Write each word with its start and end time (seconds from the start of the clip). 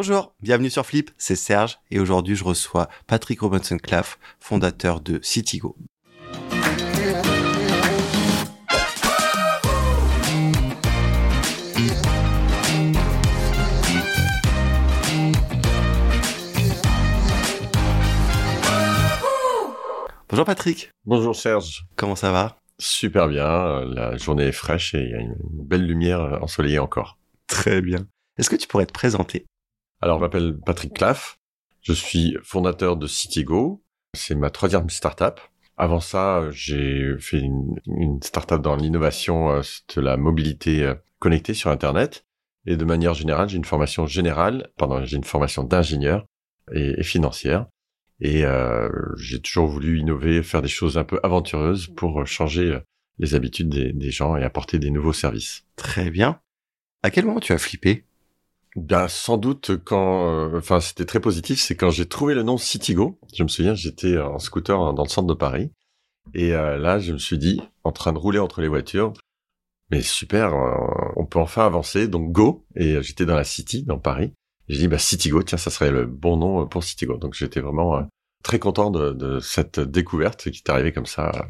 Bonjour, 0.00 0.32
bienvenue 0.40 0.70
sur 0.70 0.86
Flip, 0.86 1.10
c'est 1.18 1.34
Serge 1.34 1.80
et 1.90 1.98
aujourd'hui 1.98 2.36
je 2.36 2.44
reçois 2.44 2.88
Patrick 3.08 3.40
Robinson-Claff, 3.40 4.20
fondateur 4.38 5.00
de 5.00 5.18
Citigo. 5.24 5.76
Bonjour 20.28 20.44
Patrick. 20.44 20.92
Bonjour 21.06 21.34
Serge. 21.34 21.86
Comment 21.96 22.14
ça 22.14 22.30
va? 22.30 22.56
Super 22.78 23.26
bien, 23.26 23.84
la 23.84 24.16
journée 24.16 24.44
est 24.44 24.52
fraîche 24.52 24.94
et 24.94 25.02
il 25.02 25.10
y 25.10 25.14
a 25.14 25.18
une 25.18 25.34
belle 25.40 25.84
lumière 25.84 26.38
ensoleillée 26.40 26.78
encore. 26.78 27.18
Très 27.48 27.82
bien. 27.82 28.06
Est-ce 28.38 28.48
que 28.48 28.54
tu 28.54 28.68
pourrais 28.68 28.86
te 28.86 28.92
présenter? 28.92 29.44
Alors, 30.00 30.18
je 30.18 30.22
m'appelle 30.22 30.58
Patrick 30.64 30.94
Claff. 30.94 31.38
Je 31.82 31.92
suis 31.92 32.36
fondateur 32.42 32.96
de 32.96 33.06
Citigo. 33.06 33.82
C'est 34.14 34.34
ma 34.34 34.50
troisième 34.50 34.88
startup. 34.90 35.40
Avant 35.76 36.00
ça, 36.00 36.50
j'ai 36.50 37.16
fait 37.18 37.38
une, 37.38 37.80
une 37.86 38.22
startup 38.22 38.60
dans 38.60 38.76
l'innovation 38.76 39.50
euh, 39.50 39.62
de 39.94 40.00
la 40.00 40.16
mobilité 40.16 40.82
euh, 40.82 40.94
connectée 41.18 41.54
sur 41.54 41.70
Internet. 41.70 42.26
Et 42.66 42.76
de 42.76 42.84
manière 42.84 43.14
générale, 43.14 43.48
j'ai 43.48 43.56
une 43.56 43.64
formation 43.64 44.06
générale, 44.06 44.70
pardon, 44.76 45.04
j'ai 45.04 45.16
une 45.16 45.24
formation 45.24 45.64
d'ingénieur 45.64 46.26
et, 46.72 47.02
financière. 47.02 47.66
Et 48.20 48.44
euh, 48.44 48.88
j'ai 49.16 49.40
toujours 49.40 49.68
voulu 49.68 50.00
innover, 50.00 50.42
faire 50.42 50.62
des 50.62 50.68
choses 50.68 50.98
un 50.98 51.04
peu 51.04 51.20
aventureuses 51.22 51.86
pour 51.86 52.26
changer 52.26 52.78
les 53.18 53.34
habitudes 53.34 53.68
des, 53.68 53.92
des 53.92 54.10
gens 54.10 54.36
et 54.36 54.42
apporter 54.42 54.78
des 54.78 54.90
nouveaux 54.90 55.12
services. 55.12 55.64
Très 55.76 56.10
bien. 56.10 56.40
À 57.04 57.10
quel 57.10 57.24
moment 57.24 57.40
tu 57.40 57.52
as 57.52 57.58
flippé? 57.58 58.07
Ben, 58.78 59.08
sans 59.08 59.36
doute 59.36 59.72
quand, 59.84 60.28
euh, 60.28 60.58
enfin, 60.58 60.80
c'était 60.80 61.04
très 61.04 61.20
positif, 61.20 61.60
c'est 61.60 61.76
quand 61.76 61.90
j'ai 61.90 62.06
trouvé 62.06 62.34
le 62.34 62.42
nom 62.42 62.56
Citigo. 62.56 63.18
Je 63.34 63.42
me 63.42 63.48
souviens, 63.48 63.74
j'étais 63.74 64.18
en 64.18 64.38
scooter 64.38 64.94
dans 64.94 65.02
le 65.02 65.08
centre 65.08 65.26
de 65.26 65.34
Paris. 65.34 65.72
Et 66.34 66.54
euh, 66.54 66.76
là, 66.76 66.98
je 66.98 67.12
me 67.12 67.18
suis 67.18 67.38
dit, 67.38 67.60
en 67.84 67.92
train 67.92 68.12
de 68.12 68.18
rouler 68.18 68.38
entre 68.38 68.60
les 68.60 68.68
voitures, 68.68 69.12
mais 69.90 70.02
super, 70.02 70.54
euh, 70.54 71.12
on 71.16 71.24
peut 71.26 71.38
enfin 71.38 71.64
avancer, 71.64 72.08
donc 72.08 72.32
go. 72.32 72.66
Et 72.76 73.02
j'étais 73.02 73.26
dans 73.26 73.34
la 73.34 73.44
City, 73.44 73.84
dans 73.84 73.98
Paris. 73.98 74.32
J'ai 74.68 74.78
dit, 74.78 74.88
bah, 74.88 74.98
Citigo, 74.98 75.42
tiens, 75.42 75.58
ça 75.58 75.70
serait 75.70 75.90
le 75.90 76.06
bon 76.06 76.36
nom 76.36 76.66
pour 76.66 76.84
Citigo. 76.84 77.16
Donc 77.16 77.34
j'étais 77.34 77.60
vraiment 77.60 78.06
très 78.42 78.58
content 78.58 78.90
de, 78.90 79.12
de, 79.12 79.40
cette 79.40 79.80
découverte 79.80 80.50
qui 80.50 80.62
est 80.64 80.70
arrivée 80.70 80.92
comme 80.92 81.06
ça 81.06 81.48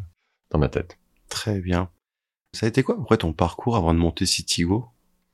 dans 0.50 0.58
ma 0.58 0.68
tête. 0.68 0.98
Très 1.28 1.60
bien. 1.60 1.90
Ça 2.54 2.66
a 2.66 2.68
été 2.68 2.82
quoi, 2.82 2.96
après, 3.00 3.18
ton 3.18 3.32
parcours 3.32 3.76
avant 3.76 3.92
de 3.92 3.98
monter 3.98 4.24
Citigo? 4.24 4.86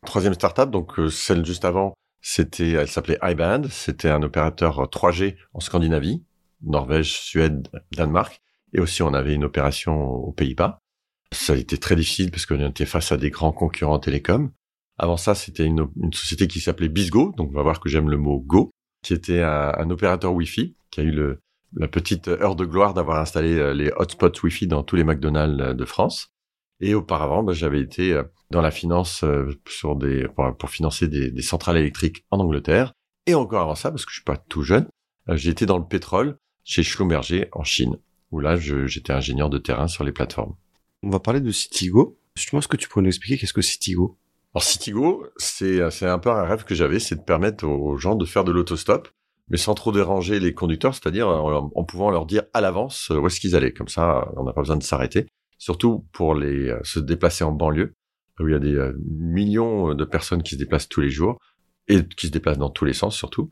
Troisième 0.06 0.34
startup, 0.34 0.70
donc 0.70 0.98
euh, 0.98 1.08
celle 1.08 1.44
juste 1.44 1.64
avant, 1.64 1.94
c'était, 2.20 2.72
elle 2.72 2.88
s'appelait 2.88 3.18
iBand. 3.22 3.62
C'était 3.70 4.10
un 4.10 4.22
opérateur 4.22 4.82
3G 4.84 5.36
en 5.52 5.60
Scandinavie, 5.60 6.24
Norvège, 6.62 7.20
Suède, 7.20 7.68
Danemark, 7.92 8.40
et 8.72 8.80
aussi 8.80 9.02
on 9.02 9.14
avait 9.14 9.34
une 9.34 9.44
opération 9.44 10.00
aux 10.02 10.32
Pays-Bas. 10.32 10.78
Ça 11.32 11.54
a 11.54 11.56
été 11.56 11.78
très 11.78 11.96
difficile 11.96 12.30
parce 12.30 12.46
qu'on 12.46 12.64
était 12.66 12.86
face 12.86 13.12
à 13.12 13.16
des 13.16 13.30
grands 13.30 13.52
concurrents 13.52 13.98
télécoms. 13.98 14.50
Avant 14.98 15.16
ça, 15.16 15.34
c'était 15.34 15.64
une, 15.64 15.88
société 16.12 16.46
qui 16.46 16.60
s'appelait 16.60 16.88
Bisgo, 16.88 17.32
donc 17.36 17.50
on 17.50 17.54
va 17.54 17.62
voir 17.62 17.80
que 17.80 17.88
j'aime 17.88 18.08
le 18.08 18.16
mot 18.16 18.38
Go, 18.38 18.70
qui 19.02 19.12
était 19.12 19.42
un, 19.42 19.90
opérateur 19.90 20.32
Wi-Fi, 20.32 20.76
qui 20.90 21.00
a 21.00 21.02
eu 21.02 21.36
la 21.76 21.88
petite 21.88 22.28
heure 22.28 22.56
de 22.56 22.64
gloire 22.64 22.94
d'avoir 22.94 23.20
installé 23.20 23.58
euh, 23.58 23.74
les 23.74 23.90
hotspots 23.96 24.40
Wi-Fi 24.42 24.66
dans 24.66 24.82
tous 24.82 24.96
les 24.96 25.04
McDonald's 25.04 25.60
euh, 25.60 25.74
de 25.74 25.84
France. 25.84 26.28
Et 26.80 26.94
auparavant, 26.94 27.42
bah, 27.42 27.52
j'avais 27.52 27.80
été 27.80 28.12
euh, 28.12 28.22
dans 28.54 28.62
la 28.62 28.70
finance 28.70 29.24
euh, 29.24 29.50
sur 29.68 29.96
des 29.96 30.26
pour, 30.58 30.70
financer 30.70 31.08
des, 31.08 31.42
centrales 31.42 31.76
électriques 31.76 32.24
en 32.30 32.38
Angleterre. 32.38 32.92
Et 33.26 33.34
encore 33.34 33.62
avant 33.62 33.74
ça, 33.74 33.90
parce 33.90 34.04
que 34.04 34.10
je 34.10 34.16
suis 34.16 34.24
pas 34.24 34.36
tout 34.36 34.62
jeune, 34.62 34.86
euh, 35.28 35.36
été 35.36 35.66
dans 35.66 35.78
le 35.78 35.86
pétrole 35.86 36.38
chez 36.62 36.82
Schlumberger 36.82 37.48
en 37.52 37.64
Chine, 37.64 37.98
où 38.30 38.40
là, 38.40 38.56
j'étais 38.56 39.12
ingénieur 39.12 39.50
de 39.50 39.58
terrain 39.58 39.88
sur 39.88 40.04
les 40.04 40.12
plateformes. 40.12 40.54
On 41.02 41.10
va 41.10 41.20
parler 41.20 41.40
de 41.40 41.50
Citigo. 41.50 42.18
Justement, 42.36 42.60
est-ce 42.60 42.68
que 42.68 42.76
tu 42.76 42.88
pourrais 42.88 43.02
nous 43.02 43.08
expliquer 43.08 43.38
qu'est-ce 43.38 43.52
que 43.52 43.62
Citigo? 43.62 44.18
Alors 44.54 44.62
Citigo, 44.62 45.26
c'est 45.36 45.80
un 45.80 46.18
peu 46.18 46.30
un 46.30 46.44
rêve 46.44 46.64
que 46.64 46.74
j'avais, 46.74 47.00
c'est 47.00 47.16
de 47.16 47.22
permettre 47.22 47.66
aux 47.66 47.96
gens 47.96 48.14
de 48.14 48.24
faire 48.24 48.44
de 48.44 48.52
l'autostop, 48.52 49.08
mais 49.48 49.56
sans 49.56 49.74
trop 49.74 49.92
déranger 49.92 50.38
les 50.38 50.54
conducteurs, 50.54 50.94
c'est-à-dire 50.94 51.28
en, 51.28 51.70
en, 51.74 51.84
pouvant 51.84 52.10
leur 52.10 52.24
dire 52.24 52.44
à 52.52 52.60
l'avance 52.60 53.10
où 53.10 53.26
est-ce 53.26 53.40
qu'ils 53.40 53.56
allaient. 53.56 53.72
Comme 53.72 53.88
ça, 53.88 54.28
on 54.36 54.44
n'a 54.44 54.52
pas 54.52 54.62
besoin 54.62 54.76
de 54.76 54.82
s'arrêter 54.84 55.26
surtout 55.58 56.06
pour 56.12 56.34
les 56.34 56.68
euh, 56.68 56.80
se 56.82 57.00
déplacer 57.00 57.44
en 57.44 57.52
banlieue, 57.52 57.94
où 58.40 58.48
il 58.48 58.52
y 58.52 58.56
a 58.56 58.60
des 58.60 58.74
euh, 58.74 58.92
millions 59.08 59.94
de 59.94 60.04
personnes 60.04 60.42
qui 60.42 60.54
se 60.54 60.58
déplacent 60.58 60.88
tous 60.88 61.00
les 61.00 61.10
jours 61.10 61.38
et 61.88 62.06
qui 62.06 62.28
se 62.28 62.32
déplacent 62.32 62.58
dans 62.58 62.70
tous 62.70 62.84
les 62.84 62.92
sens 62.92 63.16
surtout, 63.16 63.50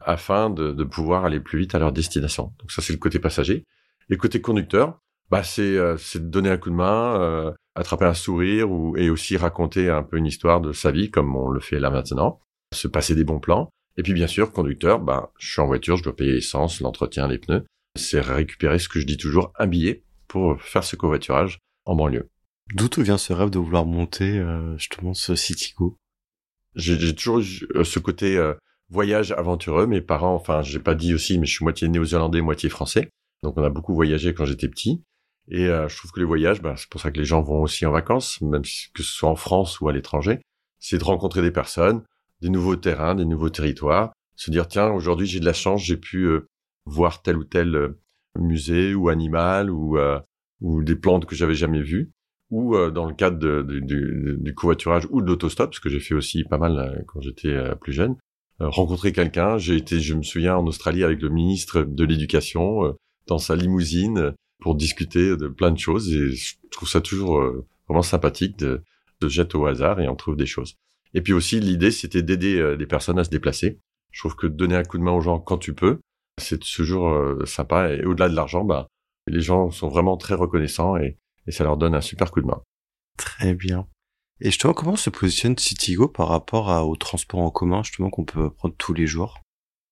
afin 0.00 0.50
de, 0.50 0.84
pouvoir 0.84 1.24
aller 1.24 1.40
plus 1.40 1.58
vite 1.58 1.74
à 1.74 1.78
leur 1.78 1.92
destination. 1.92 2.52
Donc 2.58 2.70
ça 2.70 2.82
c'est 2.82 2.92
le 2.92 2.98
côté 2.98 3.18
passager. 3.18 3.64
Et 4.10 4.16
côté 4.16 4.40
conducteur, 4.40 5.00
bah 5.30 5.42
c'est 5.42 5.76
euh, 5.76 5.96
donner 6.16 6.50
un 6.50 6.58
coup 6.58 6.70
de 6.70 6.74
main, 6.74 7.54
attraper 7.74 8.04
un 8.04 8.14
sourire 8.14 8.70
ou 8.70 8.96
et 8.96 9.10
aussi 9.10 9.36
raconter 9.36 9.88
un 9.88 10.02
peu 10.02 10.16
une 10.16 10.26
histoire 10.26 10.60
de 10.60 10.72
sa 10.72 10.90
vie 10.90 11.10
comme 11.10 11.34
on 11.36 11.48
le 11.48 11.60
fait 11.60 11.80
là 11.80 11.90
maintenant, 11.90 12.40
se 12.72 12.88
passer 12.88 13.14
des 13.14 13.24
bons 13.24 13.40
plans. 13.40 13.70
Et 13.96 14.02
puis 14.02 14.14
bien 14.14 14.26
sûr, 14.26 14.52
conducteur, 14.52 15.00
bah 15.00 15.32
je 15.38 15.50
suis 15.50 15.60
en 15.60 15.66
voiture, 15.66 15.96
je 15.96 16.04
dois 16.04 16.16
payer 16.16 16.32
l'essence, 16.32 16.80
l'entretien, 16.80 17.28
les 17.28 17.38
pneus. 17.38 17.64
C'est 17.96 18.20
récupérer 18.20 18.78
ce 18.78 18.88
que 18.88 19.00
je 19.00 19.06
dis 19.06 19.18
toujours, 19.18 19.52
un 19.58 19.66
billet 19.66 20.02
pour 20.28 20.60
faire 20.62 20.82
ce 20.82 20.96
covoiturage 20.96 21.58
en 21.84 21.94
banlieue. 21.94 22.31
D'où 22.74 22.88
te 22.88 23.00
vient 23.00 23.18
ce 23.18 23.32
rêve 23.32 23.50
de 23.50 23.58
vouloir 23.58 23.84
monter 23.84 24.38
euh, 24.38 24.76
justement 24.78 25.14
ce 25.14 25.34
Citigo 25.34 25.98
J'ai 26.74 27.14
toujours 27.14 27.40
eu 27.40 27.66
euh, 27.74 27.84
ce 27.84 27.98
côté 27.98 28.36
euh, 28.36 28.54
voyage 28.88 29.32
aventureux. 29.32 29.86
Mes 29.86 30.00
parents, 30.00 30.34
enfin, 30.34 30.62
j'ai 30.62 30.78
pas 30.78 30.94
dit 30.94 31.14
aussi, 31.14 31.38
mais 31.38 31.46
je 31.46 31.54
suis 31.54 31.64
moitié 31.64 31.88
néo-zélandais, 31.88 32.40
moitié 32.40 32.68
français. 32.68 33.10
Donc 33.42 33.58
on 33.58 33.64
a 33.64 33.70
beaucoup 33.70 33.94
voyagé 33.94 34.34
quand 34.34 34.44
j'étais 34.44 34.68
petit. 34.68 35.02
Et 35.48 35.66
je 35.66 35.96
trouve 35.96 36.12
que 36.12 36.20
les 36.20 36.24
voyages, 36.24 36.62
bah, 36.62 36.74
c'est 36.76 36.88
pour 36.88 37.00
ça 37.00 37.10
que 37.10 37.18
les 37.18 37.24
gens 37.24 37.42
vont 37.42 37.62
aussi 37.62 37.84
en 37.84 37.90
vacances, 37.90 38.40
même 38.42 38.62
que 38.62 39.02
ce 39.02 39.12
soit 39.12 39.28
en 39.28 39.34
France 39.34 39.80
ou 39.80 39.88
à 39.88 39.92
l'étranger, 39.92 40.40
c'est 40.78 40.98
de 40.98 41.04
rencontrer 41.04 41.42
des 41.42 41.50
personnes, 41.50 42.04
des 42.40 42.48
nouveaux 42.48 42.76
terrains, 42.76 43.16
des 43.16 43.24
nouveaux 43.24 43.50
territoires, 43.50 44.12
se 44.36 44.52
dire 44.52 44.68
tiens 44.68 44.90
aujourd'hui 44.92 45.26
j'ai 45.26 45.40
de 45.40 45.44
la 45.44 45.52
chance, 45.52 45.82
j'ai 45.82 45.96
pu 45.96 46.28
voir 46.86 47.22
tel 47.22 47.36
ou 47.36 47.44
tel 47.44 47.96
musée 48.38 48.94
ou 48.94 49.08
animal 49.08 49.70
ou 49.70 49.98
euh, 49.98 50.20
ou 50.60 50.82
des 50.82 50.96
plantes 50.96 51.26
que 51.26 51.34
j'avais 51.34 51.54
jamais 51.54 51.82
vues 51.82 52.12
ou 52.52 52.76
euh, 52.76 52.90
dans 52.90 53.06
le 53.06 53.14
cadre 53.14 53.38
de, 53.38 53.62
du, 53.80 54.36
du 54.38 54.54
covoiturage 54.54 55.08
ou 55.10 55.20
de 55.20 55.26
l'autostop, 55.26 55.74
ce 55.74 55.80
que 55.80 55.88
j'ai 55.88 55.98
fait 55.98 56.14
aussi 56.14 56.44
pas 56.44 56.58
mal 56.58 56.78
euh, 56.78 57.02
quand 57.06 57.20
j'étais 57.20 57.56
plus 57.80 57.92
jeune, 57.92 58.16
rencontrer 58.60 59.12
quelqu'un. 59.12 59.58
J'ai 59.58 59.76
été, 59.76 59.98
je 59.98 60.14
me 60.14 60.22
souviens, 60.22 60.56
en 60.56 60.66
Australie 60.66 61.02
avec 61.02 61.20
le 61.20 61.30
ministre 61.30 61.82
de 61.82 62.04
l'Éducation 62.04 62.96
dans 63.26 63.38
sa 63.38 63.56
limousine 63.56 64.34
pour 64.60 64.76
discuter 64.76 65.36
de 65.36 65.48
plein 65.48 65.72
de 65.72 65.78
choses 65.78 66.12
et 66.12 66.30
je 66.30 66.54
trouve 66.70 66.88
ça 66.88 67.00
toujours 67.00 67.42
vraiment 67.88 68.02
sympathique 68.02 68.56
de, 68.58 68.82
de 69.20 69.28
jeter 69.28 69.58
au 69.58 69.66
hasard 69.66 70.00
et 70.00 70.08
on 70.08 70.14
trouve 70.14 70.36
des 70.36 70.46
choses. 70.46 70.76
Et 71.14 71.22
puis 71.22 71.32
aussi 71.32 71.58
l'idée 71.58 71.90
c'était 71.90 72.22
d'aider 72.22 72.76
les 72.78 72.86
personnes 72.86 73.18
à 73.18 73.24
se 73.24 73.30
déplacer. 73.30 73.80
Je 74.12 74.20
trouve 74.20 74.36
que 74.36 74.46
donner 74.46 74.76
un 74.76 74.84
coup 74.84 74.98
de 74.98 75.02
main 75.02 75.12
aux 75.12 75.20
gens 75.20 75.40
quand 75.40 75.58
tu 75.58 75.74
peux, 75.74 75.98
c'est 76.38 76.60
toujours 76.60 77.08
euh, 77.08 77.44
sympa. 77.44 77.92
Et 77.92 78.04
au-delà 78.04 78.28
de 78.28 78.36
l'argent, 78.36 78.64
bah, 78.64 78.88
les 79.26 79.40
gens 79.40 79.70
sont 79.70 79.88
vraiment 79.88 80.16
très 80.16 80.34
reconnaissants 80.34 80.96
et, 80.96 81.16
et 81.46 81.52
ça 81.52 81.64
leur 81.64 81.76
donne 81.76 81.94
un 81.94 82.00
super 82.00 82.30
coup 82.30 82.40
de 82.40 82.46
main. 82.46 82.62
Très 83.16 83.54
bien. 83.54 83.86
Et 84.40 84.46
justement, 84.46 84.72
comment 84.72 84.96
se 84.96 85.10
positionne 85.10 85.56
Citigo 85.56 86.08
par 86.08 86.28
rapport 86.28 86.70
à, 86.70 86.84
au 86.84 86.96
transport 86.96 87.40
en 87.40 87.50
commun, 87.50 87.82
justement, 87.82 88.10
qu'on 88.10 88.24
peut 88.24 88.50
prendre 88.50 88.74
tous 88.76 88.92
les 88.92 89.06
jours? 89.06 89.40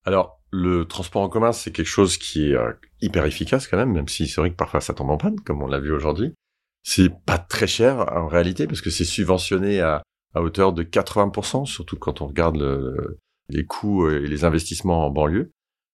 Alors, 0.04 0.40
le 0.50 0.86
transport 0.86 1.22
en 1.22 1.28
commun, 1.28 1.52
c'est 1.52 1.70
quelque 1.70 1.86
chose 1.86 2.16
qui 2.16 2.50
est 2.50 2.54
euh, 2.54 2.72
hyper 3.00 3.24
efficace 3.26 3.68
quand 3.68 3.76
même, 3.76 3.92
même 3.92 4.08
si 4.08 4.26
c'est 4.26 4.40
vrai 4.40 4.50
que 4.50 4.56
parfois 4.56 4.80
ça 4.80 4.94
tombe 4.94 5.10
en 5.10 5.18
panne, 5.18 5.38
comme 5.40 5.62
on 5.62 5.66
l'a 5.66 5.78
vu 5.78 5.92
aujourd'hui. 5.92 6.34
C'est 6.82 7.10
pas 7.24 7.38
très 7.38 7.66
cher 7.66 8.06
en 8.12 8.26
réalité, 8.26 8.66
parce 8.66 8.80
que 8.80 8.90
c'est 8.90 9.04
subventionné 9.04 9.80
à, 9.80 10.02
à 10.34 10.40
hauteur 10.40 10.72
de 10.72 10.82
80%, 10.82 11.66
surtout 11.66 11.96
quand 11.96 12.20
on 12.22 12.26
regarde 12.26 12.56
le, 12.56 13.18
les 13.50 13.66
coûts 13.66 14.08
et 14.08 14.26
les 14.26 14.44
investissements 14.44 15.06
en 15.06 15.10
banlieue. 15.10 15.52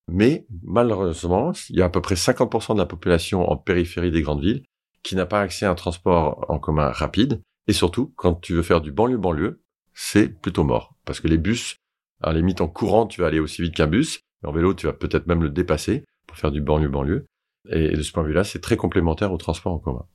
Mais 0.09 0.47
malheureusement, 0.63 1.53
il 1.69 1.77
y 1.77 1.83
a 1.83 1.87
à 1.87 1.91
peu 1.91 2.01
près 2.01 2.15
50% 2.15 2.75
de 2.75 2.79
la 2.79 2.87
population 2.87 3.51
en 3.51 3.57
périphérie 3.57 4.13
des 4.13 4.23
grandes 4.23 4.43
villes 4.43 4.63
qui 5.07 5.15
n'a 5.15 5.25
pas 5.25 5.41
accès 5.41 5.65
à 5.65 5.71
un 5.71 5.77
transport 5.77 6.45
en 6.49 6.59
commun 6.59 6.91
rapide. 6.91 7.41
Et 7.69 7.73
surtout, 7.73 8.13
quand 8.17 8.35
tu 8.35 8.55
veux 8.55 8.63
faire 8.63 8.81
du 8.81 8.91
banlieue-banlieue, 8.91 9.63
c'est 9.95 10.29
plutôt 10.29 10.65
mort. 10.65 10.97
Parce 11.05 11.21
que 11.21 11.29
les 11.29 11.39
bus, 11.39 11.77
à 12.23 12.33
la 12.33 12.39
limite 12.39 12.61
en 12.61 12.67
courant, 12.67 13.07
tu 13.07 13.21
vas 13.21 13.29
aller 13.29 13.39
aussi 13.39 13.63
vite 13.63 13.75
qu'un 13.75 13.87
bus. 13.87 14.21
Mais 14.43 14.49
en 14.49 14.53
vélo, 14.53 14.75
tu 14.75 14.87
vas 14.87 14.93
peut-être 14.93 15.29
même 15.29 15.45
le 15.45 15.51
dépasser 15.51 16.05
pour 16.27 16.37
faire 16.37 16.51
du 16.51 16.61
banlieue-banlieue. 16.61 17.25
Et 17.71 17.91
de 17.91 18.03
ce 18.03 18.11
point 18.11 18.25
de 18.25 18.29
vue-là, 18.29 18.43
c'est 18.43 18.61
très 18.61 18.77
complémentaire 18.77 19.33
au 19.33 19.37
transport 19.37 19.73
en 19.73 19.79
commun. 19.79 20.07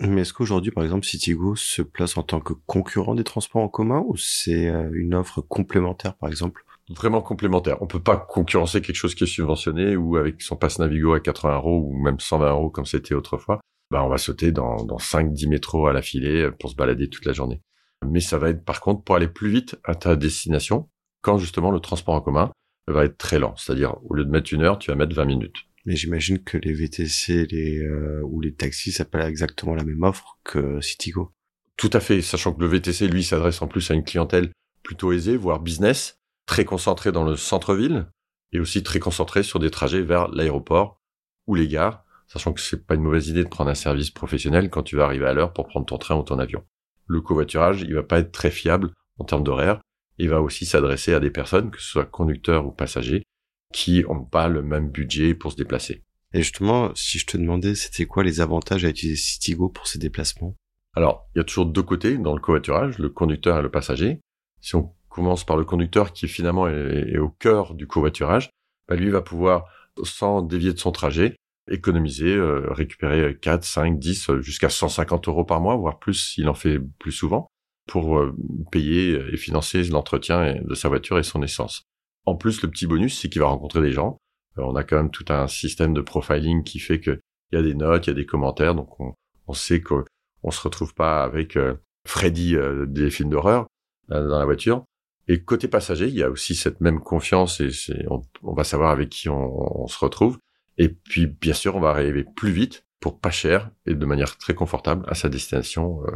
Mais 0.00 0.20
est-ce 0.20 0.32
qu'aujourd'hui, 0.32 0.70
par 0.70 0.84
exemple, 0.84 1.04
Citigo 1.04 1.56
se 1.56 1.82
place 1.82 2.16
en 2.16 2.22
tant 2.22 2.38
que 2.38 2.52
concurrent 2.52 3.16
des 3.16 3.24
transports 3.24 3.62
en 3.62 3.68
commun 3.68 4.04
ou 4.06 4.16
c'est 4.16 4.68
euh, 4.68 4.88
une 4.92 5.16
offre 5.16 5.40
complémentaire, 5.40 6.14
par 6.14 6.28
exemple? 6.28 6.64
Vraiment 6.88 7.20
complémentaire. 7.22 7.82
On 7.82 7.88
peut 7.88 8.02
pas 8.02 8.16
concurrencer 8.16 8.80
quelque 8.80 8.96
chose 8.96 9.16
qui 9.16 9.24
est 9.24 9.26
subventionné 9.26 9.96
ou 9.96 10.16
avec 10.16 10.40
son 10.42 10.54
passe 10.54 10.78
Navigo 10.78 11.12
à 11.14 11.20
80 11.20 11.56
euros 11.56 11.88
ou 11.88 12.00
même 12.00 12.20
120 12.20 12.50
euros 12.50 12.70
comme 12.70 12.86
c'était 12.86 13.14
autrefois. 13.14 13.60
Bah, 13.90 14.04
on 14.04 14.08
va 14.08 14.18
sauter 14.18 14.52
dans, 14.52 14.84
dans 14.84 14.98
5-10 14.98 15.48
métros 15.48 15.86
à 15.86 15.92
la 15.92 16.02
filée 16.02 16.50
pour 16.58 16.70
se 16.70 16.76
balader 16.76 17.08
toute 17.08 17.24
la 17.24 17.32
journée. 17.32 17.62
Mais 18.06 18.20
ça 18.20 18.38
va 18.38 18.50
être 18.50 18.64
par 18.64 18.80
contre 18.80 19.02
pour 19.02 19.16
aller 19.16 19.28
plus 19.28 19.50
vite 19.50 19.76
à 19.84 19.94
ta 19.94 20.14
destination 20.14 20.88
quand 21.22 21.38
justement 21.38 21.70
le 21.70 21.80
transport 21.80 22.14
en 22.14 22.20
commun 22.20 22.52
va 22.86 23.04
être 23.04 23.18
très 23.18 23.38
lent. 23.38 23.54
C'est-à-dire, 23.56 23.96
au 24.04 24.14
lieu 24.14 24.24
de 24.24 24.30
mettre 24.30 24.52
une 24.52 24.62
heure, 24.62 24.78
tu 24.78 24.90
vas 24.90 24.96
mettre 24.96 25.14
20 25.14 25.24
minutes. 25.24 25.56
Mais 25.84 25.96
j'imagine 25.96 26.42
que 26.42 26.58
les 26.58 26.72
VTC 26.72 27.46
les, 27.46 27.78
euh, 27.78 28.20
ou 28.24 28.40
les 28.40 28.54
taxis, 28.54 28.92
ça 28.92 29.04
pas 29.04 29.28
exactement 29.28 29.74
la 29.74 29.84
même 29.84 30.02
offre 30.02 30.38
que 30.44 30.80
Citigo. 30.80 31.32
Tout 31.76 31.90
à 31.92 32.00
fait, 32.00 32.20
sachant 32.22 32.52
que 32.52 32.60
le 32.60 32.66
VTC, 32.66 33.08
lui, 33.08 33.22
s'adresse 33.22 33.62
en 33.62 33.68
plus 33.68 33.90
à 33.90 33.94
une 33.94 34.04
clientèle 34.04 34.50
plutôt 34.82 35.12
aisée, 35.12 35.36
voire 35.36 35.60
business, 35.60 36.18
très 36.46 36.64
concentrée 36.64 37.12
dans 37.12 37.24
le 37.24 37.36
centre-ville, 37.36 38.06
et 38.52 38.60
aussi 38.60 38.82
très 38.82 38.98
concentrée 38.98 39.42
sur 39.42 39.60
des 39.60 39.70
trajets 39.70 40.02
vers 40.02 40.28
l'aéroport 40.28 41.00
ou 41.46 41.54
les 41.54 41.68
gares, 41.68 42.04
sachant 42.28 42.52
que 42.52 42.60
c'est 42.60 42.86
pas 42.86 42.94
une 42.94 43.02
mauvaise 43.02 43.28
idée 43.28 43.44
de 43.44 43.48
prendre 43.48 43.70
un 43.70 43.74
service 43.74 44.10
professionnel 44.10 44.70
quand 44.70 44.82
tu 44.82 44.96
vas 44.96 45.04
arriver 45.04 45.26
à 45.26 45.34
l'heure 45.34 45.52
pour 45.52 45.66
prendre 45.66 45.86
ton 45.86 45.98
train 45.98 46.16
ou 46.16 46.22
ton 46.22 46.38
avion. 46.38 46.64
Le 47.06 47.20
covoiturage, 47.20 47.82
il 47.82 47.94
va 47.94 48.02
pas 48.02 48.20
être 48.20 48.32
très 48.32 48.50
fiable 48.50 48.92
en 49.18 49.24
termes 49.24 49.42
d'horaire, 49.42 49.80
il 50.18 50.28
va 50.28 50.40
aussi 50.40 50.66
s'adresser 50.66 51.14
à 51.14 51.20
des 51.20 51.30
personnes, 51.30 51.70
que 51.70 51.80
ce 51.80 51.88
soit 51.88 52.04
conducteurs 52.04 52.66
ou 52.66 52.72
passagers, 52.72 53.24
qui 53.72 54.02
n'ont 54.02 54.24
pas 54.24 54.48
le 54.48 54.62
même 54.62 54.90
budget 54.90 55.34
pour 55.34 55.52
se 55.52 55.56
déplacer. 55.56 56.04
Et 56.34 56.42
justement, 56.42 56.90
si 56.94 57.18
je 57.18 57.26
te 57.26 57.36
demandais, 57.36 57.74
c'était 57.74 58.06
quoi 58.06 58.22
les 58.22 58.40
avantages 58.40 58.84
à 58.84 58.88
utiliser 58.88 59.16
Citigo 59.16 59.68
pour 59.68 59.86
ces 59.86 59.98
déplacements? 59.98 60.56
Alors, 60.94 61.28
il 61.34 61.38
y 61.38 61.40
a 61.40 61.44
toujours 61.44 61.66
deux 61.66 61.82
côtés 61.82 62.18
dans 62.18 62.34
le 62.34 62.40
covoiturage, 62.40 62.98
le 62.98 63.08
conducteur 63.08 63.58
et 63.58 63.62
le 63.62 63.70
passager. 63.70 64.20
Si 64.60 64.74
on 64.74 64.92
commence 65.08 65.44
par 65.44 65.56
le 65.56 65.64
conducteur 65.64 66.12
qui 66.12 66.28
finalement 66.28 66.68
est, 66.68 67.18
au 67.18 67.30
cœur 67.30 67.74
du 67.74 67.86
covoiturage, 67.86 68.50
bah 68.88 68.96
lui 68.96 69.10
va 69.10 69.22
pouvoir, 69.22 69.66
sans 70.02 70.42
dévier 70.42 70.72
de 70.72 70.78
son 70.78 70.92
trajet, 70.92 71.36
économiser, 71.70 72.34
euh, 72.34 72.66
récupérer 72.70 73.36
4, 73.40 73.64
5, 73.64 73.98
10, 73.98 74.38
jusqu'à 74.40 74.68
150 74.68 75.28
euros 75.28 75.44
par 75.44 75.60
mois, 75.60 75.76
voire 75.76 75.98
plus 75.98 76.14
s'il 76.14 76.48
en 76.48 76.54
fait 76.54 76.78
plus 76.98 77.12
souvent, 77.12 77.48
pour 77.86 78.18
euh, 78.18 78.36
payer 78.70 79.18
et 79.32 79.36
financer 79.36 79.82
l'entretien 79.84 80.60
de 80.62 80.74
sa 80.74 80.88
voiture 80.88 81.18
et 81.18 81.22
son 81.22 81.42
essence. 81.42 81.82
En 82.26 82.36
plus, 82.36 82.62
le 82.62 82.70
petit 82.70 82.86
bonus, 82.86 83.18
c'est 83.18 83.28
qu'il 83.28 83.40
va 83.40 83.48
rencontrer 83.48 83.80
des 83.80 83.92
gens. 83.92 84.18
Euh, 84.58 84.62
on 84.62 84.76
a 84.76 84.84
quand 84.84 84.96
même 84.96 85.10
tout 85.10 85.24
un 85.28 85.48
système 85.48 85.94
de 85.94 86.00
profiling 86.00 86.62
qui 86.62 86.78
fait 86.78 87.00
qu'il 87.00 87.20
y 87.52 87.56
a 87.56 87.62
des 87.62 87.74
notes, 87.74 88.06
il 88.06 88.10
y 88.10 88.12
a 88.12 88.16
des 88.16 88.26
commentaires, 88.26 88.74
donc 88.74 89.00
on, 89.00 89.14
on 89.46 89.54
sait 89.54 89.80
qu'on 89.80 90.04
on 90.42 90.50
se 90.50 90.60
retrouve 90.60 90.94
pas 90.94 91.24
avec 91.24 91.56
euh, 91.56 91.74
Freddy 92.06 92.56
des 92.86 93.10
films 93.10 93.30
d'horreur 93.30 93.66
dans 94.08 94.38
la 94.38 94.44
voiture. 94.46 94.84
Et 95.28 95.42
côté 95.42 95.68
passager, 95.68 96.08
il 96.08 96.14
y 96.14 96.22
a 96.22 96.30
aussi 96.30 96.54
cette 96.54 96.80
même 96.80 97.00
confiance 97.00 97.60
et 97.60 97.70
on, 98.08 98.22
va 98.54 98.64
savoir 98.64 98.90
avec 98.90 99.10
qui 99.10 99.28
on, 99.28 99.86
se 99.86 99.98
retrouve. 99.98 100.38
Et 100.78 100.88
puis, 100.88 101.26
bien 101.26 101.54
sûr, 101.54 101.76
on 101.76 101.80
va 101.80 101.90
arriver 101.90 102.24
plus 102.24 102.52
vite 102.52 102.84
pour 103.00 103.20
pas 103.20 103.30
cher 103.30 103.70
et 103.86 103.94
de 103.94 104.06
manière 104.06 104.36
très 104.38 104.54
confortable 104.54 105.04
à 105.08 105.14
sa 105.14 105.28
destination 105.28 106.02
euh, 106.06 106.10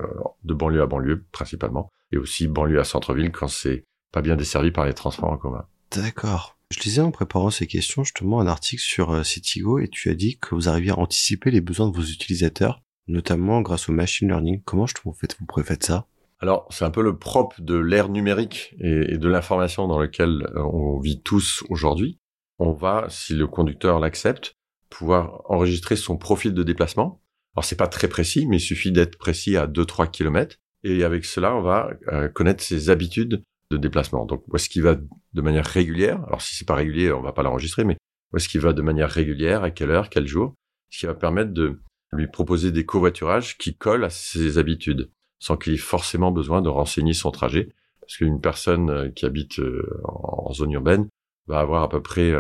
de 0.45 0.55
banlieue 0.55 0.83
à 0.83 0.87
banlieue 0.87 1.25
principalement 1.31 1.89
et 2.11 2.19
aussi 2.19 2.49
banlieue 2.49 2.81
à 2.81 2.85
centre-ville 2.85 3.31
quand 3.31 3.49
c'est 3.49 3.85
pas 4.13 4.23
bien 4.23 4.37
desservi 4.37 4.71
par 4.73 4.85
les 4.85 4.95
transports 4.95 5.31
en 5.31 5.37
commun. 5.37 5.67
D'accord. 5.95 6.59
Je 6.71 6.81
lisais 6.81 7.03
en 7.03 7.11
préparant 7.11 7.51
ces 7.51 7.67
questions 7.67 8.03
justement 8.03 8.41
un 8.41 8.47
article 8.47 8.83
sur 8.83 9.11
euh, 9.11 9.23
Citigo 9.23 9.79
et 9.79 9.89
tu 9.89 10.11
as 10.11 10.15
dit 10.15 10.39
que 10.39 10.55
vous 10.55 10.69
arriviez 10.69 10.91
à 10.91 10.99
anticiper 10.99 11.51
les 11.51 11.61
besoins 11.61 11.89
de 11.89 11.97
vos 11.97 12.03
utilisateurs, 12.03 12.83
notamment 13.09 13.61
grâce 13.61 13.89
au 13.89 13.93
machine 13.93 14.29
learning. 14.29 14.63
Comment 14.65 14.87
je 14.87 14.95
vous 15.05 15.13
faites 15.13 15.37
vous 15.39 15.63
faites 15.63 15.85
ça? 15.85 16.07
Alors, 16.41 16.67
c'est 16.71 16.85
un 16.85 16.91
peu 16.91 17.03
le 17.03 17.17
propre 17.17 17.61
de 17.61 17.77
l'ère 17.77 18.09
numérique 18.09 18.75
et, 18.81 19.15
et 19.15 19.19
de 19.19 19.29
l'information 19.29 19.87
dans 19.87 20.01
lequel 20.01 20.49
euh, 20.57 20.63
on 20.65 20.99
vit 20.99 21.23
tous 21.23 21.63
aujourd'hui. 21.69 22.19
On 22.59 22.73
va, 22.73 23.07
si 23.09 23.35
le 23.35 23.47
conducteur 23.47 23.99
l'accepte, 23.99 24.55
pouvoir 24.91 25.43
enregistrer 25.47 25.97
son 25.97 26.17
profil 26.17 26.55
de 26.55 26.63
déplacement. 26.63 27.23
Alors 27.55 27.65
c'est 27.65 27.77
pas 27.77 27.89
très 27.89 28.09
précis, 28.09 28.47
mais 28.47 28.57
il 28.57 28.61
suffit 28.61 28.93
d'être 28.93 29.19
précis 29.19 29.57
à 29.57 29.67
2-3 29.67 30.11
km. 30.11 30.57
Et 30.85 31.05
avec 31.05 31.25
cela, 31.25 31.55
on 31.55 31.63
va 31.63 31.91
euh, 32.09 32.29
connaître 32.29 32.63
ses 32.63 32.91
habitudes 32.91 33.43
de 33.71 33.77
déplacement. 33.77 34.27
Donc 34.27 34.45
où 34.49 34.57
est-ce 34.57 34.69
qu'il 34.69 34.83
va 34.83 34.97
de 34.97 35.41
manière 35.41 35.67
régulière? 35.67 36.23
Alors 36.27 36.43
si 36.43 36.55
c'est 36.55 36.67
pas 36.67 36.75
régulier, 36.75 37.13
on 37.13 37.23
va 37.23 37.33
pas 37.33 37.43
l'enregistrer, 37.43 37.85
mais 37.85 37.97
où 38.33 38.37
est-ce 38.37 38.49
qu'il 38.49 38.61
va 38.61 38.73
de 38.73 38.83
manière 38.83 39.11
régulière, 39.11 39.63
à 39.63 39.71
quelle 39.71 39.91
heure, 39.91 40.09
quel 40.09 40.27
jour? 40.27 40.55
Ce 40.91 40.99
qui 40.99 41.07
va 41.07 41.15
permettre 41.15 41.53
de 41.53 41.81
lui 42.13 42.27
proposer 42.27 42.73
des 42.73 42.85
covoiturages 42.85 43.57
qui 43.57 43.75
collent 43.75 44.05
à 44.05 44.11
ses 44.11 44.59
habitudes, 44.59 45.11
sans 45.39 45.57
qu'il 45.57 45.73
ait 45.73 45.79
forcément 45.79 46.33
besoin 46.33 46.61
de 46.61 46.69
renseigner 46.69 47.15
son 47.15 47.31
trajet. 47.31 47.71
Parce 48.01 48.17
qu'une 48.17 48.41
personne 48.41 48.91
euh, 48.91 49.09
qui 49.11 49.25
habite 49.25 49.59
euh, 49.61 50.01
en 50.05 50.53
zone 50.53 50.73
urbaine 50.73 51.09
va 51.47 51.61
avoir 51.61 51.83
à 51.83 51.89
peu 51.89 52.03
près 52.03 52.33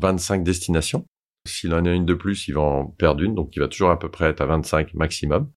25 0.00 0.42
destinations 0.42 1.06
s'il 1.48 1.74
en 1.74 1.84
a 1.84 1.92
une 1.92 2.06
de 2.06 2.14
plus, 2.14 2.46
il 2.48 2.54
va 2.54 2.60
en 2.60 2.86
perdre 2.86 3.22
une, 3.22 3.34
donc 3.34 3.56
il 3.56 3.60
va 3.60 3.68
toujours 3.68 3.90
à 3.90 3.98
peu 3.98 4.10
près 4.10 4.26
être 4.26 4.40
à 4.40 4.46
25 4.46 4.94
maximum. 4.94 5.50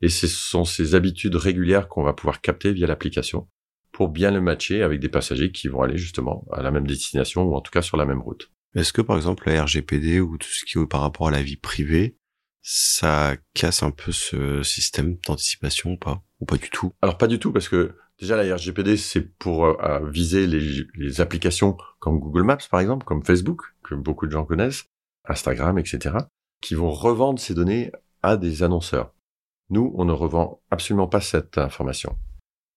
Et 0.00 0.08
ce 0.08 0.26
sont 0.26 0.64
ces 0.64 0.94
habitudes 0.94 1.36
régulières 1.36 1.88
qu'on 1.88 2.02
va 2.02 2.12
pouvoir 2.12 2.40
capter 2.40 2.72
via 2.72 2.86
l'application 2.86 3.48
pour 3.92 4.08
bien 4.08 4.32
le 4.32 4.40
matcher 4.40 4.82
avec 4.82 5.00
des 5.00 5.08
passagers 5.08 5.52
qui 5.52 5.68
vont 5.68 5.82
aller 5.82 5.96
justement 5.96 6.44
à 6.52 6.62
la 6.62 6.72
même 6.72 6.86
destination 6.86 7.44
ou 7.44 7.54
en 7.54 7.60
tout 7.60 7.70
cas 7.70 7.82
sur 7.82 7.96
la 7.96 8.04
même 8.04 8.20
route. 8.20 8.50
Est-ce 8.74 8.92
que 8.92 9.02
par 9.02 9.16
exemple 9.16 9.48
la 9.48 9.62
RGPD 9.62 10.20
ou 10.20 10.36
tout 10.36 10.48
ce 10.48 10.64
qui 10.64 10.78
est 10.78 10.86
par 10.86 11.00
rapport 11.00 11.28
à 11.28 11.30
la 11.30 11.42
vie 11.42 11.56
privée, 11.56 12.16
ça 12.60 13.36
casse 13.54 13.84
un 13.84 13.92
peu 13.92 14.10
ce 14.10 14.62
système 14.64 15.16
d'anticipation 15.26 15.92
ou 15.92 15.96
pas? 15.96 16.22
Ou 16.40 16.44
pas 16.44 16.56
du 16.56 16.70
tout? 16.70 16.92
Alors 17.02 17.18
pas 17.18 17.28
du 17.28 17.38
tout 17.38 17.52
parce 17.52 17.68
que 17.68 17.94
déjà 18.20 18.36
la 18.36 18.54
RGPD 18.54 18.96
c'est 18.96 19.22
pour 19.38 19.64
euh, 19.64 20.08
viser 20.08 20.46
les, 20.46 21.20
applications 21.20 21.76
comme 21.98 22.18
Google 22.18 22.42
Maps 22.42 22.58
par 22.70 22.80
exemple, 22.80 23.04
comme 23.04 23.24
Facebook, 23.24 23.74
que 23.82 23.94
beaucoup 23.94 24.26
de 24.26 24.32
gens 24.32 24.44
connaissent, 24.44 24.84
Instagram, 25.28 25.78
etc., 25.78 26.16
qui 26.60 26.74
vont 26.74 26.90
revendre 26.90 27.38
ces 27.38 27.54
données 27.54 27.92
à 28.22 28.36
des 28.36 28.62
annonceurs. 28.62 29.12
Nous, 29.70 29.92
on 29.96 30.04
ne 30.04 30.12
revend 30.12 30.60
absolument 30.70 31.08
pas 31.08 31.20
cette 31.20 31.58
information. 31.58 32.16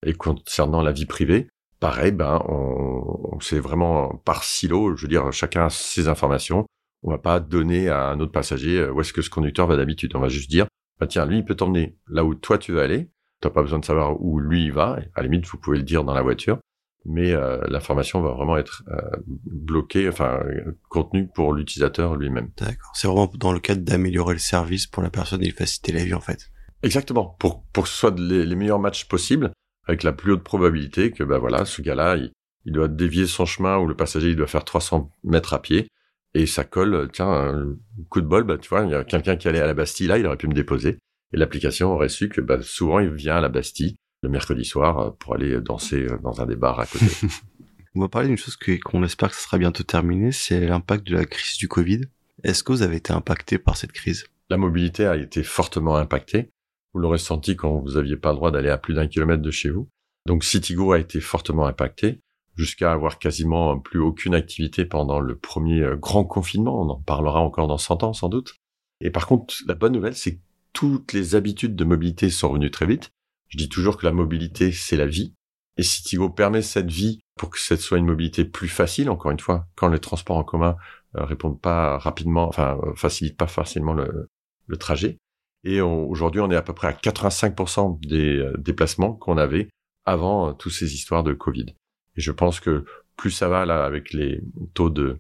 Et 0.05 0.13
concernant 0.13 0.81
la 0.81 0.91
vie 0.91 1.05
privée, 1.05 1.47
pareil, 1.79 2.11
ben, 2.11 2.41
on, 2.47 3.39
c'est 3.39 3.59
vraiment 3.59 4.09
par 4.25 4.43
silo. 4.43 4.95
Je 4.95 5.03
veux 5.03 5.07
dire, 5.07 5.31
chacun 5.31 5.65
a 5.65 5.69
ses 5.69 6.07
informations. 6.07 6.65
On 7.03 7.11
va 7.11 7.17
pas 7.17 7.39
donner 7.39 7.89
à 7.89 8.07
un 8.07 8.19
autre 8.19 8.31
passager 8.31 8.79
euh, 8.79 8.91
où 8.91 9.01
est-ce 9.01 9.13
que 9.13 9.21
ce 9.21 9.29
conducteur 9.29 9.67
va 9.67 9.75
d'habitude. 9.75 10.15
On 10.15 10.19
va 10.19 10.29
juste 10.29 10.49
dire, 10.49 10.67
bah 10.99 11.07
tiens, 11.07 11.25
lui, 11.25 11.37
il 11.37 11.45
peut 11.45 11.55
t'emmener 11.55 11.97
là 12.07 12.23
où 12.23 12.35
toi 12.35 12.57
tu 12.57 12.71
veux 12.71 12.81
aller. 12.81 13.09
T'as 13.41 13.49
pas 13.49 13.61
besoin 13.61 13.79
de 13.79 13.85
savoir 13.85 14.21
où 14.21 14.39
lui 14.39 14.69
va. 14.69 14.99
À 15.15 15.21
la 15.21 15.23
limite, 15.23 15.45
vous 15.47 15.57
pouvez 15.57 15.77
le 15.77 15.83
dire 15.83 16.03
dans 16.03 16.13
la 16.13 16.21
voiture 16.21 16.59
mais 17.07 17.31
euh, 17.31 17.59
l'information 17.69 18.21
va 18.21 18.31
vraiment 18.31 18.57
être 18.57 18.83
euh, 18.89 18.99
bloquée, 19.25 20.09
enfin 20.09 20.41
contenue 20.89 21.27
pour 21.27 21.53
l'utilisateur 21.53 22.17
lui-même. 22.17 22.51
D'accord. 22.57 22.91
C'est 22.93 23.07
vraiment 23.07 23.31
dans 23.35 23.53
le 23.53 23.59
cadre 23.59 23.81
d'améliorer 23.81 24.33
le 24.33 24.39
service 24.39 24.87
pour 24.87 25.01
la 25.01 25.09
personne 25.09 25.41
et 25.41 25.47
de 25.47 25.53
faciliter 25.53 25.93
la 25.93 26.03
vie 26.03 26.13
en 26.13 26.19
fait. 26.19 26.51
Exactement. 26.83 27.35
Pour 27.39 27.63
pour 27.71 27.85
que 27.85 27.89
ce 27.89 27.95
soit 27.95 28.19
les, 28.19 28.55
meilleurs 28.55 28.79
matchs 28.79 29.05
possibles, 29.05 29.51
avec 29.85 30.03
la 30.03 30.11
plus 30.11 30.33
haute 30.33 30.43
probabilité 30.43 31.11
que 31.11 31.23
bah 31.23 31.39
voilà, 31.39 31.63
ce 31.63 31.81
gars-là, 31.81 32.17
il, 32.17 32.31
il, 32.65 32.73
doit 32.73 32.89
dévier 32.89 33.25
son 33.25 33.45
chemin 33.45 33.77
ou 33.77 33.87
le 33.87 33.95
passager 33.95 34.29
il 34.29 34.35
doit 34.35 34.47
faire 34.47 34.65
300 34.65 35.09
mètres 35.23 35.53
à 35.53 35.61
pied 35.61 35.87
et 36.33 36.45
ça 36.45 36.65
colle. 36.65 37.09
Tiens, 37.13 37.31
un 37.31 37.75
coup 38.09 38.19
de 38.19 38.27
bol, 38.27 38.44
bah 38.44 38.57
tu 38.57 38.67
vois, 38.67 38.83
il 38.83 38.91
y 38.91 38.95
a 38.95 39.06
quelqu'un 39.06 39.37
qui 39.37 39.47
allait 39.47 39.61
à 39.61 39.67
la 39.67 39.73
Bastille 39.73 40.07
là, 40.07 40.17
il 40.17 40.25
aurait 40.25 40.37
pu 40.37 40.47
me 40.47 40.53
déposer 40.53 40.99
et 41.33 41.37
l'application 41.37 41.93
aurait 41.93 42.09
su 42.09 42.29
que 42.29 42.41
bah, 42.41 42.61
souvent 42.61 42.99
il 42.99 43.09
vient 43.09 43.37
à 43.37 43.41
la 43.41 43.49
Bastille 43.49 43.95
le 44.23 44.29
mercredi 44.29 44.65
soir 44.65 44.99
euh, 44.99 45.11
pour 45.11 45.35
aller 45.35 45.59
danser 45.61 46.03
euh, 46.03 46.17
dans 46.23 46.41
un 46.41 46.45
des 46.45 46.55
bars 46.55 46.79
à 46.79 46.85
côté. 46.85 47.05
On 47.95 48.01
va 48.01 48.09
parler 48.09 48.27
d'une 48.27 48.37
chose 48.37 48.57
qu'on 48.57 49.03
espère 49.03 49.29
que 49.29 49.35
ça 49.35 49.41
sera 49.41 49.57
bientôt 49.57 49.83
terminé, 49.83 50.31
c'est 50.31 50.67
l'impact 50.67 51.07
de 51.07 51.15
la 51.15 51.25
crise 51.25 51.57
du 51.57 51.67
Covid. 51.67 52.01
Est-ce 52.43 52.63
que 52.63 52.71
vous 52.71 52.83
avez 52.83 52.97
été 52.97 53.11
impacté 53.11 53.57
par 53.57 53.75
cette 53.75 53.91
crise? 53.91 54.25
La 54.49 54.57
mobilité 54.57 55.07
a 55.07 55.17
été 55.17 55.41
fortement 55.41 55.95
impactée. 55.95 56.51
Vous 56.93 56.99
l'aurez 56.99 57.17
senti 57.17 57.55
quand 57.55 57.79
vous 57.79 57.97
aviez 57.97 58.15
pas 58.15 58.29
le 58.29 58.35
droit 58.35 58.51
d'aller 58.51 58.69
à 58.69 58.77
plus 58.77 58.93
d'un 58.93 59.07
kilomètre 59.07 59.41
de 59.41 59.51
chez 59.51 59.71
vous. 59.71 59.89
Donc 60.27 60.43
Citigo 60.43 60.91
a 60.91 60.99
été 60.99 61.19
fortement 61.19 61.65
impacté 61.65 62.21
jusqu'à 62.55 62.91
avoir 62.91 63.19
quasiment 63.19 63.79
plus 63.79 63.99
aucune 63.99 64.35
activité 64.35 64.85
pendant 64.85 65.19
le 65.19 65.37
premier 65.37 65.81
euh, 65.81 65.95
grand 65.95 66.23
confinement. 66.23 66.81
On 66.81 66.89
en 66.89 67.01
parlera 67.01 67.39
encore 67.39 67.67
dans 67.67 67.77
100 67.77 68.03
ans 68.03 68.13
sans 68.13 68.29
doute. 68.29 68.55
Et 69.01 69.09
par 69.09 69.27
contre, 69.27 69.55
la 69.67 69.75
bonne 69.75 69.93
nouvelle, 69.93 70.15
c'est 70.15 70.35
que 70.35 70.41
toutes 70.77 71.11
les 71.13 71.33
habitudes 71.33 71.75
de 71.75 71.83
mobilité 71.83 72.29
sont 72.29 72.49
revenues 72.49 72.69
très 72.69 72.85
vite. 72.85 73.09
Je 73.47 73.57
dis 73.57 73.67
toujours 73.67 73.97
que 73.97 74.05
la 74.05 74.11
mobilité, 74.11 74.71
c'est 74.71 74.95
la 74.95 75.07
vie. 75.07 75.33
Et 75.75 75.81
Citigo 75.81 76.29
permet 76.29 76.61
cette 76.61 76.91
vie 76.91 77.19
pour 77.35 77.49
que 77.49 77.59
cette 77.59 77.81
soit 77.81 77.97
une 77.97 78.05
mobilité 78.05 78.45
plus 78.45 78.67
facile, 78.67 79.09
encore 79.09 79.31
une 79.31 79.39
fois, 79.39 79.65
quand 79.75 79.87
les 79.87 79.97
transports 79.97 80.37
en 80.37 80.43
commun 80.43 80.75
euh, 81.15 81.25
répondent 81.25 81.59
pas 81.59 81.97
rapidement, 81.97 82.47
enfin, 82.47 82.79
euh, 82.83 82.93
facilitent 82.93 83.37
pas 83.37 83.47
facilement 83.47 83.95
le, 83.95 84.29
trajet. 84.77 85.17
Et 85.63 85.81
aujourd'hui, 85.81 86.41
on 86.41 86.51
est 86.51 86.55
à 86.55 86.61
peu 86.61 86.73
près 86.73 86.89
à 86.89 86.93
85% 86.93 87.99
des 88.07 88.37
euh, 88.37 88.53
déplacements 88.59 89.13
qu'on 89.13 89.39
avait 89.39 89.69
avant 90.05 90.53
toutes 90.53 90.73
ces 90.73 90.93
histoires 90.93 91.23
de 91.23 91.33
Covid. 91.33 91.73
Et 92.17 92.21
je 92.21 92.31
pense 92.31 92.59
que 92.59 92.85
plus 93.15 93.31
ça 93.31 93.49
va 93.49 93.65
là 93.65 93.83
avec 93.83 94.13
les 94.13 94.41
taux 94.75 94.91
de, 94.91 95.19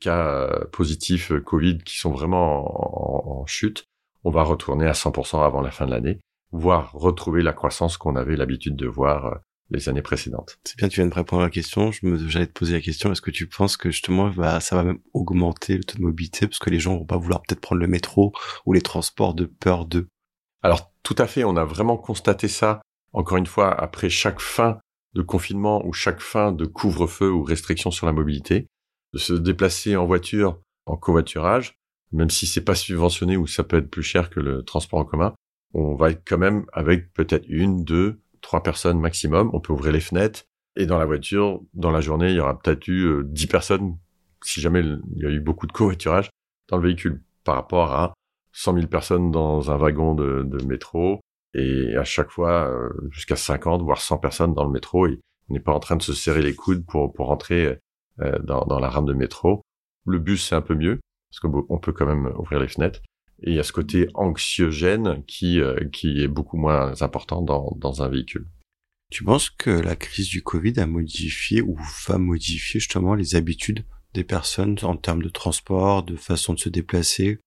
cas 0.00 0.66
positifs 0.72 1.32
Covid 1.44 1.78
qui 1.78 1.98
sont 1.98 2.10
vraiment 2.10 3.38
en, 3.38 3.42
en 3.42 3.46
chute, 3.46 3.87
on 4.28 4.30
va 4.30 4.42
retourner 4.42 4.86
à 4.86 4.92
100% 4.92 5.42
avant 5.42 5.62
la 5.62 5.70
fin 5.70 5.86
de 5.86 5.90
l'année 5.90 6.18
voire 6.52 6.92
retrouver 6.92 7.42
la 7.42 7.52
croissance 7.52 7.96
qu'on 7.96 8.14
avait 8.14 8.36
l'habitude 8.36 8.76
de 8.76 8.86
voir 8.86 9.26
euh, 9.26 9.34
les 9.70 9.88
années 9.88 10.02
précédentes. 10.02 10.58
C'est 10.64 10.76
bien, 10.76 10.88
tu 10.88 11.00
viens 11.00 11.08
de 11.08 11.14
répondre 11.14 11.42
à 11.42 11.46
la 11.46 11.50
question. 11.50 11.90
Je 11.92 12.06
me, 12.06 12.28
j'allais 12.28 12.46
te 12.46 12.52
poser 12.52 12.74
la 12.74 12.80
question. 12.80 13.10
Est-ce 13.10 13.22
que 13.22 13.30
tu 13.30 13.46
penses 13.46 13.76
que 13.76 13.90
justement, 13.90 14.28
bah, 14.30 14.60
ça 14.60 14.76
va 14.76 14.82
même 14.82 15.00
augmenter 15.14 15.76
le 15.76 15.84
taux 15.84 15.96
de 15.96 16.02
mobilité 16.02 16.46
parce 16.46 16.58
que 16.58 16.70
les 16.70 16.78
gens 16.78 16.96
vont 16.96 17.06
pas 17.06 17.16
vouloir 17.16 17.42
peut-être 17.42 17.60
prendre 17.60 17.80
le 17.80 17.88
métro 17.88 18.32
ou 18.66 18.72
les 18.72 18.80
transports 18.82 19.34
de 19.34 19.44
peur 19.44 19.86
d'eux? 19.86 20.08
Alors, 20.62 20.92
tout 21.02 21.16
à 21.18 21.26
fait. 21.26 21.44
On 21.44 21.56
a 21.56 21.64
vraiment 21.64 21.96
constaté 21.96 22.48
ça. 22.48 22.80
Encore 23.12 23.38
une 23.38 23.46
fois, 23.46 23.72
après 23.72 24.10
chaque 24.10 24.40
fin 24.40 24.78
de 25.14 25.22
confinement 25.22 25.84
ou 25.86 25.92
chaque 25.92 26.20
fin 26.20 26.52
de 26.52 26.66
couvre-feu 26.66 27.30
ou 27.30 27.42
restriction 27.42 27.90
sur 27.90 28.06
la 28.06 28.12
mobilité, 28.12 28.66
de 29.14 29.18
se 29.18 29.32
déplacer 29.32 29.96
en 29.96 30.06
voiture, 30.06 30.60
en 30.86 30.96
covoiturage, 30.96 31.77
même 32.12 32.30
si 32.30 32.46
c'est 32.46 32.64
pas 32.64 32.74
subventionné 32.74 33.36
ou 33.36 33.46
ça 33.46 33.64
peut 33.64 33.76
être 33.76 33.90
plus 33.90 34.02
cher 34.02 34.30
que 34.30 34.40
le 34.40 34.62
transport 34.62 35.00
en 35.00 35.04
commun, 35.04 35.34
on 35.74 35.94
va 35.94 36.10
être 36.10 36.22
quand 36.26 36.38
même 36.38 36.64
avec 36.72 37.12
peut-être 37.12 37.44
une, 37.48 37.84
deux, 37.84 38.20
trois 38.40 38.62
personnes 38.62 38.98
maximum. 38.98 39.50
On 39.52 39.60
peut 39.60 39.72
ouvrir 39.72 39.92
les 39.92 40.00
fenêtres 40.00 40.44
et 40.76 40.86
dans 40.86 40.98
la 40.98 41.04
voiture, 41.04 41.60
dans 41.74 41.90
la 41.90 42.00
journée, 42.00 42.30
il 42.30 42.36
y 42.36 42.40
aura 42.40 42.58
peut-être 42.58 42.86
eu 42.88 43.04
euh, 43.04 43.22
dix 43.24 43.46
personnes 43.46 43.96
si 44.44 44.60
jamais 44.60 44.80
il 44.80 45.22
y 45.22 45.26
a 45.26 45.30
eu 45.30 45.40
beaucoup 45.40 45.66
de 45.66 45.72
covoiturage 45.72 46.30
dans 46.68 46.76
le 46.76 46.84
véhicule 46.84 47.22
par 47.44 47.56
rapport 47.56 47.92
à 47.92 48.14
100 48.52 48.74
000 48.74 48.86
personnes 48.86 49.30
dans 49.30 49.70
un 49.70 49.76
wagon 49.76 50.14
de, 50.14 50.44
de 50.44 50.64
métro 50.64 51.20
et 51.54 51.96
à 51.96 52.04
chaque 52.04 52.30
fois 52.30 52.68
euh, 52.68 52.88
jusqu'à 53.10 53.36
50 53.36 53.82
voire 53.82 54.00
100 54.00 54.18
personnes 54.18 54.54
dans 54.54 54.64
le 54.64 54.70
métro 54.70 55.06
et 55.06 55.18
on 55.48 55.54
n'est 55.54 55.60
pas 55.60 55.72
en 55.72 55.80
train 55.80 55.96
de 55.96 56.02
se 56.02 56.12
serrer 56.12 56.42
les 56.42 56.54
coudes 56.54 56.84
pour 56.86 57.12
pour 57.12 57.26
rentrer 57.26 57.78
euh, 58.20 58.38
dans, 58.44 58.64
dans 58.64 58.78
la 58.78 58.88
rame 58.88 59.06
de 59.06 59.14
métro. 59.14 59.62
Le 60.06 60.18
bus 60.18 60.46
c'est 60.46 60.54
un 60.54 60.62
peu 60.62 60.74
mieux 60.74 61.00
parce 61.30 61.40
qu'on 61.40 61.78
peut 61.78 61.92
quand 61.92 62.06
même 62.06 62.32
ouvrir 62.38 62.60
les 62.60 62.68
fenêtres 62.68 63.00
et 63.42 63.50
il 63.50 63.56
y 63.56 63.60
a 63.60 63.64
ce 63.64 63.72
côté 63.72 64.08
anxiogène 64.14 65.22
qui 65.26 65.60
euh, 65.60 65.78
qui 65.92 66.22
est 66.22 66.28
beaucoup 66.28 66.56
moins 66.56 67.00
important 67.02 67.42
dans 67.42 67.76
dans 67.76 68.02
un 68.02 68.08
véhicule. 68.08 68.46
Tu 69.10 69.24
penses 69.24 69.48
que 69.48 69.70
la 69.70 69.96
crise 69.96 70.28
du 70.28 70.42
Covid 70.42 70.78
a 70.80 70.86
modifié 70.86 71.62
ou 71.62 71.78
va 72.06 72.18
modifier 72.18 72.80
justement 72.80 73.14
les 73.14 73.36
habitudes 73.36 73.84
des 74.12 74.24
personnes 74.24 74.76
en 74.82 74.96
termes 74.96 75.22
de 75.22 75.28
transport, 75.28 76.02
de 76.02 76.16
façon 76.16 76.52
de 76.52 76.58
se 76.58 76.68
déplacer? 76.68 77.38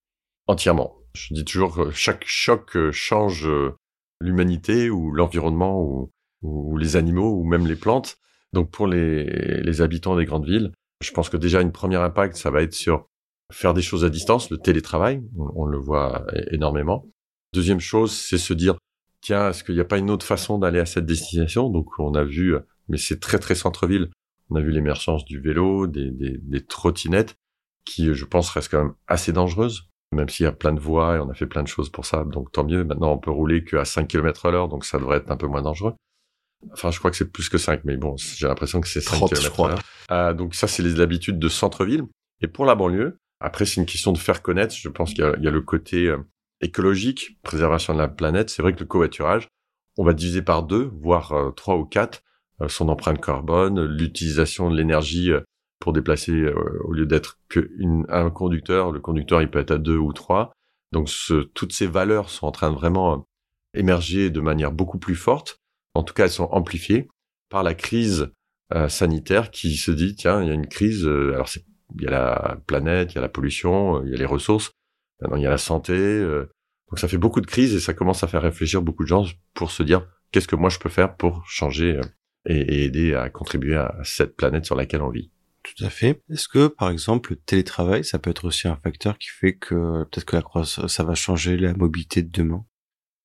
Entièrement. 0.46 0.96
Je 1.14 1.34
dis 1.34 1.44
toujours 1.44 1.76
que 1.76 1.90
chaque 1.90 2.24
choc 2.26 2.76
euh, 2.76 2.90
change 2.90 3.46
euh, 3.46 3.76
l'humanité 4.20 4.90
ou 4.90 5.12
l'environnement 5.12 5.80
ou, 5.82 6.10
ou, 6.42 6.76
les 6.78 6.96
animaux 6.96 7.38
ou 7.38 7.44
même 7.44 7.66
les 7.66 7.76
plantes. 7.76 8.16
Donc 8.52 8.70
pour 8.70 8.86
les, 8.86 9.24
les 9.62 9.80
habitants 9.82 10.16
des 10.16 10.24
grandes 10.24 10.46
villes, 10.46 10.72
je 11.02 11.10
pense 11.12 11.28
que 11.28 11.36
déjà 11.36 11.60
une 11.60 11.72
première 11.72 12.02
impact, 12.02 12.36
ça 12.36 12.50
va 12.50 12.62
être 12.62 12.74
sur 12.74 13.08
faire 13.52 13.74
des 13.74 13.82
choses 13.82 14.04
à 14.04 14.10
distance, 14.10 14.50
le 14.50 14.58
télétravail, 14.58 15.22
on, 15.36 15.66
le 15.66 15.78
voit 15.78 16.26
énormément. 16.50 17.06
Deuxième 17.52 17.80
chose, 17.80 18.12
c'est 18.12 18.38
se 18.38 18.54
dire, 18.54 18.76
tiens, 19.20 19.50
est-ce 19.50 19.62
qu'il 19.62 19.74
n'y 19.74 19.80
a 19.80 19.84
pas 19.84 19.98
une 19.98 20.10
autre 20.10 20.26
façon 20.26 20.58
d'aller 20.58 20.78
à 20.78 20.86
cette 20.86 21.06
destination? 21.06 21.68
Donc 21.68 21.98
on 21.98 22.14
a 22.14 22.24
vu, 22.24 22.56
mais 22.88 22.96
c'est 22.96 23.20
très 23.20 23.38
très 23.38 23.54
centre-ville, 23.54 24.10
on 24.50 24.56
a 24.56 24.60
vu 24.60 24.70
l'émergence 24.70 25.24
du 25.24 25.40
vélo, 25.40 25.86
des, 25.86 26.10
des, 26.10 26.38
des, 26.38 26.64
trottinettes, 26.64 27.34
qui 27.84 28.12
je 28.14 28.24
pense 28.24 28.50
restent 28.50 28.70
quand 28.70 28.84
même 28.84 28.94
assez 29.06 29.32
dangereuses, 29.32 29.88
même 30.12 30.28
s'il 30.28 30.44
y 30.44 30.46
a 30.46 30.52
plein 30.52 30.72
de 30.72 30.80
voies 30.80 31.16
et 31.16 31.18
on 31.20 31.30
a 31.30 31.34
fait 31.34 31.46
plein 31.46 31.62
de 31.62 31.68
choses 31.68 31.90
pour 31.90 32.06
ça, 32.06 32.24
donc 32.24 32.52
tant 32.52 32.64
mieux. 32.64 32.84
Maintenant 32.84 33.12
on 33.12 33.18
peut 33.18 33.30
rouler 33.30 33.64
qu'à 33.64 33.84
5 33.84 34.08
km 34.08 34.46
à 34.46 34.50
l'heure, 34.50 34.68
donc 34.68 34.84
ça 34.84 34.98
devrait 34.98 35.18
être 35.18 35.30
un 35.30 35.36
peu 35.36 35.46
moins 35.46 35.62
dangereux. 35.62 35.94
Enfin, 36.72 36.90
je 36.90 36.98
crois 36.98 37.10
que 37.10 37.16
c'est 37.16 37.30
plus 37.32 37.48
que 37.48 37.58
5, 37.58 37.80
mais 37.84 37.96
bon, 37.96 38.16
j'ai 38.16 38.46
l'impression 38.46 38.80
que 38.80 38.88
c'est 38.88 39.00
5 39.00 39.28
km 39.28 39.60
à 39.64 39.68
l'heure. 39.68 39.82
Euh, 40.10 40.32
donc 40.32 40.54
ça, 40.54 40.68
c'est 40.68 40.82
les 40.82 41.00
habitudes 41.00 41.38
de 41.38 41.48
centre-ville. 41.48 42.04
Et 42.40 42.46
pour 42.46 42.64
la 42.64 42.74
banlieue, 42.74 43.18
après, 43.42 43.66
c'est 43.66 43.80
une 43.80 43.86
question 43.86 44.12
de 44.12 44.18
faire 44.18 44.40
connaître. 44.40 44.74
Je 44.74 44.88
pense 44.88 45.12
qu'il 45.12 45.24
y, 45.24 45.48
a 45.48 45.50
le 45.50 45.60
côté 45.60 46.06
euh, 46.06 46.18
écologique, 46.60 47.38
préservation 47.42 47.92
de 47.92 47.98
la 47.98 48.08
planète. 48.08 48.50
C'est 48.50 48.62
vrai 48.62 48.72
que 48.72 48.80
le 48.80 48.86
covoiturage, 48.86 49.48
on 49.98 50.04
va 50.04 50.14
diviser 50.14 50.42
par 50.42 50.62
deux, 50.62 50.92
voire 51.02 51.32
euh, 51.32 51.50
trois 51.50 51.76
ou 51.76 51.84
quatre, 51.84 52.22
euh, 52.60 52.68
son 52.68 52.88
empreinte 52.88 53.20
carbone, 53.20 53.84
l'utilisation 53.84 54.70
de 54.70 54.76
l'énergie 54.76 55.32
pour 55.80 55.92
déplacer 55.92 56.46
au 56.84 56.92
lieu 56.92 57.06
d'être 57.06 57.40
qu'un 57.48 58.30
conducteur. 58.30 58.92
Le 58.92 59.00
conducteur, 59.00 59.42
il 59.42 59.50
peut 59.50 59.58
être 59.58 59.72
à 59.72 59.78
deux 59.78 59.96
ou 59.96 60.12
trois. 60.12 60.52
Donc, 60.92 61.10
toutes 61.54 61.72
ces 61.72 61.88
valeurs 61.88 62.30
sont 62.30 62.46
en 62.46 62.52
train 62.52 62.70
de 62.70 62.76
vraiment 62.76 63.26
émerger 63.74 64.30
de 64.30 64.40
manière 64.40 64.70
beaucoup 64.70 65.00
plus 65.00 65.16
forte. 65.16 65.58
En 65.94 66.04
tout 66.04 66.14
cas, 66.14 66.26
elles 66.26 66.30
sont 66.30 66.48
amplifiées 66.52 67.08
par 67.48 67.64
la 67.64 67.74
crise 67.74 68.30
sanitaire 68.88 69.50
qui 69.50 69.76
se 69.76 69.90
dit 69.90 70.14
tiens, 70.14 70.40
il 70.40 70.48
y 70.48 70.50
a 70.52 70.54
une 70.54 70.68
crise. 70.68 71.04
alors 71.04 71.48
c'est 71.48 71.64
il 71.96 72.04
y 72.04 72.06
a 72.06 72.10
la 72.10 72.58
planète, 72.66 73.12
il 73.12 73.16
y 73.16 73.18
a 73.18 73.20
la 73.20 73.28
pollution, 73.28 73.98
euh, 73.98 74.02
il 74.04 74.12
y 74.12 74.14
a 74.14 74.18
les 74.18 74.24
ressources, 74.24 74.72
maintenant 75.20 75.36
il 75.36 75.42
y 75.42 75.46
a 75.46 75.50
la 75.50 75.58
santé. 75.58 75.94
Euh. 75.94 76.50
donc 76.90 76.98
ça 76.98 77.08
fait 77.08 77.18
beaucoup 77.18 77.40
de 77.40 77.46
crises 77.46 77.74
et 77.74 77.80
ça 77.80 77.94
commence 77.94 78.22
à 78.24 78.28
faire 78.28 78.42
réfléchir 78.42 78.82
beaucoup 78.82 79.02
de 79.02 79.08
gens 79.08 79.24
pour 79.54 79.70
se 79.70 79.82
dire 79.82 80.06
qu'est-ce 80.30 80.48
que 80.48 80.56
moi 80.56 80.70
je 80.70 80.78
peux 80.78 80.88
faire 80.88 81.16
pour 81.16 81.44
changer 81.46 81.96
euh, 81.96 82.02
et, 82.46 82.84
aider 82.84 83.14
à 83.14 83.30
contribuer 83.30 83.76
à 83.76 83.94
cette 84.02 84.36
planète 84.36 84.64
sur 84.64 84.74
laquelle 84.74 85.02
on 85.02 85.10
vit? 85.10 85.30
Tout 85.62 85.84
à 85.84 85.90
fait. 85.90 86.20
Est-ce 86.28 86.48
que, 86.48 86.66
par 86.66 86.90
exemple, 86.90 87.30
le 87.30 87.36
télétravail, 87.36 88.04
ça 88.04 88.18
peut 88.18 88.30
être 88.30 88.44
aussi 88.46 88.66
un 88.66 88.74
facteur 88.74 89.16
qui 89.16 89.28
fait 89.28 89.54
que 89.54 90.02
peut-être 90.04 90.24
que 90.24 90.34
la 90.34 90.42
croissance, 90.42 90.92
ça 90.92 91.04
va 91.04 91.14
changer 91.14 91.56
la 91.56 91.72
mobilité 91.74 92.22
de 92.22 92.30
demain? 92.32 92.64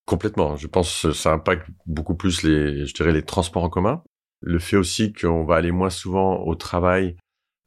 Complètement. 0.05 0.55
Je 0.55 0.67
pense 0.67 1.01
que 1.01 1.11
ça 1.11 1.33
impacte 1.33 1.67
beaucoup 1.87 2.15
plus 2.15 2.43
les, 2.43 2.85
je 2.85 2.93
dirais, 2.93 3.11
les 3.11 3.23
transports 3.23 3.63
en 3.63 3.69
commun. 3.69 4.03
Le 4.41 4.59
fait 4.59 4.77
aussi 4.77 5.13
qu'on 5.13 5.45
va 5.45 5.55
aller 5.55 5.71
moins 5.71 5.89
souvent 5.89 6.43
au 6.45 6.53
travail 6.53 7.17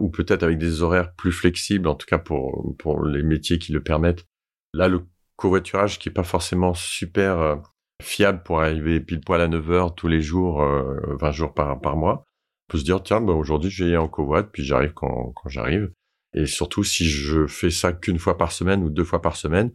ou 0.00 0.10
peut-être 0.10 0.42
avec 0.42 0.58
des 0.58 0.82
horaires 0.82 1.14
plus 1.14 1.32
flexibles, 1.32 1.88
en 1.88 1.94
tout 1.94 2.06
cas 2.06 2.18
pour, 2.18 2.74
pour 2.78 3.04
les 3.04 3.22
métiers 3.22 3.58
qui 3.58 3.72
le 3.72 3.82
permettent. 3.82 4.26
Là, 4.72 4.88
le 4.88 5.06
covoiturage 5.36 5.98
qui 5.98 6.08
est 6.08 6.12
pas 6.12 6.24
forcément 6.24 6.74
super 6.74 7.38
euh, 7.38 7.56
fiable 8.02 8.42
pour 8.42 8.60
arriver 8.60 9.00
pile 9.00 9.20
poil 9.20 9.40
à 9.40 9.48
9 9.48 9.70
heures 9.70 9.94
tous 9.94 10.08
les 10.08 10.20
jours, 10.20 10.60
20 10.60 11.28
euh, 11.28 11.32
jours 11.32 11.54
par, 11.54 11.80
par 11.80 11.96
mois, 11.96 12.24
on 12.68 12.72
peut 12.72 12.78
se 12.78 12.84
dire, 12.84 13.02
tiens, 13.02 13.20
bah, 13.20 13.32
aujourd'hui, 13.32 13.70
je 13.70 13.84
vais 13.84 13.96
en 13.96 14.08
covoit, 14.08 14.42
puis 14.42 14.64
j'arrive 14.64 14.92
quand, 14.94 15.32
quand 15.34 15.48
j'arrive. 15.48 15.90
Et 16.34 16.46
surtout, 16.46 16.84
si 16.84 17.04
je 17.04 17.46
fais 17.46 17.70
ça 17.70 17.92
qu'une 17.92 18.18
fois 18.18 18.38
par 18.38 18.52
semaine 18.52 18.84
ou 18.84 18.90
deux 18.90 19.04
fois 19.04 19.20
par 19.20 19.36
semaine, 19.36 19.72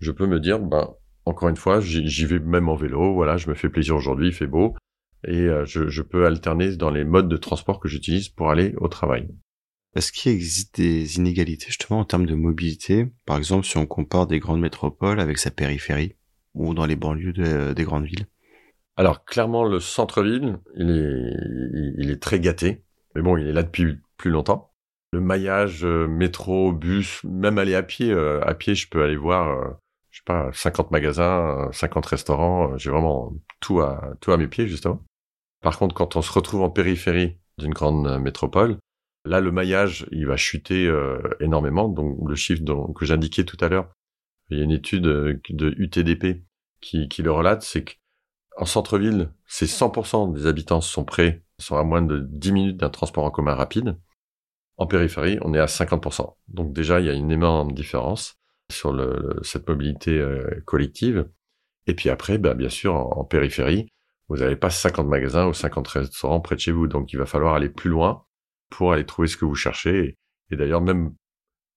je 0.00 0.10
peux 0.10 0.26
me 0.26 0.40
dire, 0.40 0.58
ben, 0.58 0.90
encore 1.26 1.48
une 1.48 1.56
fois, 1.56 1.80
j'y 1.80 2.26
vais 2.26 2.40
même 2.40 2.68
en 2.68 2.74
vélo, 2.74 3.14
voilà, 3.14 3.36
je 3.36 3.48
me 3.48 3.54
fais 3.54 3.68
plaisir 3.68 3.96
aujourd'hui, 3.96 4.28
il 4.28 4.34
fait 4.34 4.46
beau, 4.46 4.74
et 5.26 5.42
euh, 5.42 5.64
je, 5.64 5.88
je 5.88 6.02
peux 6.02 6.26
alterner 6.26 6.76
dans 6.76 6.90
les 6.90 7.04
modes 7.04 7.28
de 7.28 7.36
transport 7.36 7.80
que 7.80 7.88
j'utilise 7.88 8.28
pour 8.28 8.50
aller 8.50 8.74
au 8.78 8.88
travail. 8.88 9.28
Est-ce 9.94 10.12
qu'il 10.12 10.32
existe 10.32 10.76
des 10.76 11.16
inégalités 11.16 11.66
justement 11.66 12.00
en 12.00 12.04
termes 12.04 12.26
de 12.26 12.34
mobilité? 12.34 13.06
Par 13.26 13.36
exemple, 13.36 13.64
si 13.64 13.76
on 13.76 13.86
compare 13.86 14.26
des 14.26 14.40
grandes 14.40 14.60
métropoles 14.60 15.20
avec 15.20 15.38
sa 15.38 15.50
périphérie 15.50 16.16
ou 16.54 16.74
dans 16.74 16.86
les 16.86 16.96
banlieues 16.96 17.74
des 17.74 17.84
grandes 17.84 18.06
villes? 18.06 18.26
Alors 18.96 19.24
clairement, 19.24 19.64
le 19.64 19.80
centre-ville, 19.80 20.58
il 20.76 20.90
est, 20.90 22.02
il 22.02 22.10
est 22.10 22.22
très 22.22 22.40
gâté. 22.40 22.82
Mais 23.14 23.22
bon, 23.22 23.36
il 23.36 23.46
est 23.46 23.52
là 23.52 23.62
depuis 23.62 23.98
plus 24.16 24.30
longtemps. 24.30 24.72
Le 25.12 25.20
maillage 25.20 25.84
euh, 25.84 26.08
métro, 26.08 26.72
bus, 26.72 27.22
même 27.24 27.58
aller 27.58 27.74
à 27.74 27.82
pied. 27.82 28.10
Euh, 28.10 28.40
à 28.44 28.54
pied, 28.54 28.74
je 28.74 28.88
peux 28.88 29.02
aller 29.02 29.16
voir, 29.16 29.48
euh, 29.48 29.70
je 30.10 30.18
sais 30.18 30.24
pas, 30.24 30.50
50 30.52 30.90
magasins, 30.90 31.68
50 31.72 32.06
restaurants. 32.06 32.76
J'ai 32.76 32.90
vraiment 32.90 33.32
tout 33.60 33.80
à 33.80 34.14
tout 34.20 34.32
à 34.32 34.36
mes 34.36 34.48
pieds 34.48 34.66
justement. 34.66 35.00
Par 35.60 35.78
contre, 35.78 35.94
quand 35.94 36.16
on 36.16 36.22
se 36.22 36.32
retrouve 36.32 36.62
en 36.62 36.70
périphérie 36.70 37.38
d'une 37.58 37.72
grande 37.72 38.20
métropole, 38.20 38.78
Là, 39.24 39.40
le 39.40 39.50
maillage, 39.50 40.06
il 40.12 40.26
va 40.26 40.36
chuter 40.36 40.86
euh, 40.86 41.18
énormément. 41.40 41.88
Donc, 41.88 42.18
le 42.28 42.34
chiffre 42.34 42.62
que 42.94 43.06
j'indiquais 43.06 43.44
tout 43.44 43.56
à 43.60 43.68
l'heure, 43.68 43.90
il 44.50 44.58
y 44.58 44.60
a 44.60 44.64
une 44.64 44.70
étude 44.70 45.06
euh, 45.06 45.40
de 45.48 45.74
UTDP 45.78 46.44
qui, 46.80 47.08
qui 47.08 47.22
le 47.22 47.32
relate, 47.32 47.62
c'est 47.62 47.84
qu'en 47.84 48.66
centre-ville, 48.66 49.30
c'est 49.46 49.64
100% 49.64 50.34
des 50.34 50.46
habitants 50.46 50.82
sont 50.82 51.04
prêts, 51.04 51.42
sont 51.58 51.76
à 51.76 51.84
moins 51.84 52.02
de 52.02 52.18
10 52.18 52.52
minutes 52.52 52.76
d'un 52.76 52.90
transport 52.90 53.24
en 53.24 53.30
commun 53.30 53.54
rapide. 53.54 53.98
En 54.76 54.86
périphérie, 54.86 55.38
on 55.40 55.54
est 55.54 55.58
à 55.58 55.66
50%. 55.66 56.36
Donc 56.48 56.74
déjà, 56.74 57.00
il 57.00 57.06
y 57.06 57.10
a 57.10 57.14
une 57.14 57.30
énorme 57.30 57.72
différence 57.72 58.38
sur 58.70 58.94
cette 59.42 59.68
mobilité 59.68 60.18
euh, 60.18 60.62
collective. 60.66 61.30
Et 61.86 61.94
puis 61.94 62.10
après, 62.10 62.36
bah, 62.36 62.54
bien 62.54 62.68
sûr, 62.68 62.94
en, 62.94 63.20
en 63.20 63.24
périphérie, 63.24 63.88
vous 64.28 64.38
n'avez 64.38 64.56
pas 64.56 64.70
50 64.70 65.06
magasins 65.06 65.46
ou 65.46 65.54
50 65.54 65.88
restaurants 65.88 66.40
près 66.40 66.56
de 66.56 66.60
chez 66.60 66.72
vous. 66.72 66.88
Donc 66.88 67.12
il 67.12 67.16
va 67.16 67.26
falloir 67.26 67.54
aller 67.54 67.70
plus 67.70 67.90
loin 67.90 68.24
pour 68.76 68.92
aller 68.92 69.06
trouver 69.06 69.28
ce 69.28 69.36
que 69.36 69.44
vous 69.44 69.54
cherchez. 69.54 70.18
Et, 70.50 70.56
d'ailleurs, 70.56 70.80
même 70.80 71.14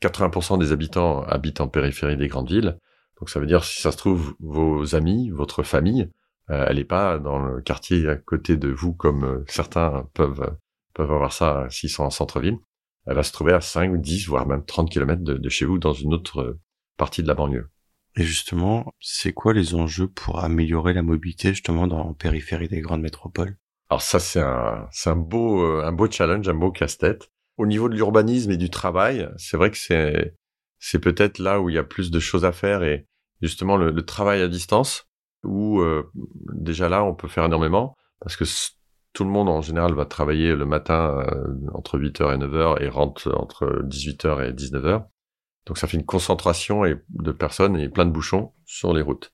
80% 0.01 0.59
des 0.59 0.71
habitants 0.71 1.23
habitent 1.23 1.61
en 1.61 1.67
périphérie 1.67 2.17
des 2.17 2.27
grandes 2.27 2.49
villes. 2.49 2.77
Donc 3.19 3.29
ça 3.29 3.39
veut 3.39 3.47
dire, 3.47 3.63
si 3.63 3.81
ça 3.81 3.91
se 3.91 3.97
trouve, 3.97 4.35
vos 4.39 4.95
amis, 4.95 5.29
votre 5.31 5.63
famille, 5.63 6.11
euh, 6.49 6.65
elle 6.67 6.77
n'est 6.77 6.83
pas 6.83 7.17
dans 7.17 7.39
le 7.39 7.61
quartier 7.61 8.07
à 8.07 8.15
côté 8.15 8.57
de 8.57 8.69
vous 8.69 8.93
comme 8.93 9.23
euh, 9.23 9.43
certains 9.47 10.07
peuvent 10.13 10.55
peuvent 10.93 11.11
avoir 11.11 11.33
ça 11.33 11.67
s'ils 11.69 11.89
sont 11.89 12.03
en 12.03 12.09
centre-ville. 12.09 12.57
Elle 13.05 13.15
va 13.15 13.23
se 13.23 13.31
trouver 13.31 13.53
à 13.53 13.61
5 13.61 13.93
ou 13.93 13.97
10, 13.97 14.27
voire 14.27 14.47
même 14.47 14.65
30 14.65 14.89
km 14.89 15.23
de, 15.23 15.35
de 15.35 15.49
chez 15.49 15.65
vous 15.65 15.77
dans 15.77 15.93
une 15.93 16.13
autre 16.13 16.57
partie 16.97 17.23
de 17.23 17.27
la 17.27 17.35
banlieue. 17.35 17.69
Et 18.15 18.23
justement, 18.23 18.93
c'est 18.99 19.33
quoi 19.33 19.53
les 19.53 19.75
enjeux 19.75 20.07
pour 20.07 20.43
améliorer 20.43 20.93
la 20.93 21.03
mobilité 21.03 21.49
justement 21.49 21.87
dans 21.87 22.07
la 22.07 22.13
périphérie 22.13 22.67
des 22.67 22.81
grandes 22.81 23.01
métropoles? 23.01 23.57
Alors 23.89 24.01
ça, 24.01 24.19
c'est 24.19 24.41
un, 24.41 24.87
c'est 24.91 25.09
un 25.09 25.15
beau, 25.15 25.63
euh, 25.63 25.85
un 25.85 25.91
beau 25.91 26.09
challenge, 26.09 26.47
un 26.49 26.53
beau 26.53 26.71
casse-tête. 26.71 27.31
Au 27.57 27.65
niveau 27.65 27.89
de 27.89 27.95
l'urbanisme 27.95 28.51
et 28.51 28.57
du 28.57 28.69
travail, 28.69 29.29
c'est 29.37 29.57
vrai 29.57 29.71
que 29.71 29.77
c'est, 29.77 30.35
c'est 30.79 30.99
peut-être 30.99 31.39
là 31.39 31.61
où 31.61 31.69
il 31.69 31.75
y 31.75 31.79
a 31.79 31.83
plus 31.83 32.11
de 32.11 32.19
choses 32.19 32.45
à 32.45 32.51
faire 32.51 32.83
et 32.83 33.07
justement 33.41 33.77
le, 33.77 34.05
travail 34.05 34.41
à 34.41 34.47
distance, 34.47 35.07
où 35.43 35.79
euh, 35.81 36.11
déjà 36.53 36.89
là, 36.89 37.03
on 37.03 37.15
peut 37.15 37.27
faire 37.27 37.45
énormément 37.45 37.95
parce 38.19 38.35
que 38.35 38.43
tout 39.13 39.23
le 39.23 39.29
monde 39.29 39.49
en 39.49 39.61
général 39.61 39.93
va 39.93 40.05
travailler 40.05 40.55
le 40.55 40.65
matin 40.65 41.19
euh, 41.19 41.55
entre 41.73 41.97
8h 41.97 42.35
et 42.35 42.37
9h 42.37 42.83
et 42.83 42.89
rentre 42.89 43.33
entre 43.35 43.83
18h 43.85 44.49
et 44.49 44.53
19h. 44.53 45.05
Donc 45.65 45.77
ça 45.77 45.87
fait 45.87 45.97
une 45.97 46.05
concentration 46.05 46.85
et, 46.85 47.01
de 47.09 47.31
personnes 47.31 47.77
et 47.77 47.89
plein 47.89 48.05
de 48.05 48.11
bouchons 48.11 48.53
sur 48.65 48.93
les 48.93 49.01
routes. 49.01 49.33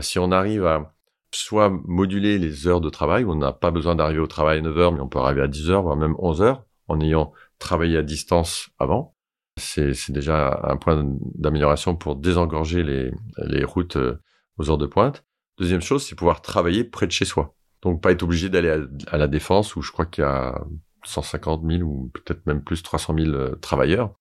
si 0.00 0.18
on 0.18 0.32
arrive 0.32 0.66
à 0.66 0.93
soit 1.36 1.70
moduler 1.84 2.38
les 2.38 2.66
heures 2.66 2.80
de 2.80 2.90
travail, 2.90 3.24
on 3.24 3.34
n'a 3.34 3.52
pas 3.52 3.70
besoin 3.70 3.94
d'arriver 3.94 4.20
au 4.20 4.26
travail 4.26 4.58
à 4.58 4.62
9 4.62 4.78
heures, 4.78 4.92
mais 4.92 5.00
on 5.00 5.08
peut 5.08 5.18
arriver 5.18 5.42
à 5.42 5.48
10 5.48 5.70
heures, 5.70 5.82
voire 5.82 5.96
même 5.96 6.14
11 6.18 6.42
heures, 6.42 6.64
en 6.88 7.00
ayant 7.00 7.32
travaillé 7.58 7.96
à 7.96 8.02
distance 8.02 8.70
avant. 8.78 9.14
C'est 9.56 10.10
déjà 10.10 10.60
un 10.64 10.76
point 10.76 11.04
d'amélioration 11.34 11.96
pour 11.96 12.16
désengorger 12.16 12.82
les, 12.82 13.12
les 13.38 13.64
routes 13.64 13.96
euh, 13.96 14.20
aux 14.58 14.70
heures 14.70 14.78
de 14.78 14.86
pointe. 14.86 15.24
Deuxième 15.58 15.80
chose, 15.80 16.04
c'est 16.04 16.16
pouvoir 16.16 16.42
travailler 16.42 16.82
près 16.82 17.06
de 17.06 17.12
chez 17.12 17.24
soi. 17.24 17.54
Donc 17.82 18.00
pas 18.02 18.10
être 18.12 18.22
obligé 18.24 18.48
d'aller 18.48 18.84
à, 19.06 19.18
la 19.18 19.28
défense 19.28 19.76
où 19.76 19.82
je 19.82 19.92
crois 19.92 20.06
qu'il 20.06 20.22
y 20.22 20.26
a 20.26 20.64
150 21.04 21.62
000 21.68 21.82
ou 21.82 22.10
peut-être 22.12 22.44
même 22.46 22.62
plus 22.64 22.82
300 22.82 23.14
000 23.16 23.30
euh, 23.30 23.54
travailleurs. 23.56 24.14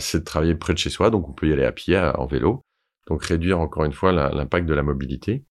C'est 0.00 0.20
de 0.20 0.24
travailler 0.24 0.54
près 0.56 0.72
de 0.72 0.78
chez 0.78 0.90
soi, 0.90 1.10
donc 1.10 1.28
on 1.28 1.32
peut 1.32 1.48
y 1.48 1.52
aller 1.52 1.64
à 1.64 1.72
pied, 1.72 1.98
en 1.98 2.26
vélo. 2.26 2.64
Donc 3.06 3.24
réduire 3.24 3.60
encore 3.60 3.84
une 3.84 3.92
fois 3.92 4.12
l'impact 4.12 4.66
de 4.66 4.74
la 4.74 4.82
mobilité. 4.82 5.44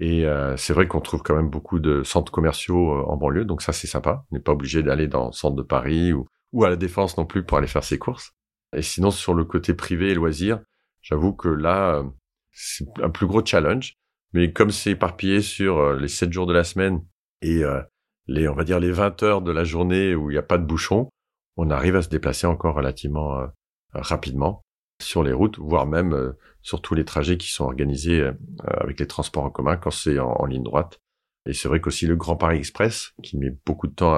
Et 0.00 0.26
euh, 0.26 0.56
c'est 0.56 0.72
vrai 0.72 0.88
qu'on 0.88 1.00
trouve 1.00 1.22
quand 1.22 1.36
même 1.36 1.50
beaucoup 1.50 1.78
de 1.78 2.02
centres 2.02 2.32
commerciaux 2.32 2.92
euh, 2.92 3.04
en 3.06 3.16
banlieue, 3.16 3.44
donc 3.44 3.62
ça 3.62 3.72
c'est 3.72 3.86
sympa. 3.86 4.24
On 4.30 4.36
n'est 4.36 4.42
pas 4.42 4.52
obligé 4.52 4.82
d'aller 4.82 5.06
dans 5.06 5.26
le 5.26 5.32
centre 5.32 5.56
de 5.56 5.62
Paris 5.62 6.12
ou, 6.12 6.26
à 6.64 6.68
la 6.68 6.76
Défense 6.76 7.16
non 7.16 7.26
plus 7.26 7.44
pour 7.44 7.58
aller 7.58 7.66
faire 7.66 7.84
ses 7.84 7.98
courses. 7.98 8.32
Et 8.76 8.82
sinon 8.82 9.10
sur 9.10 9.34
le 9.34 9.44
côté 9.44 9.74
privé 9.74 10.10
et 10.10 10.14
loisirs, 10.14 10.60
j'avoue 11.02 11.32
que 11.32 11.48
là 11.48 12.02
c'est 12.52 12.86
un 13.02 13.10
plus 13.10 13.26
gros 13.26 13.44
challenge. 13.44 13.94
Mais 14.32 14.52
comme 14.52 14.70
c'est 14.70 14.92
éparpillé 14.92 15.40
sur 15.40 15.78
euh, 15.78 15.96
les 15.96 16.08
7 16.08 16.32
jours 16.32 16.46
de 16.46 16.52
la 16.52 16.64
semaine 16.64 17.00
et 17.40 17.62
les 18.26 18.48
on 18.48 18.54
va 18.54 18.64
dire 18.64 18.80
les 18.80 18.90
20 18.90 19.22
heures 19.22 19.42
de 19.42 19.52
la 19.52 19.64
journée 19.64 20.14
où 20.14 20.30
il 20.30 20.34
n'y 20.34 20.38
a 20.38 20.42
pas 20.42 20.58
de 20.58 20.64
bouchon, 20.64 21.10
on 21.56 21.70
arrive 21.70 21.94
à 21.96 22.02
se 22.02 22.08
déplacer 22.08 22.46
encore 22.46 22.74
relativement 22.74 23.46
rapidement 23.92 24.64
sur 25.02 25.22
les 25.22 25.32
routes, 25.32 25.58
voire 25.58 25.86
même 25.86 26.34
sur 26.64 26.80
tous 26.80 26.94
les 26.94 27.04
trajets 27.04 27.36
qui 27.36 27.52
sont 27.52 27.64
organisés 27.64 28.20
euh, 28.20 28.32
avec 28.64 28.98
les 28.98 29.06
transports 29.06 29.44
en 29.44 29.50
commun 29.50 29.76
quand 29.76 29.90
c'est 29.90 30.18
en, 30.18 30.46
ligne 30.46 30.64
droite. 30.64 31.00
Et 31.46 31.52
c'est 31.52 31.68
vrai 31.68 31.80
qu'aussi 31.80 32.06
le 32.06 32.16
Grand 32.16 32.36
Paris 32.36 32.56
Express, 32.56 33.12
qui 33.22 33.36
met 33.36 33.54
beaucoup 33.66 33.86
de 33.86 33.94
temps 33.94 34.14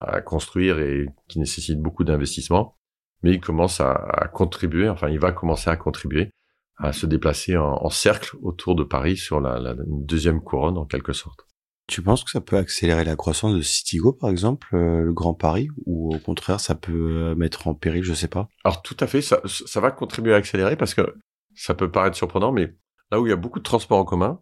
à, 0.00 0.20
construire 0.22 0.80
et 0.80 1.06
qui 1.28 1.38
nécessite 1.38 1.78
beaucoup 1.78 2.02
d'investissement, 2.02 2.76
mais 3.22 3.30
il 3.30 3.40
commence 3.40 3.80
à, 3.80 4.28
contribuer, 4.32 4.88
enfin 4.88 5.08
il 5.08 5.20
va 5.20 5.30
commencer 5.30 5.70
à 5.70 5.76
contribuer 5.76 6.30
à 6.78 6.92
se 6.92 7.06
déplacer 7.06 7.56
en, 7.56 7.88
cercle 7.90 8.36
autour 8.42 8.74
de 8.74 8.82
Paris 8.82 9.16
sur 9.16 9.40
la, 9.40 9.76
deuxième 9.86 10.40
couronne 10.40 10.76
en 10.76 10.86
quelque 10.86 11.12
sorte. 11.12 11.46
Tu 11.88 12.02
penses 12.02 12.24
que 12.24 12.30
ça 12.30 12.40
peut 12.40 12.56
accélérer 12.56 13.04
la 13.04 13.16
croissance 13.16 13.54
de 13.54 13.60
Citigo, 13.60 14.12
par 14.12 14.30
exemple, 14.30 14.68
euh, 14.74 15.02
le 15.02 15.12
Grand 15.12 15.34
Paris, 15.34 15.68
ou 15.84 16.14
au 16.14 16.18
contraire, 16.18 16.60
ça 16.60 16.74
peut 16.74 16.92
euh, 16.92 17.34
mettre 17.34 17.66
en 17.66 17.74
péril, 17.74 18.02
je 18.02 18.14
sais 18.14 18.28
pas? 18.28 18.48
Alors 18.64 18.82
tout 18.82 18.96
à 19.00 19.06
fait, 19.06 19.20
ça, 19.20 19.40
va 19.80 19.90
contribuer 19.90 20.32
à 20.32 20.36
accélérer 20.36 20.76
parce 20.76 20.94
que 20.94 21.16
ça 21.54 21.74
peut 21.74 21.90
paraître 21.90 22.16
surprenant, 22.16 22.52
mais 22.52 22.74
là 23.10 23.20
où 23.20 23.26
il 23.26 23.30
y 23.30 23.32
a 23.32 23.36
beaucoup 23.36 23.58
de 23.58 23.64
transports 23.64 23.98
en 23.98 24.04
commun, 24.04 24.40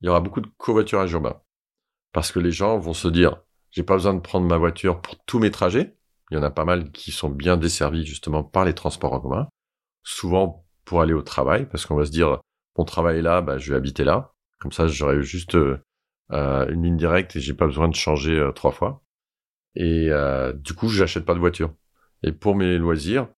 il 0.00 0.06
y 0.06 0.08
aura 0.08 0.20
beaucoup 0.20 0.40
de 0.40 0.50
covoiturage 0.58 1.12
urbain. 1.12 1.40
Parce 2.12 2.32
que 2.32 2.40
les 2.40 2.50
gens 2.50 2.78
vont 2.78 2.94
se 2.94 3.08
dire, 3.08 3.40
j'ai 3.70 3.84
pas 3.84 3.94
besoin 3.94 4.14
de 4.14 4.20
prendre 4.20 4.46
ma 4.46 4.58
voiture 4.58 5.00
pour 5.00 5.16
tous 5.24 5.38
mes 5.38 5.50
trajets. 5.50 5.96
Il 6.30 6.34
y 6.34 6.38
en 6.38 6.42
a 6.42 6.50
pas 6.50 6.64
mal 6.64 6.90
qui 6.90 7.12
sont 7.12 7.30
bien 7.30 7.56
desservis 7.56 8.04
justement 8.04 8.42
par 8.42 8.64
les 8.64 8.74
transports 8.74 9.12
en 9.12 9.20
commun. 9.20 9.48
Souvent 10.02 10.66
pour 10.84 11.00
aller 11.00 11.14
au 11.14 11.22
travail, 11.22 11.66
parce 11.68 11.86
qu'on 11.86 11.94
va 11.94 12.04
se 12.04 12.10
dire, 12.10 12.38
mon 12.76 12.84
travail 12.84 13.22
là, 13.22 13.40
bah, 13.40 13.58
je 13.58 13.70
vais 13.70 13.76
habiter 13.76 14.04
là. 14.04 14.32
Comme 14.58 14.72
ça, 14.72 14.86
j'aurai 14.88 15.22
juste 15.22 15.54
euh, 15.54 15.82
une 16.32 16.82
ligne 16.82 16.96
directe 16.96 17.36
et 17.36 17.40
j'ai 17.40 17.54
pas 17.54 17.66
besoin 17.66 17.88
de 17.88 17.94
changer 17.94 18.38
euh, 18.38 18.52
trois 18.52 18.72
fois. 18.72 19.02
Et 19.74 20.08
euh, 20.10 20.52
du 20.52 20.74
coup, 20.74 20.88
j'achète 20.88 21.24
pas 21.24 21.34
de 21.34 21.38
voiture. 21.38 21.74
Et 22.22 22.32
pour 22.32 22.54
mes 22.54 22.78
loisirs, 22.78 23.28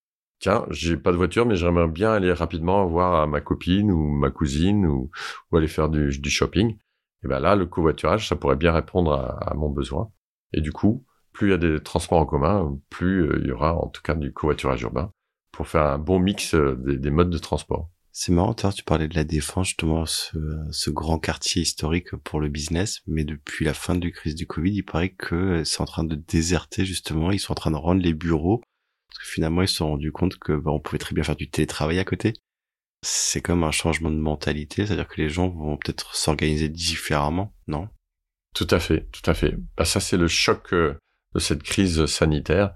tiens, 0.41 0.67
j'ai 0.71 0.97
pas 0.97 1.13
de 1.13 1.17
voiture, 1.17 1.47
mais 1.47 1.57
j'aimerais 1.57 1.89
bien 1.89 2.13
aller 2.13 2.33
rapidement 2.33 2.87
voir 2.87 3.27
ma 3.29 3.41
copine 3.41 3.91
ou 3.91 4.11
ma 4.11 4.31
cousine 4.31 4.87
ou, 4.87 5.11
ou 5.51 5.57
aller 5.57 5.69
faire 5.69 5.89
du, 5.89 6.13
shopping. 6.31 6.77
Et 7.25 7.29
ben 7.29 7.41
là, 7.41 7.57
le 7.57 7.67
covoiturage, 7.67 8.29
ça 8.29 8.37
pourrait 8.37 8.57
bien 8.57 8.73
répondre 8.73 9.13
à, 9.13 9.55
mon 9.55 9.71
besoin. 9.71 10.11
Et 10.53 10.61
du 10.61 10.73
coup, 10.73 11.05
plus 11.33 11.49
il 11.49 11.51
y 11.53 11.55
a 11.55 11.59
des 11.59 11.83
transports 11.83 12.21
en 12.21 12.27
commun, 12.27 12.79
plus 12.91 13.23
euh, 13.23 13.39
il 13.41 13.49
y 13.49 13.53
aura 13.53 13.75
en 13.75 13.89
tout 13.89 14.03
cas 14.03 14.15
du 14.15 14.33
covoiturage 14.33 14.83
urbain 14.83 15.11
pour 15.53 15.67
faire 15.67 15.87
un 15.87 15.99
bon 15.99 16.19
mix 16.19 16.55
euh, 16.55 16.77
des, 16.77 17.11
modes 17.11 17.31
de 17.31 17.39
transport. 17.39 17.91
C'est 18.16 18.30
marrant, 18.30 18.54
tu 18.54 18.84
parlais 18.84 19.08
de 19.08 19.17
la 19.17 19.25
défense, 19.25 19.69
justement, 19.69 20.06
ce, 20.06 20.39
ce, 20.71 20.89
grand 20.89 21.19
quartier 21.19 21.62
historique 21.62 22.15
pour 22.15 22.41
le 22.41 22.49
business, 22.49 23.02
mais 23.08 23.25
depuis 23.25 23.65
la 23.65 23.75
fin 23.75 23.97
de 23.97 24.04
la 24.04 24.12
crise 24.12 24.36
du 24.36 24.47
Covid, 24.47 24.71
il 24.71 24.84
paraît 24.84 25.10
que 25.10 25.65
c'est 25.65 25.80
en 25.80 25.84
train 25.84 26.04
de 26.04 26.15
déserter, 26.15 26.84
justement, 26.84 27.32
ils 27.32 27.41
sont 27.41 27.52
en 27.52 27.56
train 27.56 27.73
de 27.73 27.76
rendre 27.76 28.00
les 28.00 28.15
bureaux 28.15 28.62
parce 29.15 29.19
que 29.28 29.32
finalement, 29.32 29.62
ils 29.62 29.69
se 29.69 29.76
sont 29.76 29.91
rendus 29.91 30.12
compte 30.12 30.39
que 30.39 30.52
bah, 30.52 30.73
on 30.73 30.80
pouvait 30.80 30.99
très 30.99 31.15
bien 31.15 31.23
faire 31.23 31.36
du 31.36 31.49
télétravail 31.49 31.99
à 32.00 32.04
côté. 32.04 32.32
C'est 33.02 33.41
comme 33.41 33.62
un 33.62 33.71
changement 33.71 34.10
de 34.10 34.17
mentalité, 34.17 34.86
c'est-à-dire 34.86 35.06
que 35.06 35.21
les 35.21 35.28
gens 35.28 35.49
vont 35.49 35.76
peut-être 35.76 36.17
s'organiser 36.17 36.69
différemment, 36.69 37.54
non? 37.69 37.89
Tout 38.54 38.67
à 38.71 38.80
fait, 38.80 39.08
tout 39.12 39.28
à 39.30 39.34
fait. 39.34 39.56
Bah, 39.76 39.84
ça, 39.84 40.00
c'est 40.00 40.17
le 40.17 40.26
choc 40.26 40.73
euh, 40.73 40.95
de 41.34 41.39
cette 41.39 41.62
crise 41.62 42.06
sanitaire 42.06 42.75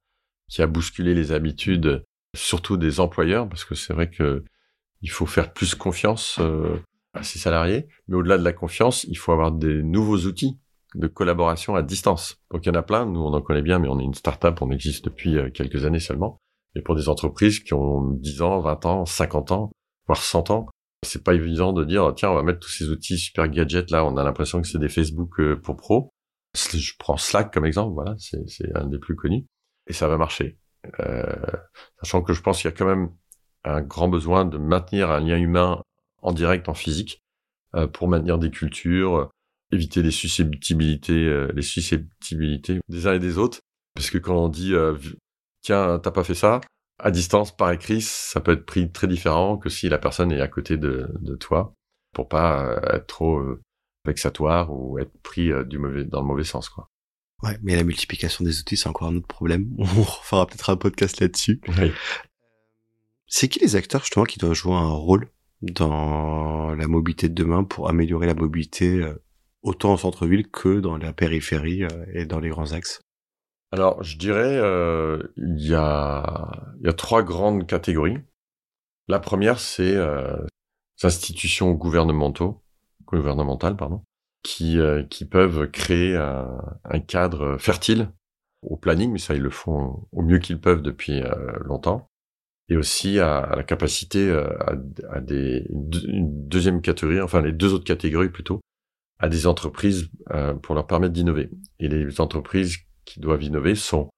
qui 0.49 0.63
a 0.63 0.67
bousculé 0.67 1.15
les 1.15 1.33
habitudes, 1.33 2.05
surtout 2.37 2.77
des 2.77 3.01
employeurs, 3.01 3.49
parce 3.49 3.65
que 3.65 3.75
c'est 3.75 3.93
vrai 3.93 4.11
que 4.11 4.45
il 5.03 5.11
faut 5.11 5.27
faire 5.27 5.53
plus 5.53 5.75
confiance 5.75 6.39
euh, 6.41 6.79
à 7.15 7.23
ses 7.23 7.39
salariés, 7.39 7.89
mais 8.09 8.17
au-delà 8.17 8.39
de 8.39 8.45
la 8.45 8.53
confiance, 8.53 9.05
il 9.05 9.17
faut 9.17 9.33
avoir 9.33 9.53
des 9.53 9.83
nouveaux 9.83 10.19
outils 10.19 10.59
de 10.95 11.07
collaboration 11.07 11.75
à 11.75 11.83
distance. 11.83 12.39
Donc 12.51 12.65
il 12.65 12.69
y 12.69 12.73
en 12.73 12.79
a 12.79 12.83
plein, 12.83 13.07
nous 13.07 13.21
on 13.21 13.33
en 13.33 13.43
connaît 13.43 13.63
bien, 13.63 13.79
mais 13.79 13.89
on 13.89 13.99
est 14.01 14.05
une 14.05 14.15
start-up, 14.15 14.63
on 14.63 14.71
existe 14.71 15.05
depuis 15.05 15.37
euh, 15.37 15.51
quelques 15.51 15.85
années 15.85 16.01
seulement. 16.01 16.41
Et 16.75 16.83
pour 16.83 16.95
des 16.95 17.09
entreprises 17.09 17.61
qui 17.61 17.75
ont 17.75 18.11
10 18.13 18.43
ans, 18.43 18.61
20 18.61 18.87
ans, 18.87 19.07
50 19.07 19.53
ans, 19.53 19.73
voire 20.07 20.23
100 20.23 20.51
ans, 20.51 20.67
c'est 21.07 21.23
pas 21.23 21.35
évident 21.35 21.73
de 21.73 21.85
dire 21.85 22.13
tiens 22.17 22.31
on 22.31 22.35
va 22.35 22.43
mettre 22.43 22.61
tous 22.61 22.71
ces 22.71 22.89
outils 22.89 23.19
super 23.19 23.49
gadgets 23.49 23.91
là, 23.91 24.05
on 24.05 24.17
a 24.17 24.25
l'impression 24.25 24.61
que 24.61 24.67
c'est 24.67 24.79
des 24.79 24.89
Facebook 24.89 25.39
euh, 25.41 25.57
pour 25.57 25.77
pro. 25.77 26.11
Je 26.55 26.93
prends 26.99 27.17
Slack 27.17 27.53
comme 27.53 27.67
exemple, 27.67 27.95
voilà, 27.95 28.17
c'est 28.19 28.75
un 28.75 28.87
des 28.87 28.99
plus 28.99 29.15
connus, 29.15 29.47
et 29.87 29.93
ça 29.93 30.09
va 30.09 30.17
marcher. 30.17 30.59
Euh, 31.01 31.37
sachant 32.03 32.23
que 32.23 32.33
je 32.33 32.41
pense 32.41 32.63
qu'il 32.63 32.71
y 32.71 32.73
a 32.73 32.77
quand 32.77 32.87
même 32.87 33.11
un 33.65 33.83
grand 33.83 34.09
besoin 34.09 34.45
de 34.45 34.59
maintenir 34.59 35.11
un 35.11 35.21
lien 35.21 35.37
humain 35.37 35.83
en 36.23 36.33
direct, 36.33 36.69
en 36.69 36.75
physique, 36.75 37.23
euh, 37.75 37.87
pour 37.87 38.09
maintenir 38.09 38.39
des 38.39 38.51
cultures, 38.51 39.31
éviter 39.73 40.03
les 40.03 40.11
susceptibilités, 40.11 41.27
euh, 41.27 41.51
les 41.55 41.63
susceptibilités 41.63 42.81
des 42.89 43.07
uns 43.07 43.15
et 43.15 43.19
des 43.19 43.39
autres. 43.39 43.61
Parce 43.95 44.11
que 44.11 44.19
quand 44.19 44.37
on 44.37 44.49
dit 44.49 44.75
euh, 44.75 44.97
tiens, 45.63 45.99
t'as 45.99 46.11
pas 46.11 46.25
fait 46.25 46.35
ça, 46.35 46.61
à 46.99 47.11
distance 47.11 47.57
par 47.57 47.73
écrit, 47.73 48.01
ça 48.01 48.41
peut 48.41 48.53
être 48.53 48.67
pris 48.67 48.91
très 48.91 49.07
différent 49.07 49.59
que 49.59 49.69
si 49.69 49.89
la 49.89 49.99
personne 49.99 50.33
est 50.33 50.41
à 50.41 50.49
côté 50.49 50.77
de, 50.77 51.11
de 51.21 51.35
toi, 51.35 51.75
pour 52.15 52.29
pas 52.29 52.65
euh, 52.65 52.97
être 52.97 53.07
trop 53.07 53.43
vexatoire 54.05 54.73
ou 54.73 54.99
être 54.99 55.13
pris 55.23 55.51
du 55.67 55.79
mauvais 55.79 56.05
dans 56.05 56.21
le 56.21 56.27
mauvais 56.27 56.45
sens, 56.45 56.69
quoi. 56.69 56.89
Ouais, 57.45 57.57
mais 57.63 57.77
la 57.77 57.85
multiplication 57.85 58.45
des 58.45 58.59
outils, 58.59 58.77
c'est 58.77 58.89
encore 58.89 59.09
un 59.09 59.17
autre 59.17 59.29
problème. 59.29 59.69
On 59.79 59.85
fera 59.85 60.47
peut-être 60.47 60.71
un 60.71 60.77
podcast 60.77 61.21
là-dessus. 61.21 61.61
Oui. 61.69 61.93
C'est 63.29 63.49
qui 63.49 63.61
les 63.61 63.77
acteurs 63.77 64.03
justement 64.03 64.25
qui 64.25 64.39
doivent 64.39 64.55
jouer 64.55 64.75
un 64.75 64.91
rôle 64.91 65.29
dans 65.63 66.75
la 66.75 66.87
mobilité 66.87 67.29
de 67.29 67.35
demain 67.35 67.65
pour 67.65 67.89
améliorer 67.89 68.27
la 68.27 68.35
mobilité 68.35 69.07
autant 69.63 69.93
en 69.93 69.97
centre-ville 69.97 70.49
que 70.49 70.81
dans 70.81 70.97
la 70.97 71.13
périphérie 71.13 71.85
euh, 71.85 72.05
et 72.15 72.27
dans 72.27 72.41
les 72.41 72.49
grands 72.49 72.73
axes? 72.73 73.01
Alors, 73.71 74.03
je 74.03 74.17
dirais, 74.17 74.57
euh, 74.57 75.23
il 75.37 75.61
y, 75.61 75.75
a, 75.75 76.51
trois 76.97 77.23
grandes 77.23 77.67
catégories. 77.67 78.19
La 79.09 79.21
première, 79.21 79.61
c'est 79.61 79.95
euh, 79.95 80.37
les 81.03 81.07
institutions 81.07 81.73
gouvernementaux, 81.73 82.63
gouvernementales, 83.05 83.77
pardon, 83.77 84.03
qui, 84.43 84.79
euh, 84.79 85.03
qui 85.05 85.27
peuvent 85.27 85.71
créer 85.71 86.17
un, 86.17 87.01
cadre 87.07 87.59
fertile 87.59 88.11
au 88.63 88.77
planning, 88.77 89.13
mais 89.13 89.19
ça, 89.19 89.35
ils 89.35 89.43
le 89.43 89.51
font 89.51 90.07
au 90.13 90.23
mieux 90.23 90.39
qu'ils 90.39 90.61
peuvent 90.61 90.83
depuis 90.83 91.23
longtemps 91.61 92.08
et 92.69 92.77
aussi 92.77 93.19
à, 93.19 93.55
la 93.57 93.63
capacité 93.63 94.31
à, 94.31 94.75
à 95.11 95.21
des, 95.21 95.67
une 95.71 96.49
deuxième 96.49 96.83
catégorie, 96.83 97.21
enfin 97.21 97.41
les 97.41 97.53
deux 97.53 97.73
autres 97.73 97.85
catégories 97.85 98.29
plutôt, 98.29 98.61
à 99.19 99.29
des 99.29 99.47
entreprises 99.47 100.11
euh, 100.31 100.55
pour 100.55 100.75
leur 100.75 100.87
permettre 100.87 101.13
d'innover. 101.13 101.51
Et 101.81 101.89
les 101.89 102.21
entreprises 102.21 102.79
qui 103.05 103.21
doivent 103.21 103.43
innover 103.43 103.75
sont 103.75 104.11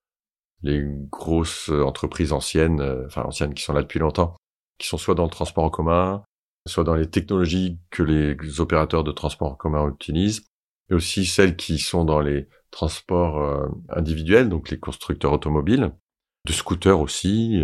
les 0.62 0.84
grosses 1.10 1.70
entreprises 1.70 2.32
anciennes, 2.32 2.80
euh, 2.80 3.06
enfin 3.06 3.22
anciennes 3.22 3.54
qui 3.54 3.62
sont 3.62 3.72
là 3.72 3.82
depuis 3.82 3.98
longtemps, 3.98 4.36
qui 4.78 4.88
sont 4.88 4.98
soit 4.98 5.14
dans 5.14 5.24
le 5.24 5.30
transport 5.30 5.64
en 5.64 5.70
commun, 5.70 6.22
soit 6.68 6.84
dans 6.84 6.94
les 6.94 7.08
technologies 7.08 7.78
que 7.90 8.02
les 8.02 8.60
opérateurs 8.60 9.04
de 9.04 9.12
transport 9.12 9.52
en 9.52 9.54
commun 9.54 9.88
utilisent, 9.88 10.44
et 10.90 10.94
aussi 10.94 11.24
celles 11.24 11.56
qui 11.56 11.78
sont 11.78 12.04
dans 12.04 12.20
les 12.20 12.48
transports 12.70 13.38
euh, 13.38 13.68
individuels, 13.88 14.48
donc 14.48 14.70
les 14.70 14.78
constructeurs 14.78 15.32
automobiles, 15.32 15.92
de 16.46 16.52
scooters 16.52 17.00
aussi. 17.00 17.62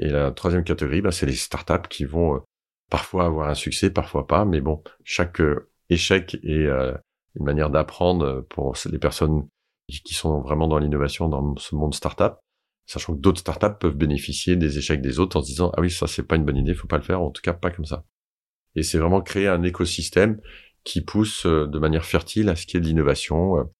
Et 0.00 0.08
la 0.08 0.30
troisième 0.30 0.64
catégorie, 0.64 1.02
bah, 1.02 1.12
c'est 1.12 1.26
les 1.26 1.36
startups 1.36 1.88
qui 1.90 2.06
vont 2.06 2.42
parfois 2.90 3.26
avoir 3.26 3.50
un 3.50 3.54
succès, 3.54 3.90
parfois 3.90 4.26
pas, 4.26 4.46
mais 4.46 4.62
bon, 4.62 4.82
chaque 5.04 5.42
échec 5.90 6.38
et 6.42 6.66
euh, 6.66 6.94
une 7.38 7.44
manière 7.44 7.68
d'apprendre 7.68 8.46
pour 8.48 8.74
les 8.90 8.98
personnes 8.98 9.46
qui 9.88 10.14
sont 10.14 10.40
vraiment 10.40 10.68
dans 10.68 10.78
l'innovation 10.78 11.28
dans 11.28 11.54
ce 11.56 11.74
monde 11.74 11.94
startup, 11.94 12.36
sachant 12.86 13.14
que 13.14 13.20
d'autres 13.20 13.40
startups 13.40 13.78
peuvent 13.78 13.94
bénéficier 13.94 14.56
des 14.56 14.78
échecs 14.78 15.02
des 15.02 15.18
autres 15.18 15.36
en 15.36 15.42
se 15.42 15.48
disant 15.48 15.70
ah 15.76 15.82
oui 15.82 15.90
ça 15.90 16.06
c'est 16.06 16.22
pas 16.22 16.36
une 16.36 16.44
bonne 16.44 16.56
idée, 16.56 16.74
faut 16.74 16.88
pas 16.88 16.96
le 16.96 17.02
faire, 17.02 17.20
en 17.20 17.30
tout 17.30 17.42
cas 17.42 17.52
pas 17.52 17.70
comme 17.70 17.84
ça. 17.84 18.04
Et 18.76 18.82
c'est 18.82 18.98
vraiment 18.98 19.20
créer 19.20 19.48
un 19.48 19.62
écosystème 19.62 20.40
qui 20.82 21.02
poussent 21.02 21.44
de 21.44 21.78
manière 21.78 22.06
fertile 22.06 22.48
à 22.48 22.56
ce 22.56 22.64
qui 22.64 22.78
est 22.78 22.80
de 22.80 22.86
l'innovation, 22.86 23.70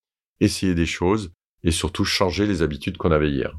essayer 0.41 0.75
des 0.75 0.87
choses 0.87 1.33
et 1.63 1.71
surtout 1.71 2.05
changer 2.05 2.47
les 2.47 2.61
habitudes 2.61 2.99
qu'on 2.99 3.11
avait 3.11 3.31
hier. 3.31 3.57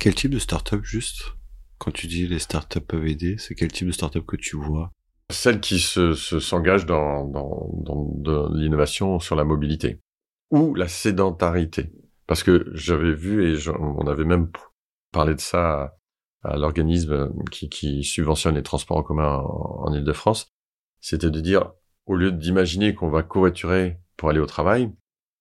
Quel 0.00 0.14
type 0.14 0.32
de 0.32 0.38
start-up 0.38 0.82
juste? 0.82 1.35
Quand 1.78 1.90
tu 1.90 2.06
dis 2.06 2.26
les 2.26 2.38
start-up 2.38 2.86
peuvent 2.86 3.06
aider, 3.06 3.36
c'est 3.38 3.54
quel 3.54 3.70
type 3.70 3.88
de 3.88 3.92
start-up 3.92 4.24
que 4.26 4.36
tu 4.36 4.56
vois? 4.56 4.92
Celles 5.30 5.60
qui 5.60 5.78
se, 5.78 6.14
s'engagent 6.14 6.86
dans, 6.86 7.24
dans, 7.24 7.68
dans 8.14 8.52
l'innovation 8.52 9.18
sur 9.18 9.36
la 9.36 9.44
mobilité 9.44 10.00
ou 10.50 10.74
la 10.74 10.88
sédentarité. 10.88 11.92
Parce 12.26 12.42
que 12.42 12.70
j'avais 12.74 13.12
vu 13.12 13.52
et 13.52 13.68
on 13.68 14.06
avait 14.06 14.24
même 14.24 14.50
parlé 15.12 15.34
de 15.34 15.40
ça 15.40 15.96
à, 16.42 16.56
l'organisme 16.56 17.32
qui, 17.50 17.68
qui, 17.68 18.04
subventionne 18.04 18.54
les 18.54 18.62
transports 18.62 18.98
en 18.98 19.02
commun 19.02 19.38
en, 19.38 19.92
Ile-de-France. 19.92 20.52
C'était 21.00 21.30
de 21.30 21.40
dire, 21.40 21.72
au 22.06 22.16
lieu 22.16 22.32
d'imaginer 22.32 22.94
qu'on 22.94 23.10
va 23.10 23.22
covoiturer 23.22 23.98
pour 24.16 24.30
aller 24.30 24.40
au 24.40 24.46
travail, 24.46 24.92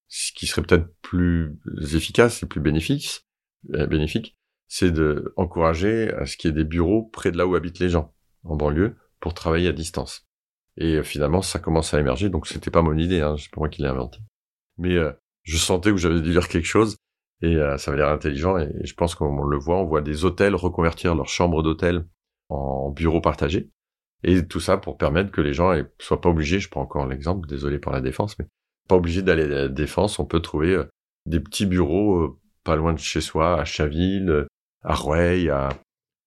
ce 0.08 0.32
qui 0.34 0.48
serait 0.48 0.62
peut-être 0.62 0.88
plus 1.02 1.60
efficace 1.94 2.44
et 2.44 2.46
plus 2.46 2.62
bénéfique, 2.62 3.26
euh, 3.74 3.88
bénéfique, 3.88 4.38
c'est 4.68 4.92
de 4.92 5.34
encourager 5.36 6.12
à 6.14 6.26
ce 6.26 6.38
qu'il 6.38 6.50
y 6.50 6.54
ait 6.54 6.56
des 6.56 6.64
bureaux 6.64 7.04
près 7.04 7.32
de 7.32 7.38
là 7.38 7.48
où 7.48 7.56
habitent 7.56 7.80
les 7.80 7.90
gens, 7.90 8.14
en 8.44 8.56
banlieue, 8.56 8.96
pour 9.20 9.34
travailler 9.34 9.70
à 9.70 9.74
distance. 9.74 10.26
Et 10.78 10.96
euh, 10.96 11.04
finalement, 11.04 11.42
ça 11.42 11.60
commence 11.60 11.94
à 11.94 12.00
émerger, 12.00 12.30
donc 12.30 12.48
c'était 12.48 12.72
pas 12.72 12.82
mon 12.82 12.98
idée, 12.98 13.22
hein, 13.22 13.36
c'est 13.38 13.52
pas 13.52 13.62
moi 13.62 13.70
qui 13.70 13.82
l'ai 13.82 13.88
inventé. 13.88 14.20
Mais 14.78 14.96
euh, 14.96 15.12
je 15.44 15.58
sentais 15.58 15.92
que 15.92 15.98
j'avais 15.98 16.22
dû 16.22 16.32
dire 16.32 16.48
quelque 16.48 16.68
chose, 16.68 16.98
et 17.42 17.58
ça 17.78 17.92
avait 17.92 18.00
l'air 18.00 18.10
intelligent, 18.10 18.58
et, 18.58 18.72
je 18.84 18.94
pense 18.94 19.14
qu'on 19.14 19.44
le 19.44 19.58
voit, 19.58 19.78
on 19.78 19.86
voit 19.86 20.02
des 20.02 20.26
hôtels 20.26 20.56
reconvertir 20.56 21.16
leurs 21.16 21.28
chambres 21.28 21.62
d'hôtel 21.64 22.08
en 22.50 22.90
bureaux 22.90 23.22
partagés, 23.22 23.70
et 24.24 24.48
tout 24.48 24.60
ça 24.60 24.78
pour 24.78 24.98
permettre 24.98 25.32
que 25.32 25.42
les 25.42 25.54
gens 25.54 25.74
ne 25.76 25.84
soient 26.00 26.22
pas 26.22 26.30
obligés, 26.30 26.60
je 26.60 26.70
prends 26.70 26.82
encore 26.82 27.06
l'exemple, 27.06 27.48
désolé 27.48 27.78
pour 27.78 27.92
la 27.92 28.02
défense, 28.02 28.40
mais 28.40 28.46
pas 28.88 28.96
obligé 28.96 29.22
d'aller 29.22 29.44
à 29.44 29.48
la 29.48 29.68
défense, 29.68 30.18
on 30.18 30.26
peut 30.26 30.40
trouver 30.40 30.82
des 31.26 31.40
petits 31.40 31.66
bureaux 31.66 32.40
pas 32.66 32.76
loin 32.76 32.94
de 32.94 33.00
chez 33.00 33.22
soi, 33.22 33.62
à 33.62 33.64
Chaville, 33.64 34.48
à 34.86 34.96
Rueil, 34.96 35.50
à, 35.50 35.70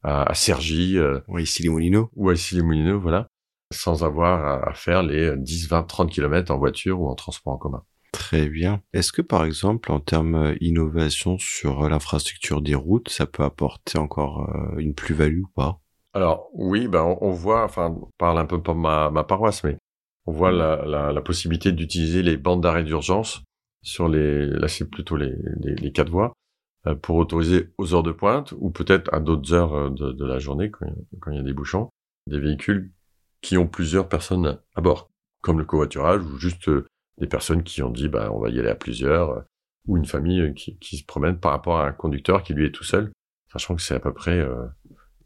à, 0.03 0.31
à 0.31 0.35
Cergy. 0.35 0.99
Euh, 0.99 1.21
ou 1.29 1.37
à 1.37 1.41
Issy-les-Moulineaux. 1.41 2.11
Ou 2.15 2.31
à 2.31 2.35
Issy-les-Moulineaux, 2.35 3.01
voilà. 3.01 3.29
Sans 3.73 4.05
avoir 4.05 4.69
à, 4.69 4.73
faire 4.75 5.03
les 5.03 5.37
10, 5.37 5.69
20, 5.69 5.83
30 5.85 6.11
kilomètres 6.11 6.51
en 6.51 6.59
voiture 6.59 7.01
ou 7.01 7.09
en 7.09 7.15
transport 7.15 7.55
en 7.55 7.59
commun. 7.59 7.83
Très 8.13 8.49
bien. 8.49 8.81
Est-ce 8.95 9.13
que 9.13 9.21
par 9.21 9.45
exemple, 9.45 9.93
en 9.93 10.01
termes 10.01 10.55
d'innovation 10.57 11.37
sur 11.39 11.89
l'infrastructure 11.89 12.63
des 12.63 12.75
routes, 12.75 13.11
ça 13.11 13.27
peut 13.27 13.45
apporter 13.45 13.99
encore 13.99 14.49
euh, 14.49 14.79
une 14.79 14.95
plus-value 14.95 15.43
ou 15.43 15.49
pas? 15.55 15.79
Alors 16.15 16.49
oui, 16.55 16.89
ben 16.89 17.17
on, 17.21 17.31
voit, 17.31 17.65
enfin, 17.65 17.95
on 18.01 18.09
parle 18.17 18.39
un 18.39 18.47
peu 18.47 18.63
pour 18.63 18.75
ma, 18.75 19.11
ma 19.11 19.25
paroisse, 19.25 19.63
mais 19.63 19.77
on 20.25 20.33
voit 20.33 20.51
la, 20.51 20.85
la, 20.87 21.13
la 21.13 21.21
possibilité 21.21 21.71
d'utiliser 21.71 22.23
les 22.23 22.39
bandes 22.39 22.63
d'arrêt 22.63 22.83
d'urgence 22.83 23.43
sur 23.83 24.09
les, 24.09 24.47
là 24.47 24.69
c'est 24.69 24.89
plutôt 24.89 25.17
les, 25.17 25.35
les, 25.61 25.75
les 25.75 25.93
quatre 25.93 26.11
voies, 26.11 26.27
euh, 26.27 26.48
pour 26.95 27.17
autoriser 27.17 27.71
aux 27.79 27.95
heures 27.95 28.03
de 28.03 28.13
pointe 28.13 28.55
ou 28.59 28.71
peut-être 28.71 29.13
à 29.13 29.21
d'autres 29.21 29.53
heures 29.53 29.75
euh, 29.75 29.91
de, 29.91 30.25
la 30.25 30.39
journée 30.39 30.71
quand, 30.71 30.87
il 31.31 31.37
y 31.37 31.39
a 31.39 31.43
des 31.43 31.53
bouchons, 31.53 31.91
des 32.27 32.39
véhicules 32.39 32.93
qui 33.41 33.57
ont 33.57 33.67
plusieurs 33.67 34.09
personnes 34.09 34.59
à 34.75 34.81
bord, 34.81 35.11
comme 35.43 35.59
le 35.59 35.65
covoiturage 35.65 36.23
ou 36.23 36.39
juste 36.39 36.69
euh, 36.69 36.87
des 37.19 37.27
personnes 37.27 37.63
qui 37.63 37.83
ont 37.83 37.91
dit 37.91 38.09
bah 38.09 38.31
on 38.33 38.41
va 38.41 38.49
y 38.51 38.59
aller 38.59 38.69
à 38.69 38.75
plusieurs 38.75 39.45
ou 39.87 39.97
une 39.97 40.05
famille 40.05 40.55
qui, 40.55 40.79
qui, 40.79 40.99
se 40.99 41.05
promène 41.05 41.39
par 41.39 41.53
rapport 41.53 41.79
à 41.79 41.87
un 41.87 41.93
conducteur 41.93 42.43
qui 42.43 42.53
lui 42.53 42.67
est 42.67 42.73
tout 42.73 42.85
seul, 42.85 43.11
sachant 43.51 43.75
que 43.75 43.83
c'est 43.83 43.95
à 43.95 44.01
peu 44.01 44.13
près 44.13 44.47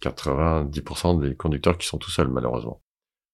90% 0.01 1.21
des 1.21 1.35
conducteurs 1.35 1.77
qui 1.77 1.87
sont 1.87 1.99
tout 1.99 2.11
seuls 2.11 2.29
malheureusement. 2.29 2.81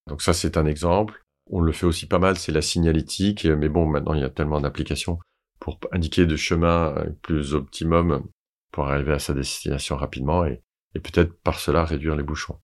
Donc 0.08 0.22
ça 0.22 0.32
c'est 0.32 0.56
un 0.56 0.66
exemple. 0.66 1.22
On 1.50 1.60
le 1.60 1.72
fait 1.72 1.86
aussi 1.86 2.06
pas 2.06 2.18
mal, 2.18 2.36
c'est 2.36 2.52
la 2.52 2.62
signalétique, 2.62 3.44
mais 3.44 3.68
bon 3.68 3.86
maintenant 3.86 4.14
il 4.14 4.20
y 4.20 4.24
a 4.24 4.30
tellement 4.30 4.60
d'applications 4.60 5.18
pour 5.61 5.79
indiquer 5.92 6.27
de 6.27 6.37
chemin 6.37 6.94
euh, 6.97 7.11
plus 7.23 7.55
optimum 7.55 8.25
pour 8.73 8.88
arriver 8.88 9.12
à 9.12 9.18
sa 9.18 9.35
destination 9.35 9.97
rapidement 9.97 10.44
et, 10.44 10.62
et 10.94 11.01
peut-être 11.01 11.33
par 11.42 11.59
cela 11.59 11.85
réduire 11.85 12.16
les 12.16 12.23
bouchons. 12.23 12.59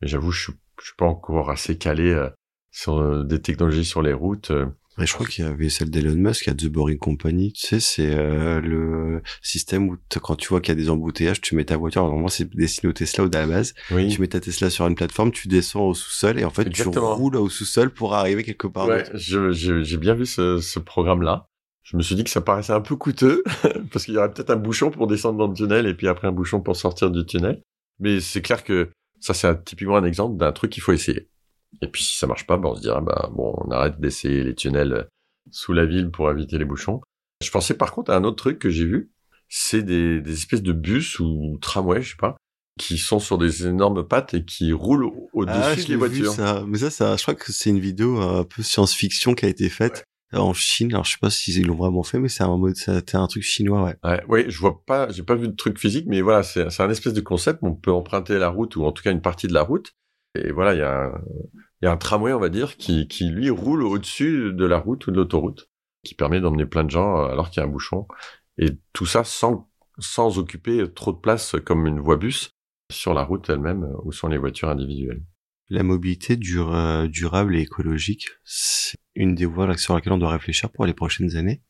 Mais 0.00 0.08
j'avoue, 0.08 0.30
je, 0.30 0.50
je 0.80 0.84
suis 0.84 0.96
pas 0.96 1.06
encore 1.06 1.50
assez 1.50 1.78
calé 1.78 2.10
euh, 2.10 2.28
sur 2.70 2.98
euh, 2.98 3.24
des 3.24 3.40
technologies 3.40 3.84
sur 3.84 4.02
les 4.02 4.12
routes. 4.12 4.52
Mais 4.98 5.04
je 5.06 5.12
crois 5.12 5.26
qu'il 5.26 5.44
y 5.44 5.46
avait 5.46 5.68
celle 5.68 5.90
d'Elon 5.90 6.14
Musk 6.14 6.48
à 6.48 6.54
The 6.54 6.68
Boring 6.68 6.96
Company, 6.96 7.52
tu 7.52 7.66
sais, 7.66 7.80
c'est 7.80 8.14
le 8.16 9.20
système 9.42 9.90
où 9.90 9.98
quand 10.22 10.36
tu 10.36 10.48
vois 10.48 10.62
qu'il 10.62 10.70
y 10.74 10.78
a 10.78 10.82
des 10.82 10.88
embouteillages, 10.88 11.42
tu 11.42 11.54
mets 11.54 11.66
ta 11.66 11.76
voiture, 11.76 12.02
normalement 12.02 12.28
c'est 12.28 12.48
destiné 12.56 12.88
au 12.88 12.94
Tesla 12.94 13.24
ou 13.24 13.26
à 13.26 13.40
la 13.40 13.46
base, 13.46 13.74
oui. 13.90 14.08
tu 14.08 14.22
mets 14.22 14.28
ta 14.28 14.40
Tesla 14.40 14.70
sur 14.70 14.86
une 14.86 14.94
plateforme, 14.94 15.32
tu 15.32 15.48
descends 15.48 15.82
au 15.82 15.92
sous-sol 15.92 16.38
et 16.38 16.46
en 16.46 16.50
fait 16.50 16.70
tu 16.70 16.88
roules 16.88 17.36
au 17.36 17.50
sous-sol 17.50 17.90
pour 17.90 18.14
arriver 18.14 18.42
quelque 18.42 18.68
part. 18.68 18.88
Ouais, 18.88 19.04
j'ai 19.12 19.98
bien 19.98 20.14
vu 20.14 20.24
ce, 20.24 20.60
ce 20.60 20.78
programme-là 20.78 21.50
je 21.86 21.96
me 21.96 22.02
suis 22.02 22.16
dit 22.16 22.24
que 22.24 22.30
ça 22.30 22.40
paraissait 22.40 22.72
un 22.72 22.80
peu 22.80 22.96
coûteux 22.96 23.44
parce 23.92 24.04
qu'il 24.04 24.14
y 24.14 24.18
aurait 24.18 24.32
peut-être 24.32 24.50
un 24.50 24.56
bouchon 24.56 24.90
pour 24.90 25.06
descendre 25.06 25.38
dans 25.38 25.46
le 25.46 25.54
tunnel 25.54 25.86
et 25.86 25.94
puis 25.94 26.08
après 26.08 26.26
un 26.26 26.32
bouchon 26.32 26.60
pour 26.60 26.74
sortir 26.74 27.12
du 27.12 27.24
tunnel. 27.24 27.62
Mais 28.00 28.18
c'est 28.20 28.42
clair 28.42 28.64
que 28.64 28.90
ça 29.20 29.34
c'est 29.34 29.64
typiquement 29.64 29.96
un 29.96 30.04
exemple 30.04 30.36
d'un 30.36 30.50
truc 30.50 30.72
qu'il 30.72 30.82
faut 30.82 30.92
essayer. 30.92 31.28
Et 31.82 31.86
puis 31.86 32.02
si 32.02 32.18
ça 32.18 32.26
marche 32.26 32.44
pas, 32.44 32.56
ben 32.56 32.70
on 32.70 32.74
se 32.74 32.80
dira 32.80 33.00
bah 33.00 33.30
bon 33.32 33.54
on 33.64 33.70
arrête 33.70 34.00
d'essayer 34.00 34.42
les 34.42 34.56
tunnels 34.56 35.06
sous 35.52 35.72
la 35.72 35.86
ville 35.86 36.10
pour 36.10 36.28
éviter 36.28 36.58
les 36.58 36.64
bouchons. 36.64 37.00
Je 37.40 37.50
pensais 37.52 37.74
par 37.74 37.92
contre 37.92 38.10
à 38.10 38.16
un 38.16 38.24
autre 38.24 38.36
truc 38.36 38.58
que 38.58 38.68
j'ai 38.68 38.84
vu, 38.84 39.12
c'est 39.48 39.82
des, 39.82 40.20
des 40.20 40.32
espèces 40.32 40.62
de 40.62 40.72
bus 40.72 41.20
ou 41.20 41.56
tramways, 41.60 42.02
je 42.02 42.10
sais 42.10 42.16
pas, 42.16 42.36
qui 42.80 42.98
sont 42.98 43.20
sur 43.20 43.38
des 43.38 43.64
énormes 43.64 44.04
pattes 44.04 44.34
et 44.34 44.44
qui 44.44 44.72
roulent 44.72 45.08
au-dessus 45.32 45.82
ah, 45.84 45.88
des 45.88 45.94
voitures. 45.94 46.32
ça. 46.32 46.64
Mais 46.66 46.78
ça, 46.78 46.90
ça, 46.90 47.16
je 47.16 47.22
crois 47.22 47.36
que 47.36 47.52
c'est 47.52 47.70
une 47.70 47.78
vidéo 47.78 48.20
un 48.20 48.42
peu 48.42 48.64
science-fiction 48.64 49.34
qui 49.34 49.44
a 49.44 49.48
été 49.48 49.68
faite 49.68 50.04
en 50.32 50.52
Chine. 50.52 50.92
Alors 50.92 51.04
je 51.04 51.12
sais 51.12 51.18
pas 51.20 51.30
s'ils 51.30 51.66
l'ont 51.66 51.76
vraiment 51.76 52.02
fait, 52.02 52.18
mais 52.18 52.28
c'est 52.28 52.42
un 52.42 53.26
truc 53.26 53.42
chinois, 53.42 53.84
ouais. 53.84 53.96
ouais. 54.04 54.22
Oui, 54.28 54.44
je 54.48 54.58
vois 54.58 54.84
pas, 54.84 55.10
j'ai 55.10 55.22
pas 55.22 55.34
vu 55.34 55.48
de 55.48 55.54
truc 55.54 55.78
physique, 55.78 56.06
mais 56.08 56.20
voilà, 56.20 56.42
c'est 56.42 56.80
un 56.80 56.90
espèce 56.90 57.12
de 57.12 57.20
concept. 57.20 57.60
On 57.62 57.74
peut 57.74 57.92
emprunter 57.92 58.38
la 58.38 58.48
route 58.48 58.76
ou 58.76 58.84
en 58.84 58.92
tout 58.92 59.02
cas 59.02 59.12
une 59.12 59.22
partie 59.22 59.46
de 59.46 59.54
la 59.54 59.62
route. 59.62 59.92
Et 60.34 60.52
voilà, 60.52 60.74
il 60.74 60.78
y 60.78 61.86
a 61.86 61.90
un, 61.90 61.96
tramway, 61.96 62.32
on 62.32 62.40
va 62.40 62.48
dire, 62.48 62.76
qui 62.76 63.08
qui 63.08 63.28
lui 63.30 63.50
roule 63.50 63.82
au-dessus 63.82 64.52
de 64.52 64.64
la 64.66 64.78
route 64.78 65.06
ou 65.06 65.10
de 65.10 65.16
l'autoroute, 65.16 65.70
qui 66.04 66.14
permet 66.14 66.40
d'emmener 66.40 66.66
plein 66.66 66.84
de 66.84 66.90
gens 66.90 67.18
euh, 67.18 67.28
alors 67.28 67.50
qu'il 67.50 67.60
y 67.60 67.64
a 67.64 67.68
un 67.68 67.70
bouchon. 67.70 68.06
Et 68.58 68.70
tout 68.92 69.06
ça 69.06 69.24
sans 69.24 69.70
sans 69.98 70.38
occuper 70.38 70.92
trop 70.94 71.12
de 71.12 71.18
place 71.18 71.56
comme 71.64 71.86
une 71.86 72.00
voie 72.00 72.16
bus 72.16 72.54
sur 72.90 73.14
la 73.14 73.24
route 73.24 73.48
elle-même 73.48 73.84
euh, 73.84 73.96
où 74.04 74.12
sont 74.12 74.28
les 74.28 74.38
voitures 74.38 74.68
individuelles. 74.68 75.22
La 75.68 75.82
mobilité 75.82 76.38
euh, 76.58 77.08
durable 77.08 77.56
et 77.56 77.62
écologique, 77.62 78.28
c'est 78.44 78.96
une 79.16 79.34
des 79.34 79.46
voies 79.46 79.76
sur 79.76 79.94
laquelle 79.94 80.12
on 80.12 80.18
doit 80.18 80.30
réfléchir 80.30 80.70
pour 80.70 80.86
les 80.86 80.94
prochaines 80.94 81.36
années 81.36 81.60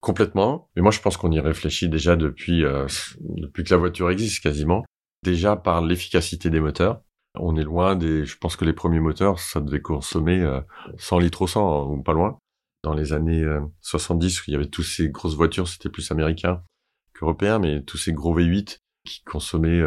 Complètement. 0.00 0.70
Mais 0.76 0.82
moi, 0.82 0.92
je 0.92 1.00
pense 1.00 1.16
qu'on 1.16 1.32
y 1.32 1.40
réfléchit 1.40 1.88
déjà 1.88 2.14
depuis, 2.14 2.64
euh, 2.64 2.86
depuis 3.20 3.64
que 3.64 3.70
la 3.70 3.78
voiture 3.78 4.10
existe 4.10 4.42
quasiment. 4.42 4.84
Déjà 5.24 5.56
par 5.56 5.82
l'efficacité 5.82 6.50
des 6.50 6.60
moteurs. 6.60 7.02
On 7.34 7.56
est 7.56 7.64
loin 7.64 7.96
des... 7.96 8.24
Je 8.24 8.38
pense 8.38 8.54
que 8.54 8.64
les 8.64 8.72
premiers 8.72 9.00
moteurs, 9.00 9.40
ça 9.40 9.60
devait 9.60 9.80
consommer 9.80 10.46
100 10.96 11.16
euh, 11.16 11.20
litres 11.20 11.42
au 11.42 11.46
100, 11.48 11.90
ou 11.90 12.02
pas 12.02 12.12
loin. 12.12 12.38
Dans 12.84 12.94
les 12.94 13.12
années 13.12 13.44
70, 13.80 14.42
il 14.46 14.52
y 14.52 14.54
avait 14.54 14.68
tous 14.68 14.84
ces 14.84 15.08
grosses 15.08 15.34
voitures, 15.34 15.66
c'était 15.66 15.88
plus 15.88 16.08
américain 16.12 16.62
qu'européen, 17.12 17.58
mais 17.58 17.82
tous 17.82 17.96
ces 17.96 18.12
gros 18.12 18.38
V8 18.38 18.78
qui 19.04 19.24
consommaient 19.24 19.80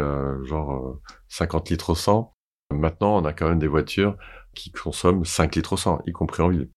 genre 0.44 1.00
50 1.28 1.70
litres 1.70 1.90
au 1.90 1.94
100 1.94 2.34
Maintenant, 2.70 3.16
on 3.16 3.24
a 3.24 3.32
quand 3.32 3.48
même 3.48 3.58
des 3.58 3.66
voitures 3.66 4.16
qui 4.54 4.70
consomment 4.70 5.24
5 5.24 5.56
litres 5.56 5.72
au 5.74 5.76
100, 5.76 6.02
y 6.06 6.12
compris 6.12 6.42
en 6.42 6.48
ville, 6.48 6.70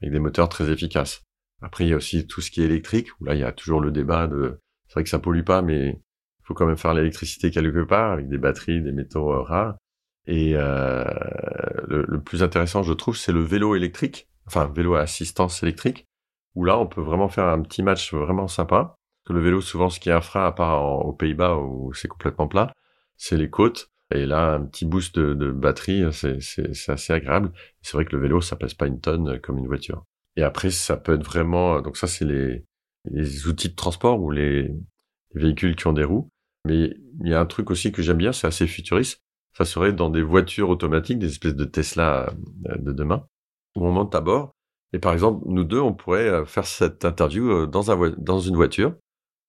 avec 0.00 0.12
des 0.12 0.18
moteurs 0.18 0.48
très 0.48 0.70
efficaces. 0.70 1.22
Après, 1.62 1.84
il 1.84 1.90
y 1.90 1.92
a 1.92 1.96
aussi 1.96 2.26
tout 2.26 2.40
ce 2.40 2.50
qui 2.50 2.62
est 2.62 2.66
électrique, 2.66 3.08
où 3.20 3.24
là, 3.24 3.34
il 3.34 3.40
y 3.40 3.44
a 3.44 3.52
toujours 3.52 3.80
le 3.80 3.90
débat 3.90 4.26
de... 4.26 4.60
C'est 4.88 4.94
vrai 4.94 5.04
que 5.04 5.10
ça 5.10 5.18
pollue 5.18 5.42
pas, 5.42 5.62
mais 5.62 5.88
il 5.88 6.44
faut 6.44 6.54
quand 6.54 6.66
même 6.66 6.76
faire 6.76 6.94
l'électricité 6.94 7.50
quelque 7.50 7.84
part, 7.84 8.12
avec 8.12 8.28
des 8.28 8.38
batteries, 8.38 8.82
des 8.82 8.92
métaux 8.92 9.32
euh, 9.32 9.42
rares. 9.42 9.76
Et 10.26 10.52
euh, 10.56 11.04
le, 11.86 12.20
plus 12.20 12.42
intéressant, 12.42 12.82
je 12.82 12.92
trouve, 12.92 13.16
c'est 13.16 13.32
le 13.32 13.40
vélo 13.40 13.74
électrique, 13.74 14.28
enfin, 14.46 14.66
vélo 14.66 14.94
à 14.94 15.00
assistance 15.00 15.62
électrique, 15.62 16.06
où 16.54 16.64
là, 16.64 16.78
on 16.78 16.86
peut 16.86 17.00
vraiment 17.00 17.28
faire 17.28 17.46
un 17.46 17.62
petit 17.62 17.82
match 17.82 18.12
vraiment 18.12 18.48
sympa. 18.48 18.96
Que 19.24 19.32
le 19.32 19.40
vélo, 19.40 19.60
souvent, 19.60 19.90
ce 19.90 19.98
qui 20.00 20.08
est 20.08 20.12
un 20.12 20.20
frein, 20.20 20.46
à 20.46 20.52
part 20.52 20.82
aux 21.04 21.12
Pays-Bas, 21.12 21.56
où 21.56 21.92
c'est 21.94 22.08
complètement 22.08 22.48
plat, 22.48 22.72
c'est 23.16 23.36
les 23.36 23.50
côtes. 23.50 23.90
Et 24.14 24.24
là, 24.24 24.54
un 24.54 24.64
petit 24.64 24.84
boost 24.84 25.18
de, 25.18 25.50
batterie, 25.50 26.04
c'est 26.12 26.88
assez 26.88 27.12
agréable. 27.12 27.52
C'est 27.82 27.96
vrai 27.96 28.04
que 28.04 28.14
le 28.14 28.22
vélo, 28.22 28.40
ça 28.40 28.56
pèse 28.56 28.74
pas 28.74 28.86
une 28.86 29.00
tonne 29.00 29.28
euh, 29.30 29.38
comme 29.38 29.58
une 29.58 29.66
voiture. 29.66 30.04
Et 30.36 30.42
après, 30.42 30.70
ça 30.70 30.96
peut 30.96 31.14
être 31.14 31.24
vraiment... 31.24 31.80
Donc 31.80 31.96
ça, 31.96 32.06
c'est 32.06 32.24
les, 32.24 33.46
outils 33.46 33.70
de 33.70 33.74
transport 33.74 34.20
ou 34.20 34.30
les, 34.30 34.62
les 34.62 34.74
véhicules 35.34 35.74
qui 35.74 35.86
ont 35.86 35.92
des 35.92 36.04
roues. 36.04 36.28
Mais 36.64 36.96
il 37.20 37.28
y 37.28 37.34
a 37.34 37.40
un 37.40 37.46
truc 37.46 37.70
aussi 37.70 37.92
que 37.92 38.02
j'aime 38.02 38.18
bien, 38.18 38.32
c'est 38.32 38.46
assez 38.46 38.66
futuriste. 38.66 39.22
Ça 39.56 39.64
serait 39.64 39.92
dans 39.92 40.10
des 40.10 40.22
voitures 40.22 40.68
automatiques, 40.68 41.18
des 41.18 41.30
espèces 41.30 41.54
de 41.54 41.64
Tesla 41.64 42.32
euh, 42.68 42.76
de 42.76 42.92
demain, 42.92 43.26
où 43.74 43.86
on 43.86 43.90
monte 43.90 44.14
à 44.14 44.20
bord. 44.20 44.52
Et 44.92 45.00
par 45.00 45.14
exemple, 45.14 45.42
nous 45.46 45.64
deux, 45.64 45.80
on 45.80 45.94
pourrait 45.94 46.28
euh, 46.28 46.44
faire 46.44 46.66
cette 46.66 47.04
interview 47.04 47.66
dans 47.66 48.40
une 48.40 48.54
voiture, 48.54 48.94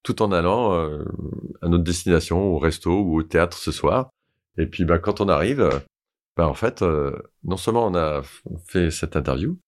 tout 0.02 0.20
en 0.22 0.32
allant 0.32 0.72
à 1.60 1.68
notre 1.68 1.84
destination, 1.84 2.40
au 2.54 2.58
resto 2.58 2.90
ou 2.90 3.18
au 3.18 3.22
théâtre 3.22 3.56
ce 3.56 3.70
soir. 3.70 4.10
Et 4.58 4.66
puis, 4.66 4.84
bah, 4.84 4.98
quand 4.98 5.20
on 5.20 5.28
arrive, 5.28 5.70
bah, 6.36 6.48
en 6.48 6.54
fait, 6.54 6.82
euh, 6.82 7.12
non 7.44 7.56
seulement 7.56 7.86
on 7.86 7.94
a 7.94 8.22
fait 8.66 8.90
cette 8.90 9.16
interview, 9.16 9.58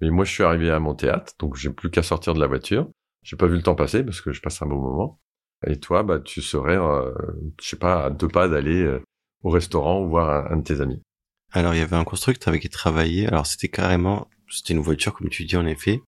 Mais 0.00 0.10
moi, 0.10 0.24
je 0.24 0.32
suis 0.32 0.44
arrivé 0.44 0.70
à 0.70 0.80
mon 0.80 0.94
théâtre, 0.94 1.34
donc 1.38 1.56
j'ai 1.56 1.70
plus 1.70 1.90
qu'à 1.90 2.02
sortir 2.02 2.34
de 2.34 2.40
la 2.40 2.46
voiture. 2.46 2.88
J'ai 3.22 3.36
pas 3.36 3.46
vu 3.46 3.56
le 3.56 3.62
temps 3.62 3.74
passer 3.74 4.02
parce 4.02 4.20
que 4.20 4.32
je 4.32 4.40
passe 4.40 4.62
un 4.62 4.66
bon 4.66 4.80
moment. 4.80 5.20
Et 5.66 5.78
toi, 5.78 6.02
bah, 6.02 6.20
tu 6.20 6.40
serais, 6.40 6.78
euh, 6.78 7.12
je 7.60 7.68
sais 7.68 7.76
pas, 7.76 8.06
à 8.06 8.10
deux 8.10 8.28
pas 8.28 8.48
d'aller 8.48 8.82
euh, 8.82 9.02
au 9.42 9.50
restaurant 9.50 10.02
ou 10.02 10.08
voir 10.08 10.50
un, 10.50 10.56
de 10.56 10.62
tes 10.62 10.80
amis. 10.80 11.02
Alors, 11.52 11.74
il 11.74 11.78
y 11.78 11.82
avait 11.82 11.96
un 11.96 12.04
constructeur 12.04 12.48
avec 12.48 12.62
qui 12.62 12.70
travaillait. 12.70 13.26
Alors, 13.26 13.46
c'était 13.46 13.68
carrément, 13.68 14.28
c'était 14.48 14.72
une 14.72 14.80
voiture, 14.80 15.12
comme 15.12 15.28
tu 15.28 15.44
dis, 15.44 15.56
en 15.56 15.66
effet. 15.66 16.00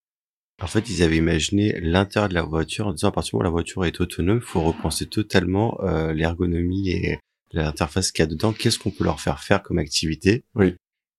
En 0.63 0.69
fait, 0.69 0.89
ils 0.89 1.03
avaient 1.03 1.17
imaginé 1.17 1.79
l'intérieur 1.81 2.29
de 2.29 2.35
la 2.35 2.43
voiture 2.43 2.87
en 2.87 2.93
disant 2.93 3.09
à 3.09 3.13
partir 3.13 3.33
du 3.33 3.37
moment 3.37 3.49
où 3.49 3.51
la 3.51 3.63
voiture 3.63 3.85
est 3.85 4.01
autonome, 4.01 4.39
il 4.39 4.47
faut 4.47 4.63
repenser 4.63 5.07
totalement 5.07 5.79
euh, 5.83 6.13
l'ergonomie 6.13 6.91
et 6.91 7.19
l'interface 7.53 8.13
qu'il 8.13 8.23
y 8.23 8.27
a 8.27 8.27
dedans. 8.27 8.53
Qu'est-ce 8.53 8.79
qu'on 8.79 8.91
peut 8.91 9.05
leur 9.05 9.21
faire 9.21 9.41
faire 9.41 9.63
comme 9.63 9.79
activité? 9.79 10.45
Oui. 10.55 10.75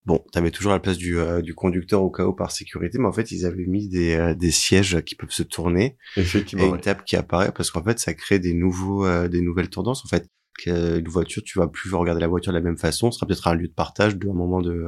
Bon, 0.06 0.22
tu 0.34 0.38
avais 0.38 0.52
toujours 0.52 0.74
la 0.74 0.80
place 0.80 0.98
du, 0.98 1.18
euh, 1.18 1.42
du 1.42 1.56
conducteur 1.56 2.04
au 2.04 2.12
cas 2.12 2.26
où 2.26 2.34
par 2.34 2.52
sécurité, 2.52 2.98
mais 2.98 3.08
en 3.08 3.14
fait, 3.14 3.32
ils 3.32 3.46
avaient 3.46 3.66
mis 3.66 3.88
des, 3.88 4.16
euh, 4.16 4.34
des 4.34 4.52
sièges 4.52 5.02
qui 5.02 5.16
peuvent 5.16 5.32
se 5.32 5.44
tourner 5.44 5.98
Effectivement, 6.18 6.66
et 6.66 6.68
une 6.68 6.82
table 6.82 7.04
qui 7.06 7.16
apparaît 7.16 7.54
parce 7.54 7.72
qu'en 7.72 7.84
fait, 7.84 8.00
ça 8.00 8.14
crée 8.14 8.40
des 8.40 8.54
nouveaux, 8.54 9.06
euh, 9.06 9.30
des 9.30 9.40
nouvelles 9.40 9.70
tendances. 9.70 10.04
En 10.04 10.10
fait, 10.10 10.28
une 10.66 11.08
voiture, 11.08 11.42
tu 11.44 11.58
vas 11.58 11.68
plus 11.68 11.94
regarder 11.94 12.22
la 12.22 12.28
voiture 12.28 12.52
de 12.52 12.58
la 12.58 12.64
même 12.64 12.78
façon. 12.78 13.12
Ce 13.12 13.18
sera 13.18 13.28
peut-être 13.28 13.48
un 13.48 13.56
lieu 13.56 13.68
de 13.68 13.74
partage, 13.74 14.18
de 14.18 14.28
un 14.28 14.34
moment 14.34 14.62
de, 14.62 14.88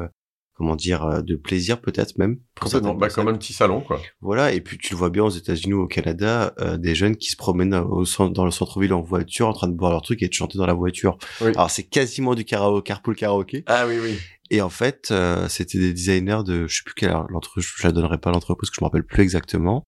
comment 0.56 0.76
dire, 0.76 1.24
de 1.24 1.36
plaisir 1.36 1.82
peut-être 1.82 2.18
même. 2.18 2.40
Complètement, 2.60 2.96
bah, 2.96 3.10
comme 3.10 3.28
un 3.28 3.38
petit 3.38 3.54
salon, 3.54 3.82
quoi. 3.82 4.02
Voilà, 4.22 4.54
et 4.54 4.62
puis 4.62 4.78
tu 4.78 4.94
le 4.94 4.98
vois 4.98 5.10
bien 5.10 5.24
aux 5.24 5.30
États-Unis 5.30 5.74
ou 5.74 5.82
au 5.82 5.88
Canada, 5.88 6.54
des 6.78 6.96
jeunes 6.96 7.18
qui 7.18 7.30
se 7.30 7.36
promènent 7.36 7.76
au 7.76 8.06
dans 8.30 8.46
le 8.46 8.52
centre-ville 8.52 8.94
en 8.94 9.02
voiture, 9.02 9.48
en 9.48 9.54
train 9.54 9.68
de 9.68 9.74
boire 9.74 9.92
leur 9.92 10.02
truc 10.02 10.24
et 10.24 10.28
de 10.28 10.34
chanter 10.34 10.58
dans 10.58 10.66
la 10.66 10.74
voiture. 10.74 11.18
Alors 11.42 11.70
c'est 11.70 11.84
quasiment 11.84 12.36
du 12.36 12.46
karaoke, 12.46 12.86
carpool 12.86 13.16
karaoke. 13.16 13.64
Ah 13.68 13.86
oui, 13.88 13.98
oui. 14.02 14.18
Et 14.52 14.62
en 14.62 14.70
fait, 14.70 15.10
euh, 15.12 15.48
c'était 15.50 15.80
des 15.80 15.94
designers 15.94 16.44
de, 16.46 16.68
je 16.68 16.78
sais 16.78 16.84
plus 16.84 16.94
quelle 16.94 17.16
l'entreprise, 17.30 17.66
je 17.66 17.88
la 17.88 17.92
donnerai 17.92 18.20
pas 18.20 18.32
l'entreprise 18.32 18.70
que 18.70 18.76
je 18.76 18.82
me 18.82 18.86
rappelle 18.86 19.06
plus 19.06 19.24
exactement. 19.24 19.84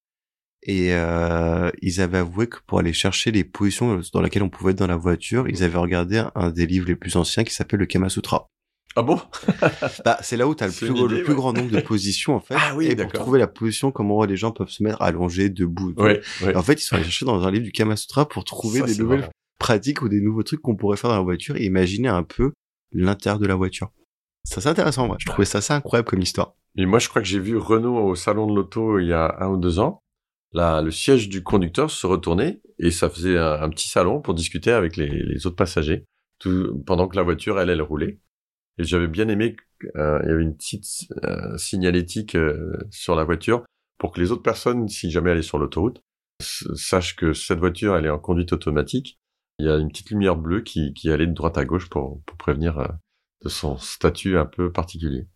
Et 0.62 0.92
euh, 0.92 1.70
ils 1.80 2.00
avaient 2.00 2.18
avoué 2.18 2.48
que 2.48 2.58
pour 2.66 2.80
aller 2.80 2.92
chercher 2.92 3.30
les 3.30 3.44
positions 3.44 4.00
dans 4.12 4.20
lesquelles 4.20 4.42
on 4.42 4.50
pouvait 4.50 4.72
être 4.72 4.78
dans 4.78 4.88
la 4.88 4.96
voiture, 4.96 5.48
ils 5.48 5.62
avaient 5.62 5.78
regardé 5.78 6.24
un, 6.34 6.50
des 6.50 6.66
livres 6.66 6.88
les 6.88 6.96
plus 6.96 7.16
anciens 7.16 7.44
qui 7.44 7.54
s'appelle 7.54 7.78
le 7.78 7.86
Kama 7.86 8.08
Sutra. 8.08 8.48
Ah 8.96 9.02
bon? 9.02 9.20
Bah, 10.04 10.18
C'est 10.22 10.36
là 10.36 10.48
où 10.48 10.54
tu 10.54 10.64
as 10.64 10.66
le, 10.66 10.72
plus, 10.72 10.88
le 10.88 11.22
plus 11.22 11.34
grand 11.34 11.52
nombre 11.52 11.70
de 11.70 11.80
positions 11.80 12.34
en 12.34 12.40
fait. 12.40 12.54
Ah 12.58 12.74
oui, 12.76 12.86
et 12.86 12.96
pour 12.96 13.12
trouver 13.12 13.38
la 13.38 13.46
position, 13.46 13.90
comment 13.90 14.24
les 14.24 14.36
gens 14.36 14.50
peuvent 14.50 14.70
se 14.70 14.82
mettre 14.82 15.00
allongés, 15.02 15.48
debout. 15.50 15.94
Ouais, 15.96 16.20
En 16.54 16.62
fait, 16.62 16.74
ils 16.74 16.84
sont 16.84 16.96
allés 16.96 17.04
chercher 17.04 17.24
dans 17.24 17.46
un 17.46 17.50
livre 17.50 17.64
du 17.64 17.72
Kama 17.72 17.96
Sutra 17.96 18.28
pour 18.28 18.44
trouver 18.44 18.82
des 18.82 18.96
nouvelles 18.96 19.28
pratiques 19.58 20.02
ou 20.02 20.08
des 20.08 20.20
nouveaux 20.20 20.42
trucs 20.42 20.60
qu'on 20.60 20.76
pourrait 20.76 20.96
faire 20.96 21.10
dans 21.10 21.16
la 21.16 21.22
voiture 21.22 21.56
et 21.56 21.64
imaginer 21.64 22.08
un 22.08 22.22
peu 22.22 22.52
l'intérieur 22.92 23.38
de 23.38 23.46
la 23.46 23.54
voiture. 23.54 23.90
Ça 24.44 24.60
c'est 24.60 24.68
intéressant, 24.68 25.06
moi. 25.06 25.16
Je 25.18 25.26
trouvais 25.26 25.44
ça 25.44 25.58
assez 25.58 25.72
incroyable 25.72 26.08
comme 26.08 26.20
histoire. 26.20 26.54
Et 26.76 26.86
moi, 26.86 26.98
je 26.98 27.08
crois 27.08 27.20
que 27.20 27.28
j'ai 27.28 27.40
vu 27.40 27.56
Renault 27.56 27.98
au 27.98 28.14
salon 28.14 28.46
de 28.46 28.54
l'auto 28.54 28.98
il 28.98 29.08
y 29.08 29.12
a 29.12 29.36
un 29.40 29.48
ou 29.48 29.56
deux 29.56 29.78
ans. 29.78 30.00
Là, 30.52 30.80
le 30.80 30.90
siège 30.90 31.28
du 31.28 31.42
conducteur 31.42 31.90
se 31.90 32.06
retournait 32.06 32.60
et 32.78 32.90
ça 32.90 33.10
faisait 33.10 33.36
un, 33.36 33.68
petit 33.68 33.88
salon 33.88 34.20
pour 34.20 34.34
discuter 34.34 34.70
avec 34.70 34.96
les, 34.96 35.46
autres 35.46 35.56
passagers 35.56 36.04
tout, 36.38 36.82
pendant 36.86 37.08
que 37.08 37.16
la 37.16 37.22
voiture, 37.22 37.60
elle, 37.60 37.68
elle 37.68 37.82
roulait. 37.82 38.18
Et 38.78 38.84
j'avais 38.84 39.08
bien 39.08 39.28
aimé 39.28 39.56
qu'il 39.80 39.90
euh, 39.96 40.20
y 40.24 40.30
avait 40.30 40.42
une 40.42 40.56
petite 40.56 41.08
euh, 41.24 41.56
signalétique 41.58 42.34
euh, 42.34 42.76
sur 42.90 43.14
la 43.14 43.24
voiture 43.24 43.64
pour 43.98 44.12
que 44.12 44.20
les 44.20 44.30
autres 44.30 44.42
personnes, 44.42 44.88
si 44.88 45.10
jamais 45.10 45.30
elle 45.30 45.38
est 45.38 45.42
sur 45.42 45.58
l'autoroute, 45.58 46.00
sachent 46.40 47.16
que 47.16 47.32
cette 47.32 47.58
voiture, 47.58 47.96
elle 47.96 48.06
est 48.06 48.10
en 48.10 48.18
conduite 48.18 48.52
automatique. 48.52 49.18
Il 49.58 49.66
y 49.66 49.68
a 49.68 49.76
une 49.76 49.88
petite 49.88 50.10
lumière 50.10 50.36
bleue 50.36 50.60
qui, 50.60 50.94
qui 50.94 51.10
allait 51.10 51.26
de 51.26 51.32
droite 51.32 51.58
à 51.58 51.64
gauche 51.64 51.88
pour, 51.88 52.22
pour 52.24 52.36
prévenir 52.36 52.96
de 53.42 53.48
son 53.48 53.76
statut 53.76 54.38
un 54.38 54.46
peu 54.46 54.70
particulier. 54.70 55.26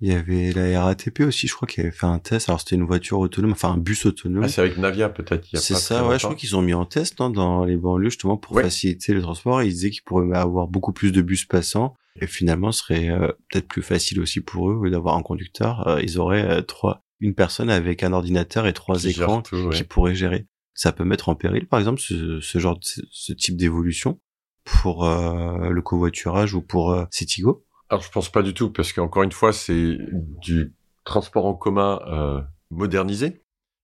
Il 0.00 0.12
y 0.12 0.14
avait 0.14 0.52
la 0.52 0.84
RATP 0.84 1.20
aussi, 1.20 1.46
je 1.46 1.54
crois, 1.54 1.68
qui 1.68 1.80
avait 1.80 1.92
fait 1.92 2.06
un 2.06 2.18
test. 2.18 2.48
Alors 2.48 2.58
c'était 2.58 2.74
une 2.74 2.84
voiture 2.84 3.20
autonome, 3.20 3.52
enfin 3.52 3.72
un 3.72 3.78
bus 3.78 4.06
autonome. 4.06 4.42
Ah, 4.42 4.48
c'est 4.48 4.60
avec 4.60 4.76
Navia 4.76 5.08
peut-être. 5.08 5.46
C'est 5.54 5.74
ça, 5.74 6.06
ouais. 6.06 6.18
Je 6.18 6.24
crois 6.24 6.34
qu'ils 6.34 6.56
ont 6.56 6.62
mis 6.62 6.74
en 6.74 6.84
test 6.84 7.20
hein, 7.20 7.30
dans 7.30 7.64
les 7.64 7.76
banlieues 7.76 8.10
justement 8.10 8.36
pour 8.36 8.60
faciliter 8.60 9.14
le 9.14 9.22
transport. 9.22 9.62
Ils 9.62 9.70
disaient 9.70 9.90
qu'ils 9.90 10.02
pourraient 10.02 10.36
avoir 10.36 10.66
beaucoup 10.66 10.92
plus 10.92 11.12
de 11.12 11.22
bus 11.22 11.44
passants 11.44 11.94
et 12.20 12.26
finalement, 12.26 12.72
ce 12.72 12.80
serait 12.80 13.10
euh, 13.10 13.28
peut-être 13.50 13.68
plus 13.68 13.82
facile 13.82 14.20
aussi 14.20 14.40
pour 14.40 14.70
eux 14.70 14.90
d'avoir 14.90 15.16
un 15.16 15.22
conducteur. 15.22 15.86
Euh, 15.86 16.00
ils 16.02 16.18
auraient 16.18 16.48
euh, 16.48 16.62
trois, 16.62 17.04
une 17.20 17.34
personne 17.34 17.70
avec 17.70 18.02
un 18.02 18.12
ordinateur 18.12 18.66
et 18.66 18.72
trois 18.72 19.04
écrans 19.04 19.42
qui 19.42 19.84
pourraient 19.84 20.14
gérer. 20.14 20.46
Ça 20.74 20.92
peut 20.92 21.04
mettre 21.04 21.28
en 21.28 21.34
péril, 21.34 21.66
par 21.66 21.78
exemple, 21.78 22.00
ce, 22.00 22.40
ce 22.40 22.58
genre, 22.58 22.76
de, 22.76 22.84
ce 22.84 23.32
type 23.32 23.56
d'évolution 23.56 24.20
pour 24.64 25.04
euh, 25.04 25.68
le 25.70 25.82
covoiturage 25.82 26.54
ou 26.54 26.62
pour 26.62 26.92
euh, 26.92 27.04
Citigo 27.10 27.64
Alors 27.90 28.02
je 28.02 28.10
pense 28.10 28.30
pas 28.30 28.42
du 28.42 28.54
tout 28.54 28.70
parce 28.70 28.92
qu'encore 28.92 29.22
une 29.22 29.32
fois 29.32 29.52
c'est 29.52 29.98
du 30.42 30.74
transport 31.04 31.44
en 31.44 31.54
commun 31.54 32.00
euh, 32.06 32.40
modernisé, 32.70 33.42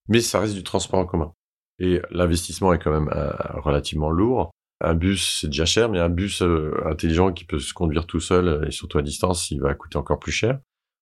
mais 0.08 0.20
ça 0.20 0.40
reste 0.40 0.54
du 0.54 0.64
transport 0.64 1.00
en 1.00 1.06
commun. 1.06 1.32
Et 1.78 2.00
l'investissement 2.10 2.72
est 2.72 2.78
quand 2.78 2.92
même 2.92 3.10
euh, 3.14 3.32
relativement 3.60 4.10
lourd. 4.10 4.50
Un 4.80 4.94
bus 4.94 5.40
c'est 5.40 5.48
déjà 5.48 5.66
cher, 5.66 5.90
mais 5.90 5.98
un 5.98 6.08
bus 6.08 6.42
intelligent 6.84 7.32
qui 7.32 7.44
peut 7.44 7.58
se 7.58 7.74
conduire 7.74 8.06
tout 8.06 8.20
seul 8.20 8.64
et 8.66 8.70
surtout 8.70 8.98
à 8.98 9.02
distance, 9.02 9.50
il 9.50 9.60
va 9.60 9.74
coûter 9.74 9.98
encore 9.98 10.18
plus 10.18 10.32
cher. 10.32 10.58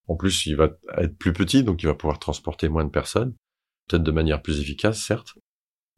En 0.08 0.16
plus, 0.16 0.46
il 0.46 0.56
va 0.56 0.70
être 0.96 1.16
plus 1.18 1.32
petit, 1.32 1.62
donc 1.62 1.82
il 1.82 1.86
va 1.86 1.94
pouvoir 1.94 2.18
transporter 2.18 2.68
moins 2.68 2.84
de 2.84 2.90
personnes, 2.90 3.34
peut-être 3.86 4.02
de 4.02 4.10
manière 4.10 4.42
plus 4.42 4.60
efficace, 4.60 5.00
certes. 5.00 5.34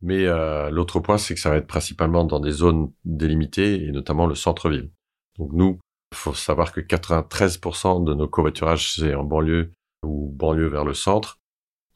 Mais 0.03 0.27
euh, 0.27 0.71
l'autre 0.71 0.99
point, 1.01 1.17
c'est 1.17 1.35
que 1.35 1.41
ça 1.41 1.51
va 1.51 1.57
être 1.57 1.67
principalement 1.67 2.25
dans 2.25 2.41
des 2.41 2.51
zones 2.51 2.93
délimitées 3.05 3.85
et 3.85 3.93
notamment 3.93 4.27
le 4.27 4.35
centre-ville. 4.35 4.91
Donc 5.39 5.53
nous, 5.53 5.79
il 6.13 6.17
faut 6.17 6.35
savoir 6.35 6.73
que 6.73 6.81
93% 6.81 8.05
de 8.05 8.15
nos 8.15 8.29
covoiturages, 8.29 8.95
c'est 8.95 9.15
en 9.15 9.25
banlieue 9.25 9.73
ou 10.03 10.31
banlieue 10.35 10.69
vers 10.69 10.85
le 10.85 10.95
centre. 10.95 11.39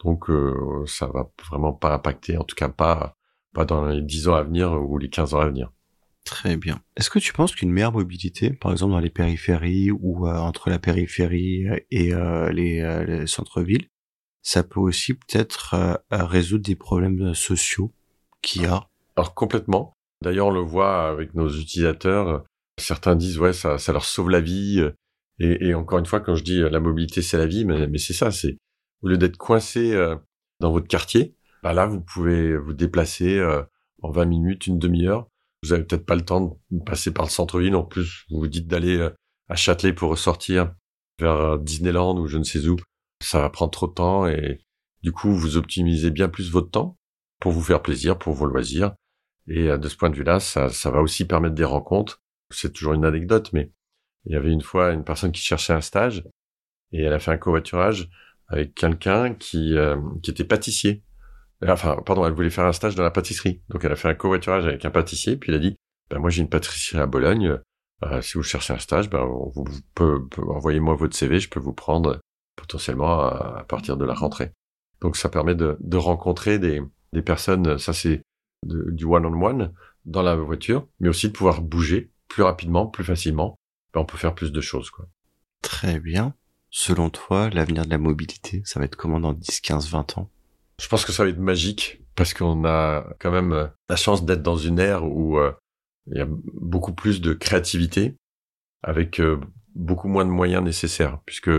Donc 0.04 0.30
euh, 0.30 0.84
ça 0.86 1.06
va 1.06 1.30
vraiment 1.48 1.72
pas 1.72 1.94
impacter, 1.94 2.36
en 2.36 2.44
tout 2.44 2.54
cas 2.54 2.68
pas, 2.68 3.16
pas 3.54 3.64
dans 3.64 3.86
les 3.86 4.02
10 4.02 4.28
ans 4.28 4.34
à 4.34 4.42
venir 4.42 4.72
ou 4.72 4.98
les 4.98 5.08
15 5.08 5.34
ans 5.34 5.40
à 5.40 5.46
venir. 5.46 5.72
Très 6.24 6.56
bien. 6.56 6.80
Est-ce 6.96 7.10
que 7.10 7.18
tu 7.18 7.32
penses 7.32 7.54
qu'une 7.54 7.70
meilleure 7.70 7.92
mobilité, 7.92 8.50
par 8.50 8.72
exemple 8.72 8.92
dans 8.92 9.00
les 9.00 9.10
périphéries 9.10 9.90
ou 9.90 10.26
euh, 10.26 10.36
entre 10.36 10.70
la 10.70 10.78
périphérie 10.78 11.66
et 11.90 12.12
les, 12.52 13.04
les 13.06 13.26
centres-villes, 13.26 13.88
ça 14.42 14.62
peut 14.62 14.80
aussi 14.80 15.14
peut-être 15.14 15.74
euh, 15.74 15.96
résoudre 16.10 16.64
des 16.64 16.76
problèmes 16.76 17.34
sociaux 17.34 17.92
qu'il 18.42 18.62
y 18.62 18.66
a? 18.66 18.88
Alors 19.16 19.34
complètement. 19.34 19.94
D'ailleurs, 20.22 20.48
on 20.48 20.52
le 20.52 20.60
voit 20.60 21.08
avec 21.08 21.34
nos 21.34 21.48
utilisateurs. 21.48 22.44
Certains 22.78 23.16
disent 23.16 23.38
ouais, 23.38 23.52
ça, 23.52 23.78
ça 23.78 23.92
leur 23.92 24.04
sauve 24.04 24.30
la 24.30 24.40
vie. 24.40 24.82
Et, 25.38 25.68
et, 25.68 25.74
encore 25.74 25.98
une 25.98 26.06
fois, 26.06 26.20
quand 26.20 26.34
je 26.34 26.44
dis 26.44 26.60
la 26.60 26.80
mobilité, 26.80 27.22
c'est 27.22 27.38
la 27.38 27.46
vie, 27.46 27.64
mais, 27.64 27.86
mais 27.88 27.98
c'est 27.98 28.12
ça. 28.12 28.30
C'est 28.30 28.56
au 29.02 29.08
lieu 29.08 29.18
d'être 29.18 29.36
coincé 29.36 29.92
euh, 29.92 30.16
dans 30.60 30.72
votre 30.72 30.88
quartier, 30.88 31.36
bah 31.62 31.72
là, 31.72 31.86
vous 31.86 32.00
pouvez 32.00 32.56
vous 32.56 32.72
déplacer 32.72 33.38
euh, 33.38 33.62
en 34.02 34.10
20 34.10 34.24
minutes, 34.24 34.66
une 34.66 34.78
demi-heure. 34.78 35.28
Vous 35.64 35.72
avez 35.72 35.84
peut-être 35.84 36.06
pas 36.06 36.14
le 36.14 36.24
temps 36.24 36.60
de 36.70 36.84
passer 36.84 37.10
par 37.10 37.24
le 37.24 37.30
centre-ville. 37.30 37.74
En 37.74 37.84
plus, 37.84 38.26
vous 38.30 38.40
vous 38.40 38.48
dites 38.48 38.68
d'aller 38.68 39.08
à 39.48 39.56
Châtelet 39.56 39.92
pour 39.92 40.10
ressortir 40.10 40.74
vers 41.18 41.58
Disneyland 41.58 42.18
ou 42.18 42.26
je 42.26 42.38
ne 42.38 42.44
sais 42.44 42.68
où 42.68 42.76
ça 43.22 43.40
va 43.40 43.50
prendre 43.50 43.70
trop 43.70 43.86
de 43.86 43.94
temps 43.94 44.26
et 44.26 44.60
du 45.02 45.12
coup 45.12 45.32
vous 45.32 45.56
optimisez 45.56 46.10
bien 46.10 46.28
plus 46.28 46.50
votre 46.50 46.70
temps 46.70 46.98
pour 47.40 47.52
vous 47.52 47.62
faire 47.62 47.82
plaisir, 47.82 48.18
pour 48.18 48.34
vos 48.34 48.46
loisirs. 48.46 48.94
Et 49.48 49.68
euh, 49.68 49.78
de 49.78 49.88
ce 49.88 49.96
point 49.96 50.10
de 50.10 50.16
vue-là, 50.16 50.40
ça, 50.40 50.68
va 50.68 51.00
aussi 51.00 51.26
permettre 51.26 51.54
des 51.54 51.64
rencontres. 51.64 52.22
C'est 52.50 52.72
toujours 52.72 52.94
une 52.94 53.04
anecdote, 53.04 53.52
mais 53.52 53.70
il 54.24 54.32
y 54.32 54.36
avait 54.36 54.52
une 54.52 54.62
fois 54.62 54.92
une 54.92 55.04
personne 55.04 55.32
qui 55.32 55.42
cherchait 55.42 55.72
un 55.72 55.80
stage 55.80 56.24
et 56.92 57.02
elle 57.02 57.12
a 57.12 57.18
fait 57.18 57.32
un 57.32 57.36
covoiturage 57.36 58.08
avec 58.48 58.74
quelqu'un 58.74 59.36
euh, 59.54 60.00
qui 60.22 60.30
était 60.30 60.44
pâtissier. 60.44 61.02
Enfin, 61.66 61.96
pardon, 62.04 62.26
elle 62.26 62.32
voulait 62.32 62.50
faire 62.50 62.66
un 62.66 62.72
stage 62.72 62.94
dans 62.94 63.02
la 63.02 63.10
pâtisserie. 63.10 63.62
Donc 63.70 63.84
elle 63.84 63.92
a 63.92 63.96
fait 63.96 64.08
un 64.08 64.14
covoiturage 64.14 64.66
avec 64.66 64.84
un 64.84 64.90
pâtissier, 64.90 65.36
puis 65.36 65.50
elle 65.50 65.56
a 65.56 65.60
dit, 65.60 65.76
ben 66.10 66.18
moi 66.18 66.30
j'ai 66.30 66.42
une 66.42 66.48
pâtisserie 66.48 66.98
à 66.98 67.06
Bologne, 67.06 67.58
euh, 68.04 68.20
si 68.20 68.34
vous 68.34 68.42
cherchez 68.42 68.72
un 68.72 68.78
stage, 68.78 69.08
ben 69.08 69.24
vous, 69.24 69.64
envoyez-moi 70.48 70.94
votre 70.94 71.16
CV, 71.16 71.40
je 71.40 71.48
peux 71.48 71.60
vous 71.60 71.72
prendre 71.72 72.20
potentiellement 72.56 73.20
à, 73.20 73.64
partir 73.68 73.96
de 73.96 74.04
la 74.04 74.14
rentrée. 74.14 74.52
Donc 75.00 75.16
ça 75.16 75.28
permet 75.28 75.54
de, 75.54 75.96
rencontrer 75.96 76.58
des, 76.58 76.82
personnes, 77.22 77.78
ça 77.78 77.92
c'est 77.92 78.22
du 78.64 79.04
one-on-one 79.04 79.72
dans 80.04 80.22
la 80.22 80.34
voiture, 80.34 80.86
mais 81.00 81.08
aussi 81.08 81.28
de 81.28 81.32
pouvoir 81.32 81.62
bouger 81.62 82.10
plus 82.28 82.42
rapidement, 82.42 82.86
plus 82.86 83.04
facilement. 83.04 83.56
Ben, 83.92 84.00
on 84.00 84.04
peut 84.04 84.18
faire 84.18 84.34
plus 84.34 84.52
de 84.52 84.60
choses. 84.60 84.90
Quoi. 84.90 85.06
Très 85.62 86.00
bien. 86.00 86.34
Selon 86.70 87.10
toi, 87.10 87.50
l'avenir 87.50 87.84
de 87.84 87.90
la 87.90 87.98
mobilité, 87.98 88.62
ça 88.64 88.80
va 88.80 88.86
être 88.86 88.96
comment 88.96 89.20
dans 89.20 89.32
10, 89.32 89.60
15, 89.60 89.90
20 89.90 90.18
ans? 90.18 90.30
Je 90.80 90.88
pense 90.88 91.04
que 91.04 91.12
ça 91.12 91.24
va 91.24 91.30
être 91.30 91.38
magique 91.38 92.04
parce 92.14 92.34
qu'on 92.34 92.64
a 92.64 93.06
quand 93.20 93.30
même 93.30 93.52
euh, 93.52 93.66
la 93.88 93.96
chance 93.96 94.24
d'être 94.24 94.42
dans 94.42 94.56
une 94.56 94.78
ère 94.78 95.04
où 95.04 95.38
euh, 95.38 95.52
il 96.06 96.18
y 96.18 96.20
a 96.20 96.26
beaucoup 96.28 96.92
plus 96.92 97.20
de 97.20 97.32
créativité 97.32 98.16
avec 98.82 99.20
euh, 99.20 99.40
beaucoup 99.74 100.08
moins 100.08 100.24
de 100.24 100.30
moyens 100.30 100.62
nécessaires 100.62 101.20
puisque 101.26 101.50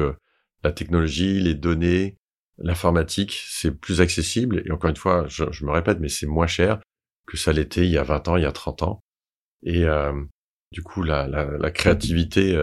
la 0.64 0.72
technologie, 0.72 1.40
les 1.40 1.56
données, 1.56 2.18
l'informatique, 2.58 3.42
c'est 3.48 3.72
plus 3.72 4.02
accessible. 4.02 4.64
Et 4.66 4.72
encore 4.72 4.90
une 4.90 4.96
fois, 4.96 5.26
je, 5.28 5.66
me 5.66 5.72
répète, 5.72 6.00
mais 6.00 6.10
c'est 6.10 6.28
moins 6.28 6.48
cher 6.48 6.80
que 7.28 7.38
ça 7.38 7.52
l'était 7.52 7.86
il 7.86 7.92
y 7.92 7.98
a 7.98 8.04
20 8.04 8.28
ans, 8.30 8.38
il 8.38 8.44
y 8.44 8.48
a 8.48 8.52
30 8.52 8.84
ans. 8.84 9.04
Et 9.64 9.86
du 10.72 10.82
coup, 10.84 11.04
la, 11.04 11.72
créativité 11.72 12.56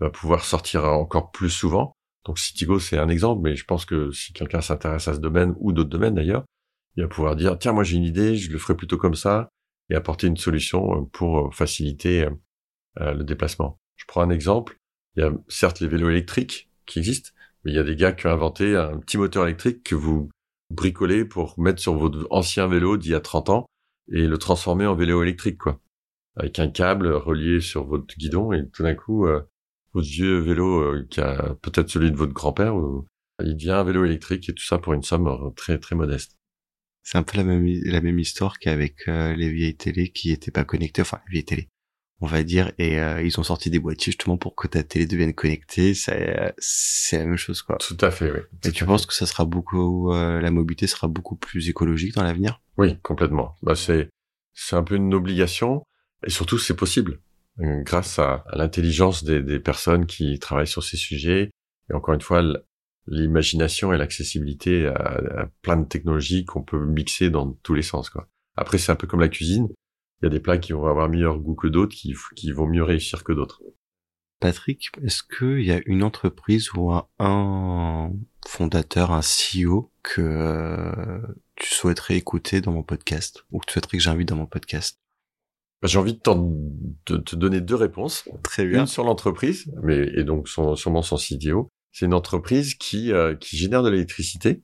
va 0.00 0.10
pouvoir 0.10 0.44
sortir 0.44 0.84
encore 0.84 1.30
plus 1.30 1.50
souvent. 1.50 1.94
Donc 2.24 2.38
Citigo, 2.38 2.78
c'est 2.78 2.98
un 2.98 3.08
exemple, 3.08 3.42
mais 3.42 3.56
je 3.56 3.64
pense 3.64 3.84
que 3.84 4.10
si 4.10 4.32
quelqu'un 4.32 4.60
s'intéresse 4.60 5.08
à 5.08 5.14
ce 5.14 5.20
domaine 5.20 5.54
ou 5.58 5.72
d'autres 5.72 5.90
domaines 5.90 6.14
d'ailleurs, 6.14 6.44
il 6.96 7.02
va 7.02 7.08
pouvoir 7.08 7.36
dire, 7.36 7.58
tiens, 7.58 7.72
moi 7.72 7.84
j'ai 7.84 7.96
une 7.96 8.04
idée, 8.04 8.36
je 8.36 8.50
le 8.50 8.58
ferai 8.58 8.76
plutôt 8.76 8.98
comme 8.98 9.14
ça, 9.14 9.48
et 9.90 9.94
apporter 9.94 10.26
une 10.26 10.36
solution 10.36 11.06
pour 11.06 11.54
faciliter 11.54 12.28
le 12.96 13.22
déplacement. 13.22 13.78
Je 13.96 14.04
prends 14.06 14.22
un 14.22 14.30
exemple. 14.30 14.78
Il 15.16 15.22
y 15.22 15.26
a 15.26 15.32
certes 15.48 15.80
les 15.80 15.88
vélos 15.88 16.10
électriques 16.10 16.70
qui 16.86 16.98
existent, 16.98 17.30
mais 17.64 17.72
il 17.72 17.74
y 17.74 17.78
a 17.78 17.84
des 17.84 17.96
gars 17.96 18.12
qui 18.12 18.26
ont 18.26 18.30
inventé 18.30 18.76
un 18.76 18.98
petit 18.98 19.18
moteur 19.18 19.44
électrique 19.44 19.82
que 19.82 19.94
vous 19.94 20.28
bricolez 20.70 21.24
pour 21.24 21.58
mettre 21.58 21.80
sur 21.80 21.94
votre 21.94 22.26
ancien 22.30 22.66
vélo 22.66 22.96
d'il 22.96 23.12
y 23.12 23.14
a 23.14 23.20
30 23.20 23.50
ans 23.50 23.66
et 24.10 24.26
le 24.26 24.38
transformer 24.38 24.86
en 24.86 24.94
vélo 24.94 25.22
électrique, 25.22 25.58
quoi. 25.58 25.80
Avec 26.36 26.58
un 26.58 26.68
câble 26.68 27.08
relié 27.08 27.60
sur 27.60 27.84
votre 27.84 28.16
guidon 28.16 28.52
et 28.52 28.68
tout 28.70 28.82
d'un 28.82 28.94
coup, 28.94 29.26
euh, 29.26 29.42
votre 29.98 30.08
vieux 30.08 30.38
vélo 30.38 30.80
euh, 30.80 31.06
qui 31.08 31.20
a 31.20 31.54
peut-être 31.62 31.90
celui 31.90 32.10
de 32.10 32.16
votre 32.16 32.32
grand-père, 32.32 32.74
il 33.44 33.56
devient 33.56 33.72
un 33.72 33.84
vélo 33.84 34.04
électrique 34.04 34.48
et 34.48 34.54
tout 34.54 34.64
ça 34.64 34.78
pour 34.78 34.92
une 34.94 35.02
somme 35.02 35.28
euh, 35.28 35.50
très 35.56 35.78
très 35.78 35.94
modeste. 35.94 36.36
C'est 37.02 37.18
un 37.18 37.22
peu 37.22 37.38
la 37.38 37.44
même 37.44 37.66
la 37.84 38.00
même 38.00 38.18
histoire 38.18 38.58
qu'avec 38.58 39.06
les 39.06 39.50
vieilles 39.50 39.76
télé 39.76 40.10
qui 40.10 40.30
étaient 40.30 40.50
pas 40.50 40.64
connectées, 40.64 41.00
enfin 41.00 41.20
les 41.28 41.32
vieilles 41.32 41.44
télé, 41.44 41.68
on 42.20 42.26
va 42.26 42.42
dire, 42.42 42.72
et 42.78 43.00
euh, 43.00 43.22
ils 43.22 43.38
ont 43.38 43.44
sorti 43.44 43.70
des 43.70 43.78
boîtiers 43.78 44.12
justement 44.12 44.36
pour 44.36 44.56
que 44.56 44.66
ta 44.66 44.82
télé 44.82 45.06
devienne 45.06 45.34
connectée. 45.34 45.94
C'est 45.94 46.54
c'est 46.58 47.18
la 47.18 47.26
même 47.26 47.36
chose 47.36 47.62
quoi. 47.62 47.76
Tout 47.76 47.96
à 48.00 48.10
fait, 48.10 48.30
oui. 48.32 48.40
et 48.64 48.72
tu 48.72 48.84
penses 48.84 49.06
que 49.06 49.14
ça 49.14 49.26
sera 49.26 49.44
beaucoup, 49.44 50.12
euh, 50.12 50.40
la 50.40 50.50
mobilité 50.50 50.86
sera 50.86 51.06
beaucoup 51.08 51.36
plus 51.36 51.68
écologique 51.68 52.14
dans 52.14 52.24
l'avenir? 52.24 52.60
Oui, 52.76 52.98
complètement. 53.02 53.56
Bah 53.62 53.76
c'est 53.76 54.10
c'est 54.54 54.76
un 54.76 54.82
peu 54.82 54.96
une 54.96 55.14
obligation 55.14 55.84
et 56.26 56.30
surtout 56.30 56.58
c'est 56.58 56.74
possible 56.74 57.12
euh, 57.12 57.27
grâce 57.58 58.18
à, 58.18 58.44
l'intelligence 58.52 59.24
des, 59.24 59.60
personnes 59.60 60.06
qui 60.06 60.38
travaillent 60.38 60.66
sur 60.66 60.84
ces 60.84 60.96
sujets 60.96 61.50
et 61.90 61.94
encore 61.94 62.14
une 62.14 62.20
fois 62.20 62.42
l'imagination 63.06 63.92
et 63.92 63.98
l'accessibilité 63.98 64.86
à, 64.86 65.48
plein 65.62 65.76
de 65.76 65.86
technologies 65.86 66.44
qu'on 66.44 66.62
peut 66.62 66.84
mixer 66.84 67.30
dans 67.30 67.52
tous 67.62 67.74
les 67.74 67.82
sens 67.82 68.10
quoi. 68.10 68.28
Après 68.56 68.78
c'est 68.78 68.92
un 68.92 68.96
peu 68.96 69.06
comme 69.06 69.20
la 69.20 69.28
cuisine 69.28 69.68
il 70.20 70.24
y 70.24 70.26
a 70.26 70.30
des 70.30 70.40
plats 70.40 70.58
qui 70.58 70.72
vont 70.72 70.86
avoir 70.86 71.08
meilleur 71.08 71.38
goût 71.38 71.54
que 71.54 71.68
d'autres, 71.68 71.94
qui, 71.94 72.14
qui 72.34 72.50
vont 72.50 72.66
mieux 72.66 72.82
réussir 72.82 73.22
que 73.22 73.32
d'autres. 73.32 73.62
Patrick, 74.40 74.90
est-ce 75.02 75.22
qu'il 75.22 75.64
y 75.64 75.72
a 75.72 75.80
une 75.86 76.02
entreprise 76.02 76.72
ou 76.74 76.92
un, 77.18 78.12
fondateur, 78.46 79.10
un 79.10 79.20
CEO 79.20 79.92
que 80.02 80.20
euh, 80.20 81.20
tu 81.56 81.72
souhaiterais 81.72 82.16
écouter 82.16 82.60
dans 82.60 82.72
mon 82.72 82.82
podcast 82.82 83.44
ou 83.50 83.58
que 83.58 83.66
tu 83.66 83.72
souhaiterais 83.72 83.98
que 83.98 84.02
j'invite 84.02 84.28
dans 84.28 84.36
mon 84.36 84.46
podcast? 84.46 84.98
J'ai 85.84 85.98
envie 85.98 86.14
de, 86.14 86.20
de, 87.06 87.16
te 87.18 87.36
donner 87.36 87.60
deux 87.60 87.76
réponses. 87.76 88.28
Très 88.42 88.66
bien. 88.66 88.80
Une 88.80 88.86
sur 88.86 89.04
l'entreprise, 89.04 89.72
mais 89.82 90.10
et 90.16 90.24
donc 90.24 90.48
son, 90.48 90.74
sûrement 90.74 91.02
son 91.02 91.16
CDO. 91.16 91.68
C'est 91.92 92.06
une 92.06 92.14
entreprise 92.14 92.74
qui 92.74 93.12
euh, 93.12 93.34
qui 93.36 93.56
génère 93.56 93.82
de 93.82 93.90
l'électricité, 93.90 94.60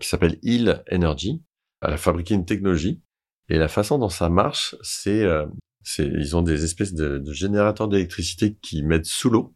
qui 0.00 0.08
s'appelle 0.08 0.38
Hill 0.42 0.82
Energy. 0.90 1.42
Elle 1.82 1.92
a 1.92 1.96
fabriqué 1.98 2.34
une 2.34 2.46
technologie 2.46 3.02
et 3.48 3.58
la 3.58 3.68
façon 3.68 3.98
dont 3.98 4.08
ça 4.08 4.28
marche, 4.28 4.74
c'est, 4.82 5.22
euh, 5.22 5.46
c'est 5.82 6.06
ils 6.06 6.36
ont 6.36 6.42
des 6.42 6.64
espèces 6.64 6.94
de, 6.94 7.18
de 7.18 7.32
générateurs 7.32 7.88
d'électricité 7.88 8.56
qui 8.60 8.82
mettent 8.82 9.06
sous 9.06 9.30
l'eau 9.30 9.54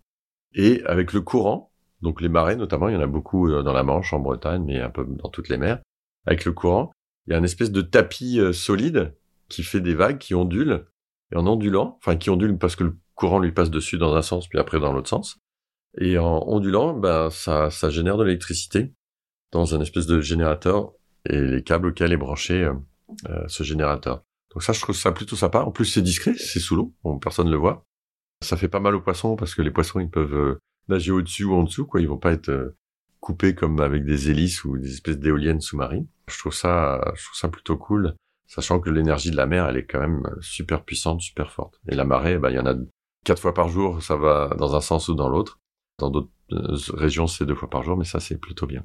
et 0.55 0.83
avec 0.85 1.13
le 1.13 1.21
courant, 1.21 1.73
donc 2.03 2.21
les 2.21 2.29
marées 2.29 2.57
notamment, 2.57 2.89
il 2.89 2.95
y 2.95 2.97
en 2.97 3.03
a 3.03 3.07
beaucoup 3.07 3.49
euh, 3.49 3.63
dans 3.63 3.73
la 3.73 3.83
Manche, 3.83 4.13
en 4.13 4.21
Bretagne, 4.21 4.65
mais 4.65 4.81
un 4.81 4.91
peu 4.91 5.05
dans 5.05 5.29
toutes 5.29 5.49
les 5.49 5.59
mers. 5.59 5.81
Avec 6.27 6.45
le 6.45 6.53
courant, 6.53 6.93
il 7.27 7.33
y 7.33 7.35
a 7.35 7.39
une 7.39 7.45
espèce 7.45 7.73
de 7.73 7.83
tapis 7.83 8.39
euh, 8.39 8.53
solide 8.53 9.15
qui 9.49 9.63
fait 9.63 9.81
des 9.81 9.95
vagues, 9.95 10.19
qui 10.19 10.35
ondulent 10.35 10.87
et 11.33 11.37
en 11.37 11.47
ondulant, 11.47 11.99
enfin 11.99 12.17
qui 12.17 12.31
ondule 12.31 12.59
parce 12.59 12.77
que 12.77 12.85
le 12.85 12.99
courant 13.15 13.39
lui 13.39 13.53
passe 13.53 13.71
dessus 13.71 13.99
dans 13.99 14.15
un 14.15 14.23
sens 14.23 14.49
puis 14.49 14.59
après 14.59 14.81
dans 14.81 14.93
l'autre 14.93 15.09
sens. 15.09 15.39
Et 15.99 16.19
en 16.19 16.45
ondulant, 16.47 16.95
ben 16.95 17.31
ça, 17.31 17.71
ça 17.71 17.91
génère 17.91 18.17
de 18.17 18.25
l'électricité 18.25 18.93
dans 19.53 19.75
un 19.75 19.81
espèce 19.81 20.07
de 20.07 20.21
générateur 20.21 20.93
et 21.29 21.41
les 21.41 21.63
câbles 21.63 21.89
auxquels 21.89 22.13
est 22.13 22.17
branché 22.17 22.71
euh, 23.29 23.49
ce 23.49 23.65
générateur. 23.65 24.23
Donc 24.53 24.63
ça, 24.63 24.73
je 24.73 24.81
trouve 24.81 24.97
ça 24.97 25.13
plutôt 25.13 25.37
sympa. 25.37 25.61
En 25.61 25.71
plus, 25.71 25.85
c'est 25.85 26.03
discret, 26.03 26.35
c'est 26.35 26.61
sous 26.61 26.77
l'eau, 26.77 26.95
bon, 27.03 27.19
personne 27.19 27.47
ne 27.47 27.53
le 27.53 27.57
voit. 27.57 27.85
Ça 28.43 28.57
fait 28.57 28.69
pas 28.69 28.81
mal 28.81 28.95
aux 28.95 29.01
poissons 29.01 29.37
parce 29.37 29.55
que 29.55 29.63
les 29.63 29.71
poissons, 29.71 30.01
ils 30.01 30.11
peuvent 30.11 30.35
euh, 30.35 30.61
nager 30.89 31.11
au-dessus 31.11 31.45
ou 31.45 31.55
en 31.55 31.65
dessous, 31.65 31.87
quoi. 31.87 32.01
Ils 32.01 32.09
vont 32.09 32.19
pas 32.19 32.33
être 32.33 32.49
euh, 32.49 32.77
coupés 33.21 33.55
comme 33.55 33.81
avec 33.81 34.05
des 34.05 34.31
hélices 34.31 34.65
ou 34.65 34.79
des 34.79 34.93
espèces 34.93 35.19
d'éoliennes 35.19 35.61
sous-marines. 35.61 36.07
Je 36.29 36.39
trouve 36.39 36.55
ça, 36.55 37.01
je 37.17 37.25
trouve 37.25 37.37
ça 37.37 37.49
plutôt 37.49 37.77
cool, 37.77 38.15
sachant 38.51 38.81
que 38.81 38.91
l'énergie 38.91 39.31
de 39.31 39.37
la 39.37 39.47
mer, 39.47 39.69
elle 39.69 39.77
est 39.77 39.87
quand 39.87 40.01
même 40.01 40.29
super 40.41 40.85
puissante, 40.85 41.21
super 41.21 41.53
forte. 41.53 41.81
Et 41.89 41.95
la 41.95 42.05
marée, 42.05 42.37
bah, 42.37 42.51
il 42.51 42.57
y 42.57 42.59
en 42.59 42.67
a 42.67 42.75
quatre 43.25 43.41
fois 43.41 43.55
par 43.55 43.69
jour, 43.69 44.03
ça 44.03 44.17
va 44.17 44.55
dans 44.59 44.75
un 44.75 44.81
sens 44.81 45.09
ou 45.09 45.15
dans 45.15 45.29
l'autre. 45.29 45.61
Dans 45.99 46.11
d'autres 46.11 46.33
régions, 46.97 47.29
c'est 47.29 47.47
deux 47.47 47.55
fois 47.55 47.71
par 47.71 47.85
jour, 47.85 47.97
mais 47.97 48.05
ça, 48.05 48.19
c'est 48.19 48.39
plutôt 48.39 48.67
bien. 48.67 48.85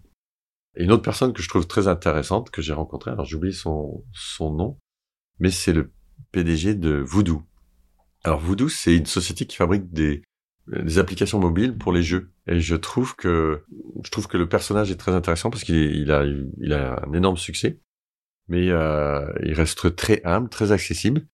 Et 0.75 0.83
une 0.83 0.91
autre 0.91 1.01
personne 1.01 1.33
que 1.33 1.41
je 1.41 1.49
trouve 1.49 1.65
très 1.65 1.87
intéressante, 1.87 2.51
que 2.51 2.61
j'ai 2.61 2.73
rencontrée, 2.73 3.09
alors 3.09 3.25
j'oublie 3.25 3.53
son, 3.53 4.03
son 4.13 4.53
nom, 4.53 4.77
mais 5.39 5.49
c'est 5.49 5.73
le 5.73 5.91
PDG 6.31 6.75
de 6.75 6.97
Voodoo. 6.97 7.41
Alors 8.23 8.39
Voodoo, 8.39 8.69
c'est 8.69 8.95
une 8.95 9.07
société 9.07 9.47
qui 9.47 9.55
fabrique 9.55 9.91
des, 9.91 10.21
des 10.67 10.99
applications 10.99 11.39
mobiles 11.39 11.75
pour 11.75 11.91
les 11.91 12.03
jeux. 12.03 12.31
Et 12.45 12.59
je 12.59 12.75
trouve 12.75 13.15
que 13.15 13.63
je 14.03 14.11
trouve 14.11 14.27
que 14.27 14.37
le 14.37 14.47
personnage 14.47 14.91
est 14.91 14.97
très 14.97 15.13
intéressant 15.13 15.49
parce 15.49 15.63
qu'il 15.63 15.75
il 15.75 16.11
a 16.11 16.23
il 16.25 16.73
a 16.73 17.03
un 17.07 17.13
énorme 17.13 17.37
succès, 17.37 17.79
mais 18.47 18.69
euh, 18.69 19.31
il 19.43 19.53
reste 19.53 19.95
très 19.95 20.21
humble, 20.23 20.49
très 20.49 20.71
accessible. 20.71 21.25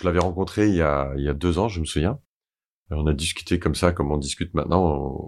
Je 0.00 0.04
l'avais 0.04 0.20
rencontré 0.20 0.68
il 0.68 0.74
y 0.74 0.82
a 0.82 1.12
il 1.16 1.24
y 1.24 1.28
a 1.28 1.34
deux 1.34 1.58
ans, 1.58 1.68
je 1.68 1.80
me 1.80 1.84
souviens. 1.84 2.20
On 2.90 3.06
a 3.06 3.12
discuté 3.12 3.58
comme 3.58 3.74
ça, 3.74 3.92
comme 3.92 4.10
on 4.10 4.16
discute 4.16 4.54
maintenant 4.54 4.82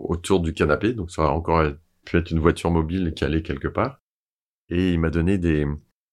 autour 0.09 0.40
du 0.40 0.55
canapé, 0.55 0.94
donc 0.94 1.11
ça 1.11 1.22
va 1.22 1.31
encore 1.31 1.62
pu 2.07 2.16
être 2.16 2.31
une 2.31 2.38
voiture 2.38 2.70
mobile 2.70 3.12
qui 3.14 3.24
allait 3.24 3.42
quelque 3.42 3.68
part. 3.68 4.00
Et 4.70 4.92
il 4.92 5.00
m'a 5.00 5.11
donné 5.11 5.37
des, 5.37 5.66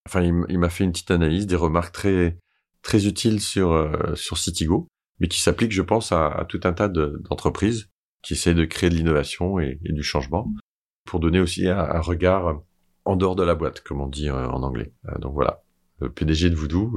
enfin, 0.06 0.24
il 0.24 0.60
m'a 0.60 0.70
fait 0.70 0.84
une 0.84 0.92
petite 0.92 1.12
analyse, 1.12 1.48
des 1.48 1.56
remarques 1.56 1.94
très, 1.94 2.38
très 2.82 3.06
utiles 3.06 3.42
sur, 3.42 3.74
euh, 3.74 4.16
sur 4.16 4.38
Citigo, 4.38 4.88
mais 5.20 5.28
qui 5.28 5.42
s'appliquent, 5.42 5.74
je 5.74 5.82
pense, 5.82 6.12
à, 6.12 6.46
tout 6.48 6.62
un 6.64 6.74
tas 6.74 6.88
d'entreprises 6.88 7.90
qui 8.24 8.34
essayent 8.34 8.56
de 8.56 8.66
créer 8.66 8.90
de 8.90 8.96
l'innovation 8.96 9.60
et, 9.60 9.80
du 9.84 10.04
changement 10.04 10.52
pour 11.06 11.20
donner 11.20 11.40
aussi 11.40 11.68
un, 11.68 12.00
regard 12.02 12.62
en 13.08 13.16
dehors 13.16 13.36
de 13.36 13.44
la 13.44 13.56
boîte, 13.56 13.82
comme 13.82 14.02
on 14.02 14.08
dit 14.08 14.30
euh, 14.30 14.48
en 14.48 14.64
anglais. 14.64 14.94
Euh, 15.08 15.18
donc 15.20 15.34
voilà, 15.34 15.64
le 16.00 16.12
PDG 16.12 16.50
de 16.50 16.56
Voodoo, 16.56 16.94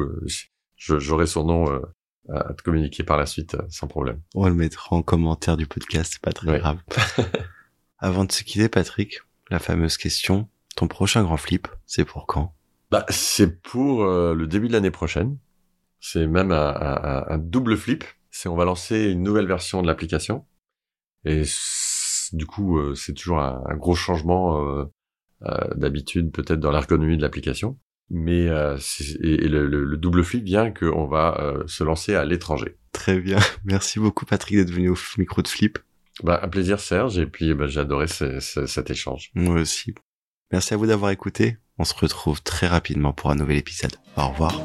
j'aurai 0.76 1.26
son 1.26 1.44
nom 1.44 1.80
à 2.28 2.52
te 2.52 2.62
communiquer 2.62 3.02
par 3.02 3.16
la 3.16 3.26
suite 3.26 3.56
sans 3.70 3.86
problème. 3.86 4.20
On 4.34 4.46
le 4.46 4.54
mettra 4.54 4.94
en 4.96 5.02
commentaire 5.02 5.56
du 5.56 5.66
podcast, 5.66 6.12
c'est 6.12 6.22
pas 6.22 6.32
très 6.32 6.58
grave. 6.58 6.78
Avant 7.98 8.24
de 8.24 8.32
se 8.32 8.44
quitter, 8.44 8.68
Patrick, 8.68 9.20
la 9.50 9.58
fameuse 9.58 9.96
question, 9.96 10.48
ton 10.76 10.88
prochain 10.88 11.22
grand 11.22 11.36
flip, 11.36 11.68
c'est 11.86 12.04
pour 12.04 12.26
quand? 12.26 12.54
Bah, 12.90 13.04
C'est 13.08 13.62
pour 13.62 14.02
euh, 14.02 14.34
le 14.34 14.46
début 14.46 14.68
de 14.68 14.72
l'année 14.72 14.90
prochaine. 14.90 15.38
C'est 16.00 16.26
même 16.26 16.50
un, 16.50 17.24
un, 17.28 17.38
double 17.38 17.76
flip. 17.76 18.04
C'est 18.30 18.48
on 18.48 18.56
va 18.56 18.64
lancer 18.64 19.10
une 19.10 19.22
nouvelle 19.22 19.46
version 19.46 19.82
de 19.82 19.86
l'application. 19.86 20.46
Et 21.24 21.42
du 22.32 22.46
coup, 22.46 22.78
euh, 22.78 22.94
c'est 22.94 23.12
toujours 23.12 23.40
un, 23.40 23.76
gros 23.76 23.94
changement 23.94 24.64
euh, 24.64 24.86
d'habitude 25.74 26.32
peut-être 26.32 26.60
dans 26.60 26.70
l'ergonomie 26.70 27.16
de 27.16 27.22
l'application. 27.22 27.78
Mais 28.10 28.46
et, 29.20 29.48
le, 29.48 29.66
le, 29.66 29.96
double 29.96 30.24
flip 30.24 30.44
vient 30.44 30.70
qu'on 30.70 31.06
va 31.06 31.62
se 31.66 31.84
lancer 31.84 32.14
à 32.14 32.24
l'étranger. 32.24 32.76
Très 32.92 33.20
bien. 33.20 33.38
Merci 33.64 34.00
beaucoup 34.00 34.26
Patrick 34.26 34.56
d'être 34.56 34.70
venu 34.70 34.90
au 34.90 34.96
micro 35.16 35.42
de 35.42 35.48
Flip. 35.48 35.78
Bah, 36.22 36.40
un 36.42 36.48
plaisir 36.48 36.80
Serge, 36.80 37.18
et 37.18 37.26
puis 37.26 37.54
bah, 37.54 37.66
j'ai 37.66 37.80
adoré 37.80 38.06
cet 38.08 38.90
échange. 38.90 39.30
Moi 39.34 39.60
aussi. 39.60 39.94
Merci 40.52 40.74
à 40.74 40.76
vous 40.76 40.86
d'avoir 40.86 41.10
écouté. 41.10 41.56
On 41.78 41.84
se 41.84 41.94
retrouve 41.94 42.42
très 42.42 42.66
rapidement 42.66 43.12
pour 43.12 43.30
un 43.30 43.36
nouvel 43.36 43.56
épisode. 43.56 43.96
Au 44.16 44.28
revoir. 44.28 44.60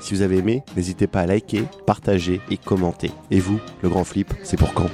Si 0.00 0.14
vous 0.14 0.22
avez 0.22 0.38
aimé, 0.38 0.62
n'hésitez 0.76 1.06
pas 1.06 1.20
à 1.20 1.26
liker, 1.26 1.64
partager 1.86 2.40
et 2.50 2.56
commenter. 2.56 3.10
Et 3.30 3.40
vous, 3.40 3.60
le 3.82 3.88
grand 3.88 4.04
flip, 4.04 4.32
c'est 4.42 4.56
pour 4.56 4.72
quand? 4.72 4.88